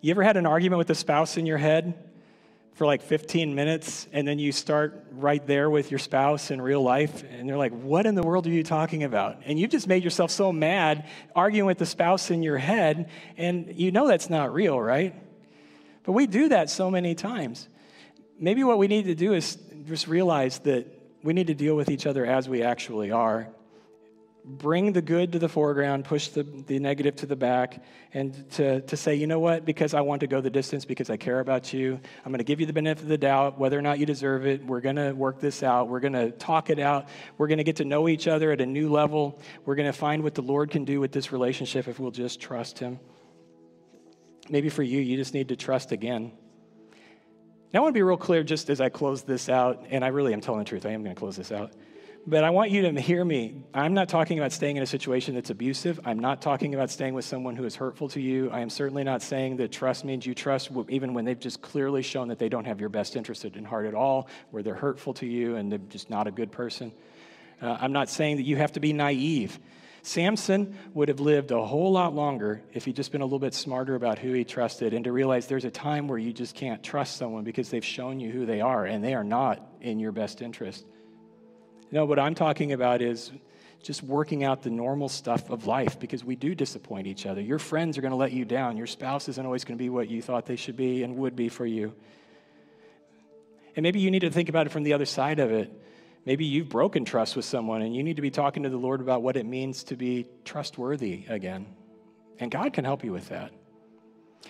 You 0.00 0.12
ever 0.12 0.22
had 0.22 0.38
an 0.38 0.46
argument 0.46 0.78
with 0.78 0.88
a 0.88 0.94
spouse 0.94 1.36
in 1.36 1.44
your 1.44 1.58
head 1.58 1.92
for 2.74 2.86
like 2.86 3.02
15 3.02 3.54
minutes, 3.54 4.08
and 4.12 4.26
then 4.26 4.38
you 4.38 4.50
start 4.50 5.04
right 5.12 5.46
there 5.46 5.68
with 5.68 5.90
your 5.90 5.98
spouse 5.98 6.50
in 6.50 6.60
real 6.60 6.82
life, 6.82 7.22
and 7.30 7.48
they're 7.48 7.58
like, 7.58 7.72
What 7.72 8.06
in 8.06 8.14
the 8.14 8.22
world 8.22 8.46
are 8.46 8.50
you 8.50 8.62
talking 8.62 9.04
about? 9.04 9.38
And 9.44 9.58
you've 9.58 9.70
just 9.70 9.86
made 9.86 10.02
yourself 10.02 10.30
so 10.30 10.52
mad 10.52 11.08
arguing 11.34 11.66
with 11.66 11.78
the 11.78 11.86
spouse 11.86 12.30
in 12.30 12.42
your 12.42 12.58
head, 12.58 13.10
and 13.36 13.74
you 13.76 13.92
know 13.92 14.08
that's 14.08 14.30
not 14.30 14.54
real, 14.54 14.80
right? 14.80 15.14
But 16.04 16.12
we 16.12 16.26
do 16.26 16.48
that 16.48 16.70
so 16.70 16.90
many 16.90 17.14
times. 17.14 17.68
Maybe 18.38 18.64
what 18.64 18.78
we 18.78 18.88
need 18.88 19.04
to 19.04 19.14
do 19.14 19.34
is 19.34 19.56
just 19.84 20.08
realize 20.08 20.58
that 20.60 20.86
we 21.22 21.32
need 21.32 21.46
to 21.48 21.54
deal 21.54 21.76
with 21.76 21.90
each 21.90 22.06
other 22.06 22.26
as 22.26 22.48
we 22.48 22.62
actually 22.62 23.10
are 23.10 23.48
bring 24.44 24.92
the 24.92 25.02
good 25.02 25.32
to 25.32 25.38
the 25.38 25.48
foreground, 25.48 26.04
push 26.04 26.28
the, 26.28 26.42
the 26.42 26.78
negative 26.78 27.14
to 27.16 27.26
the 27.26 27.36
back, 27.36 27.82
and 28.12 28.50
to, 28.52 28.80
to 28.82 28.96
say, 28.96 29.14
you 29.14 29.26
know 29.26 29.38
what, 29.38 29.64
because 29.64 29.94
I 29.94 30.00
want 30.00 30.20
to 30.20 30.26
go 30.26 30.40
the 30.40 30.50
distance, 30.50 30.84
because 30.84 31.10
I 31.10 31.16
care 31.16 31.40
about 31.40 31.72
you, 31.72 32.00
I'm 32.24 32.32
going 32.32 32.38
to 32.38 32.44
give 32.44 32.60
you 32.60 32.66
the 32.66 32.72
benefit 32.72 33.02
of 33.02 33.08
the 33.08 33.18
doubt, 33.18 33.58
whether 33.58 33.78
or 33.78 33.82
not 33.82 33.98
you 33.98 34.06
deserve 34.06 34.46
it. 34.46 34.64
We're 34.64 34.80
going 34.80 34.96
to 34.96 35.12
work 35.12 35.40
this 35.40 35.62
out. 35.62 35.88
We're 35.88 36.00
going 36.00 36.14
to 36.14 36.32
talk 36.32 36.70
it 36.70 36.78
out. 36.78 37.08
We're 37.38 37.48
going 37.48 37.58
to 37.58 37.64
get 37.64 37.76
to 37.76 37.84
know 37.84 38.08
each 38.08 38.26
other 38.26 38.50
at 38.50 38.60
a 38.60 38.66
new 38.66 38.90
level. 38.90 39.40
We're 39.64 39.76
going 39.76 39.90
to 39.90 39.96
find 39.96 40.22
what 40.22 40.34
the 40.34 40.42
Lord 40.42 40.70
can 40.70 40.84
do 40.84 41.00
with 41.00 41.12
this 41.12 41.30
relationship 41.30 41.86
if 41.86 42.00
we'll 42.00 42.10
just 42.10 42.40
trust 42.40 42.78
Him. 42.78 42.98
Maybe 44.48 44.70
for 44.70 44.82
you, 44.82 44.98
you 44.98 45.16
just 45.16 45.34
need 45.34 45.48
to 45.48 45.56
trust 45.56 45.92
again. 45.92 46.32
Now, 47.72 47.78
I 47.78 47.82
want 47.82 47.94
to 47.94 47.98
be 47.98 48.02
real 48.02 48.16
clear 48.16 48.42
just 48.42 48.68
as 48.68 48.80
I 48.80 48.88
close 48.88 49.22
this 49.22 49.48
out, 49.48 49.86
and 49.88 50.04
I 50.04 50.08
really 50.08 50.32
am 50.32 50.40
telling 50.40 50.58
the 50.58 50.64
truth. 50.64 50.84
I 50.84 50.90
am 50.90 51.02
going 51.04 51.14
to 51.14 51.18
close 51.18 51.36
this 51.36 51.52
out. 51.52 51.72
But 52.24 52.44
I 52.44 52.50
want 52.50 52.70
you 52.70 52.82
to 52.82 53.00
hear 53.00 53.24
me. 53.24 53.64
I'm 53.74 53.94
not 53.94 54.08
talking 54.08 54.38
about 54.38 54.52
staying 54.52 54.76
in 54.76 54.82
a 54.84 54.86
situation 54.86 55.34
that's 55.34 55.50
abusive. 55.50 55.98
I'm 56.04 56.20
not 56.20 56.40
talking 56.40 56.72
about 56.72 56.88
staying 56.88 57.14
with 57.14 57.24
someone 57.24 57.56
who 57.56 57.64
is 57.64 57.74
hurtful 57.74 58.08
to 58.10 58.20
you. 58.20 58.48
I 58.50 58.60
am 58.60 58.70
certainly 58.70 59.02
not 59.02 59.22
saying 59.22 59.56
that 59.56 59.72
trust 59.72 60.04
means 60.04 60.24
you 60.24 60.32
trust 60.32 60.70
even 60.88 61.14
when 61.14 61.24
they've 61.24 61.38
just 61.38 61.62
clearly 61.62 62.00
shown 62.00 62.28
that 62.28 62.38
they 62.38 62.48
don't 62.48 62.64
have 62.64 62.78
your 62.78 62.90
best 62.90 63.16
interest 63.16 63.44
in 63.44 63.64
heart 63.64 63.86
at 63.86 63.94
all, 63.94 64.28
where 64.52 64.62
they're 64.62 64.74
hurtful 64.74 65.14
to 65.14 65.26
you 65.26 65.56
and 65.56 65.72
they're 65.72 65.80
just 65.80 66.10
not 66.10 66.28
a 66.28 66.30
good 66.30 66.52
person. 66.52 66.92
Uh, 67.60 67.76
I'm 67.80 67.92
not 67.92 68.08
saying 68.08 68.36
that 68.36 68.44
you 68.44 68.56
have 68.56 68.70
to 68.72 68.80
be 68.80 68.92
naive. 68.92 69.58
Samson 70.02 70.78
would 70.94 71.08
have 71.08 71.18
lived 71.18 71.50
a 71.50 71.64
whole 71.64 71.90
lot 71.90 72.14
longer 72.14 72.62
if 72.72 72.84
he'd 72.84 72.94
just 72.94 73.10
been 73.10 73.22
a 73.22 73.24
little 73.24 73.40
bit 73.40 73.54
smarter 73.54 73.96
about 73.96 74.20
who 74.20 74.32
he 74.32 74.44
trusted 74.44 74.94
and 74.94 75.04
to 75.04 75.12
realize 75.12 75.48
there's 75.48 75.64
a 75.64 75.70
time 75.72 76.06
where 76.06 76.18
you 76.18 76.32
just 76.32 76.54
can't 76.54 76.84
trust 76.84 77.16
someone 77.16 77.42
because 77.42 77.68
they've 77.68 77.84
shown 77.84 78.20
you 78.20 78.30
who 78.30 78.46
they 78.46 78.60
are 78.60 78.86
and 78.86 79.02
they 79.02 79.14
are 79.14 79.24
not 79.24 79.60
in 79.80 79.98
your 79.98 80.12
best 80.12 80.40
interest. 80.40 80.84
No, 81.92 82.06
what 82.06 82.18
I'm 82.18 82.34
talking 82.34 82.72
about 82.72 83.02
is 83.02 83.30
just 83.82 84.02
working 84.02 84.44
out 84.44 84.62
the 84.62 84.70
normal 84.70 85.10
stuff 85.10 85.50
of 85.50 85.66
life 85.66 86.00
because 86.00 86.24
we 86.24 86.36
do 86.36 86.54
disappoint 86.54 87.06
each 87.06 87.26
other. 87.26 87.42
Your 87.42 87.58
friends 87.58 87.98
are 87.98 88.00
going 88.00 88.12
to 88.12 88.16
let 88.16 88.32
you 88.32 88.46
down. 88.46 88.78
Your 88.78 88.86
spouse 88.86 89.28
isn't 89.28 89.44
always 89.44 89.64
going 89.64 89.76
to 89.76 89.82
be 89.82 89.90
what 89.90 90.08
you 90.08 90.22
thought 90.22 90.46
they 90.46 90.56
should 90.56 90.76
be 90.76 91.02
and 91.02 91.16
would 91.16 91.36
be 91.36 91.50
for 91.50 91.66
you. 91.66 91.94
And 93.76 93.82
maybe 93.82 94.00
you 94.00 94.10
need 94.10 94.20
to 94.20 94.30
think 94.30 94.48
about 94.48 94.66
it 94.66 94.70
from 94.70 94.84
the 94.84 94.94
other 94.94 95.04
side 95.04 95.38
of 95.38 95.50
it. 95.50 95.70
Maybe 96.24 96.46
you've 96.46 96.70
broken 96.70 97.04
trust 97.04 97.36
with 97.36 97.44
someone 97.44 97.82
and 97.82 97.94
you 97.94 98.02
need 98.02 98.16
to 98.16 98.22
be 98.22 98.30
talking 98.30 98.62
to 98.62 98.70
the 98.70 98.76
Lord 98.78 99.02
about 99.02 99.22
what 99.22 99.36
it 99.36 99.44
means 99.44 99.84
to 99.84 99.96
be 99.96 100.26
trustworthy 100.44 101.26
again. 101.28 101.66
And 102.38 102.50
God 102.50 102.72
can 102.72 102.84
help 102.86 103.04
you 103.04 103.12
with 103.12 103.28
that. 103.28 103.52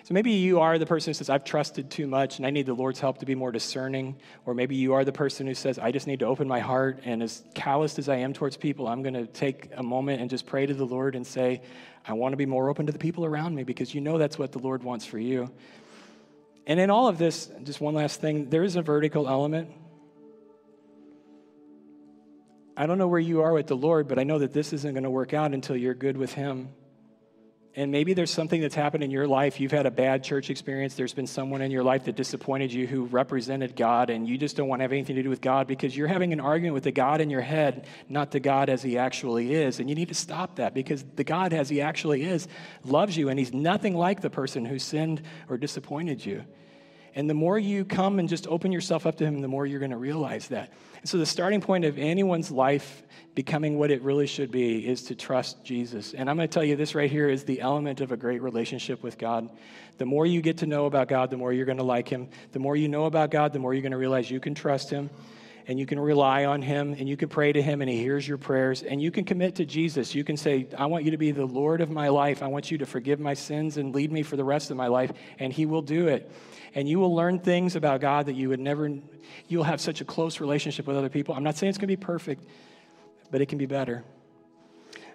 So 0.05 0.15
maybe 0.15 0.33
you 0.33 0.59
are 0.61 0.79
the 0.79 0.87
person 0.87 1.11
who 1.11 1.15
says, 1.15 1.31
I've 1.31 1.45
trusted 1.45 1.91
too 1.91 2.07
much 2.07 2.39
and 2.39 2.47
I 2.47 2.51
need 2.51 2.67
the 2.67 2.75
Lord's 2.75 2.99
help 2.99 3.19
to 3.19 3.27
be 3.27 3.35
more 3.35 3.53
discerning. 3.53 4.17
Or 4.47 4.55
maybe 4.55 4.75
you 4.75 4.95
are 4.95 5.05
the 5.05 5.13
person 5.13 5.47
who 5.47 5.55
says, 5.55 5.79
I 5.79 5.93
just 5.93 6.07
need 6.07 6.21
to 6.21 6.27
open 6.27 6.49
my 6.49 6.61
heart. 6.61 7.01
And 7.05 7.23
as 7.23 7.45
calloused 7.55 7.99
as 7.99 8.09
I 8.09 8.17
am 8.17 8.33
towards 8.33 8.57
people, 8.57 8.89
I'm 8.89 9.03
going 9.03 9.15
to 9.15 9.27
take 9.27 9.69
a 9.77 9.83
moment 9.83 10.21
and 10.21 10.29
just 10.29 10.47
pray 10.47 10.67
to 10.67 10.75
the 10.75 10.87
Lord 10.87 11.15
and 11.15 11.27
say, 11.27 11.63
I 12.07 12.15
want 12.15 12.33
to 12.33 12.37
be 12.37 12.47
more 12.47 12.69
open 12.69 12.87
to 12.87 12.93
the 12.93 12.99
people 12.99 13.25
around 13.25 13.55
me 13.55 13.63
because 13.65 13.95
you 13.95 14.01
know 14.01 14.19
that's 14.19 14.39
what 14.39 14.51
the 14.51 14.59
Lord 14.59 14.83
wants 14.83 15.05
for 15.05 15.19
you. 15.19 15.51
And 16.67 16.81
in 16.81 16.91
all 16.91 17.09
of 17.09 17.19
this, 17.19 17.51
just 17.63 17.81
one 17.81 17.95
last 17.95 18.21
thing 18.21 18.51
there 18.51 18.65
is 18.65 18.77
a 18.77 18.83
vertical 18.83 19.29
element. 19.29 19.71
I 22.77 22.87
don't 22.87 22.99
know 22.99 23.09
where 23.09 23.21
you 23.21 23.43
are 23.43 23.53
with 23.53 23.67
the 23.67 23.77
Lord, 23.77 24.09
but 24.09 24.19
I 24.19 24.25
know 24.25 24.39
that 24.39 24.53
this 24.53 24.73
isn't 24.73 24.95
going 24.95 25.05
to 25.05 25.11
work 25.11 25.35
out 25.35 25.53
until 25.53 25.77
you're 25.77 25.95
good 25.95 26.17
with 26.17 26.33
Him. 26.33 26.71
And 27.75 27.91
maybe 27.91 28.13
there's 28.13 28.31
something 28.31 28.61
that's 28.61 28.75
happened 28.75 29.03
in 29.03 29.11
your 29.11 29.27
life. 29.27 29.59
You've 29.59 29.73
had 29.73 29.87
a 29.87 29.91
bad 29.91 30.23
church 30.23 30.51
experience. 30.51 30.95
There's 30.95 31.15
been 31.15 31.27
someone 31.27 31.63
in 31.63 31.71
your 31.71 31.83
life 31.83 32.05
that 32.05 32.17
disappointed 32.17 32.71
you 32.71 32.87
who 32.87 33.07
represented 33.07 33.77
God, 33.77 34.11
and 34.11 34.29
you 34.29 34.37
just 34.37 34.57
don't 34.57 34.69
want 34.69 34.81
to 34.81 34.85
have 34.85 34.93
anything 34.93 35.17
to 35.17 35.23
do 35.23 35.31
with 35.31 35.41
God 35.41 35.67
because 35.67 35.97
you're 35.97 36.07
having 36.07 36.35
an 36.35 36.41
argument 36.41 36.75
with 36.75 36.85
the 36.85 36.93
God 36.93 37.23
in 37.23 37.31
your 37.31 37.41
head, 37.41 37.87
not 38.11 38.31
the 38.31 38.41
God 38.41 38.69
as 38.69 38.83
He 38.83 38.99
actually 38.99 39.55
is. 39.55 39.81
And 39.81 39.89
you 39.89 39.95
need 39.95 40.09
to 40.09 40.15
stop 40.15 40.57
that 40.57 40.75
because 40.75 41.03
the 41.17 41.25
God 41.25 41.55
as 41.55 41.71
He 41.71 41.81
actually 41.81 42.25
is 42.25 42.47
loves 42.85 43.17
you, 43.17 43.31
and 43.31 43.39
He's 43.39 43.55
nothing 43.55 43.97
like 43.97 44.21
the 44.21 44.31
person 44.31 44.67
who 44.67 44.79
sinned 44.79 45.23
or 45.49 45.57
disappointed 45.57 46.25
you. 46.27 46.45
And 47.15 47.29
the 47.29 47.35
more 47.35 47.59
you 47.59 47.85
come 47.85 48.19
and 48.19 48.29
just 48.29 48.47
open 48.47 48.73
yourself 48.73 49.07
up 49.07 49.17
to 49.17 49.25
Him, 49.25 49.41
the 49.41 49.49
more 49.49 49.67
you're 49.67 49.81
going 49.81 49.91
to 49.91 49.97
realize 49.97 50.49
that. 50.49 50.73
And 51.01 51.09
so, 51.09 51.19
the 51.19 51.27
starting 51.27 51.61
point 51.61 51.85
of 51.85 51.99
anyone's 51.99 52.51
life 52.51 53.03
becoming 53.35 53.79
what 53.79 53.91
it 53.91 54.03
really 54.03 54.27
should 54.27 54.51
be 54.51 54.87
is 54.87 55.05
to 55.05 55.15
trust 55.15 55.65
Jesus. 55.65 56.15
And 56.15 56.29
I'm 56.29 56.37
going 56.37 56.49
to 56.49 56.53
tell 56.53 56.65
you 56.65 56.77
this 56.77 56.95
right 56.95 57.11
here 57.11 57.29
is 57.29 57.45
the 57.45 57.61
element 57.61 58.01
of 58.01 58.13
a 58.13 58.17
great 58.17 58.43
relationship 58.43 59.03
with 59.03 59.19
God. 59.19 59.51
The 59.99 60.07
more 60.07 60.27
you 60.27 60.41
get 60.41 60.59
to 60.59 60.67
know 60.67 60.87
about 60.87 61.09
God, 61.09 61.31
the 61.31 61.37
more 61.37 61.53
you're 61.53 61.67
going 61.67 61.79
to 61.79 61.85
like 61.85 62.09
Him. 62.09 62.29
The 62.53 62.59
more 62.59 62.77
you 62.77 62.89
know 62.89 63.05
about 63.05 63.31
God, 63.31 63.53
the 63.53 63.59
more 63.59 63.75
you're 63.75 63.83
going 63.83 63.93
to 63.93 63.99
realize 63.99 64.31
you 64.31 64.41
can 64.41 64.55
trust 64.55 64.91
Him 64.91 65.11
and 65.67 65.79
you 65.79 65.87
can 65.87 65.99
rely 65.99 66.45
on 66.45 66.63
him 66.63 66.95
and 66.99 67.09
you 67.09 67.17
can 67.17 67.29
pray 67.29 67.53
to 67.53 67.63
him 67.63 67.81
and 67.81 67.91
he 67.91 67.97
hears 67.99 68.27
your 68.27 68.39
prayers 68.39 68.83
and 68.83 69.01
you 69.01 69.11
can 69.11 69.25
commit 69.25 69.57
to 69.57 69.65
Jesus. 69.65 70.15
You 70.15 70.25
can 70.25 70.37
say, 70.37 70.69
I 70.77 70.87
want 70.87 71.05
you 71.05 71.13
to 71.13 71.17
be 71.17 71.31
the 71.31 71.47
Lord 71.47 71.81
of 71.81 71.91
my 71.91 72.09
life. 72.09 72.43
I 72.43 72.49
want 72.49 72.71
you 72.71 72.79
to 72.79 72.87
forgive 72.87 73.21
my 73.21 73.35
sins 73.35 73.77
and 73.77 73.95
lead 73.95 74.11
me 74.11 74.23
for 74.23 74.37
the 74.37 74.45
rest 74.45 74.71
of 74.71 74.77
my 74.77 74.89
life. 74.89 75.13
And 75.39 75.53
he 75.53 75.67
will 75.67 75.83
do 75.83 76.09
it. 76.09 76.31
And 76.75 76.89
you 76.89 76.99
will 76.99 77.15
learn 77.15 77.39
things 77.39 77.77
about 77.77 78.01
God 78.01 78.27
that 78.27 78.35
you 78.35 78.49
would 78.49 78.61
never, 78.61 78.91
you'll 79.49 79.65
have 79.65 79.81
such 79.81 80.01
a 80.01 80.05
close 80.05 80.41
relationship 80.41 80.87
with 80.87 80.97
other 80.97 81.11
people. 81.11 81.35
I'm 81.35 81.45
not 81.45 81.57
saying 81.57 81.69
it's 81.69 81.79
going 81.79 81.89
to 81.89 81.97
be 81.97 82.03
perfect, 82.03 82.45
but 83.31 83.41
it 83.41 83.47
can 83.47 83.59
be 83.59 83.67
better. 83.67 84.05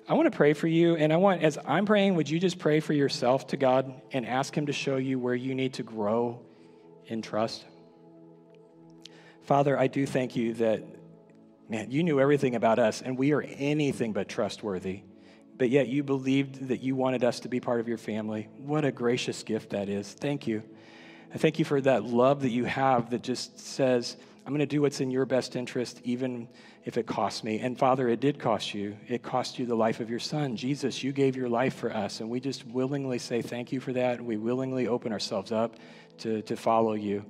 I 0.09 0.13
want 0.13 0.31
to 0.31 0.35
pray 0.35 0.53
for 0.53 0.67
you, 0.67 0.95
and 0.95 1.11
I 1.11 1.17
want, 1.17 1.43
as 1.43 1.57
I'm 1.65 1.85
praying, 1.85 2.15
would 2.15 2.29
you 2.29 2.39
just 2.39 2.59
pray 2.59 2.79
for 2.79 2.93
yourself 2.93 3.47
to 3.47 3.57
God 3.57 3.93
and 4.13 4.25
ask 4.25 4.55
Him 4.55 4.67
to 4.67 4.73
show 4.73 4.95
you 4.95 5.19
where 5.19 5.35
you 5.35 5.53
need 5.53 5.73
to 5.73 5.83
grow 5.83 6.39
in 7.07 7.21
trust? 7.21 7.65
Father, 9.43 9.77
I 9.77 9.87
do 9.87 10.05
thank 10.05 10.35
you 10.35 10.53
that, 10.55 10.83
man, 11.67 11.91
you 11.91 12.03
knew 12.03 12.21
everything 12.21 12.55
about 12.55 12.79
us, 12.79 13.01
and 13.01 13.17
we 13.17 13.33
are 13.33 13.41
anything 13.41 14.13
but 14.13 14.29
trustworthy. 14.29 15.01
But 15.57 15.71
yet 15.71 15.87
you 15.87 16.03
believed 16.03 16.67
that 16.67 16.81
you 16.81 16.95
wanted 16.95 17.23
us 17.23 17.41
to 17.41 17.49
be 17.49 17.59
part 17.59 17.79
of 17.79 17.87
your 17.87 17.97
family. 17.97 18.47
What 18.57 18.85
a 18.85 18.91
gracious 18.91 19.43
gift 19.43 19.71
that 19.71 19.89
is. 19.89 20.13
Thank 20.13 20.47
you. 20.47 20.63
I 21.33 21.37
thank 21.37 21.59
you 21.59 21.65
for 21.65 21.81
that 21.81 22.05
love 22.05 22.41
that 22.41 22.51
you 22.51 22.65
have 22.65 23.09
that 23.09 23.21
just 23.21 23.59
says, 23.59 24.15
I'm 24.45 24.53
going 24.53 24.59
to 24.59 24.65
do 24.65 24.81
what's 24.81 25.01
in 25.01 25.11
your 25.11 25.25
best 25.25 25.57
interest, 25.57 25.99
even 26.05 26.47
if 26.85 26.97
it 26.97 27.05
costs 27.05 27.43
me. 27.43 27.59
And 27.59 27.77
Father, 27.77 28.07
it 28.07 28.21
did 28.21 28.39
cost 28.39 28.73
you. 28.73 28.95
It 29.09 29.23
cost 29.23 29.59
you 29.59 29.65
the 29.65 29.75
life 29.75 29.99
of 29.99 30.09
your 30.09 30.19
son. 30.19 30.55
Jesus, 30.55 31.03
you 31.03 31.11
gave 31.11 31.35
your 31.35 31.49
life 31.49 31.75
for 31.75 31.93
us. 31.93 32.21
And 32.21 32.29
we 32.29 32.39
just 32.39 32.65
willingly 32.65 33.19
say 33.19 33.41
thank 33.41 33.73
you 33.73 33.81
for 33.81 33.91
that. 33.91 34.21
We 34.21 34.37
willingly 34.37 34.87
open 34.87 35.11
ourselves 35.11 35.51
up 35.51 35.75
to, 36.19 36.41
to 36.43 36.55
follow 36.55 36.93
you. 36.93 37.25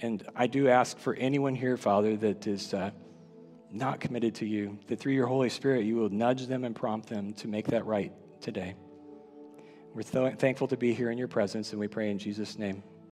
And 0.00 0.24
I 0.36 0.46
do 0.46 0.68
ask 0.68 0.96
for 0.98 1.14
anyone 1.14 1.56
here, 1.56 1.76
Father, 1.76 2.16
that 2.18 2.46
is 2.46 2.72
uh, 2.72 2.92
not 3.72 3.98
committed 3.98 4.36
to 4.36 4.46
you, 4.46 4.78
that 4.86 5.00
through 5.00 5.14
your 5.14 5.26
Holy 5.26 5.48
Spirit, 5.48 5.84
you 5.84 5.96
will 5.96 6.10
nudge 6.10 6.46
them 6.46 6.62
and 6.62 6.76
prompt 6.76 7.08
them 7.08 7.32
to 7.34 7.48
make 7.48 7.66
that 7.68 7.86
right 7.86 8.12
today. 8.40 8.76
We're 9.94 10.02
th- 10.02 10.38
thankful 10.38 10.68
to 10.68 10.76
be 10.76 10.94
here 10.94 11.10
in 11.10 11.18
your 11.18 11.28
presence, 11.28 11.72
and 11.72 11.80
we 11.80 11.88
pray 11.88 12.10
in 12.10 12.18
Jesus' 12.18 12.56
name. 12.56 12.84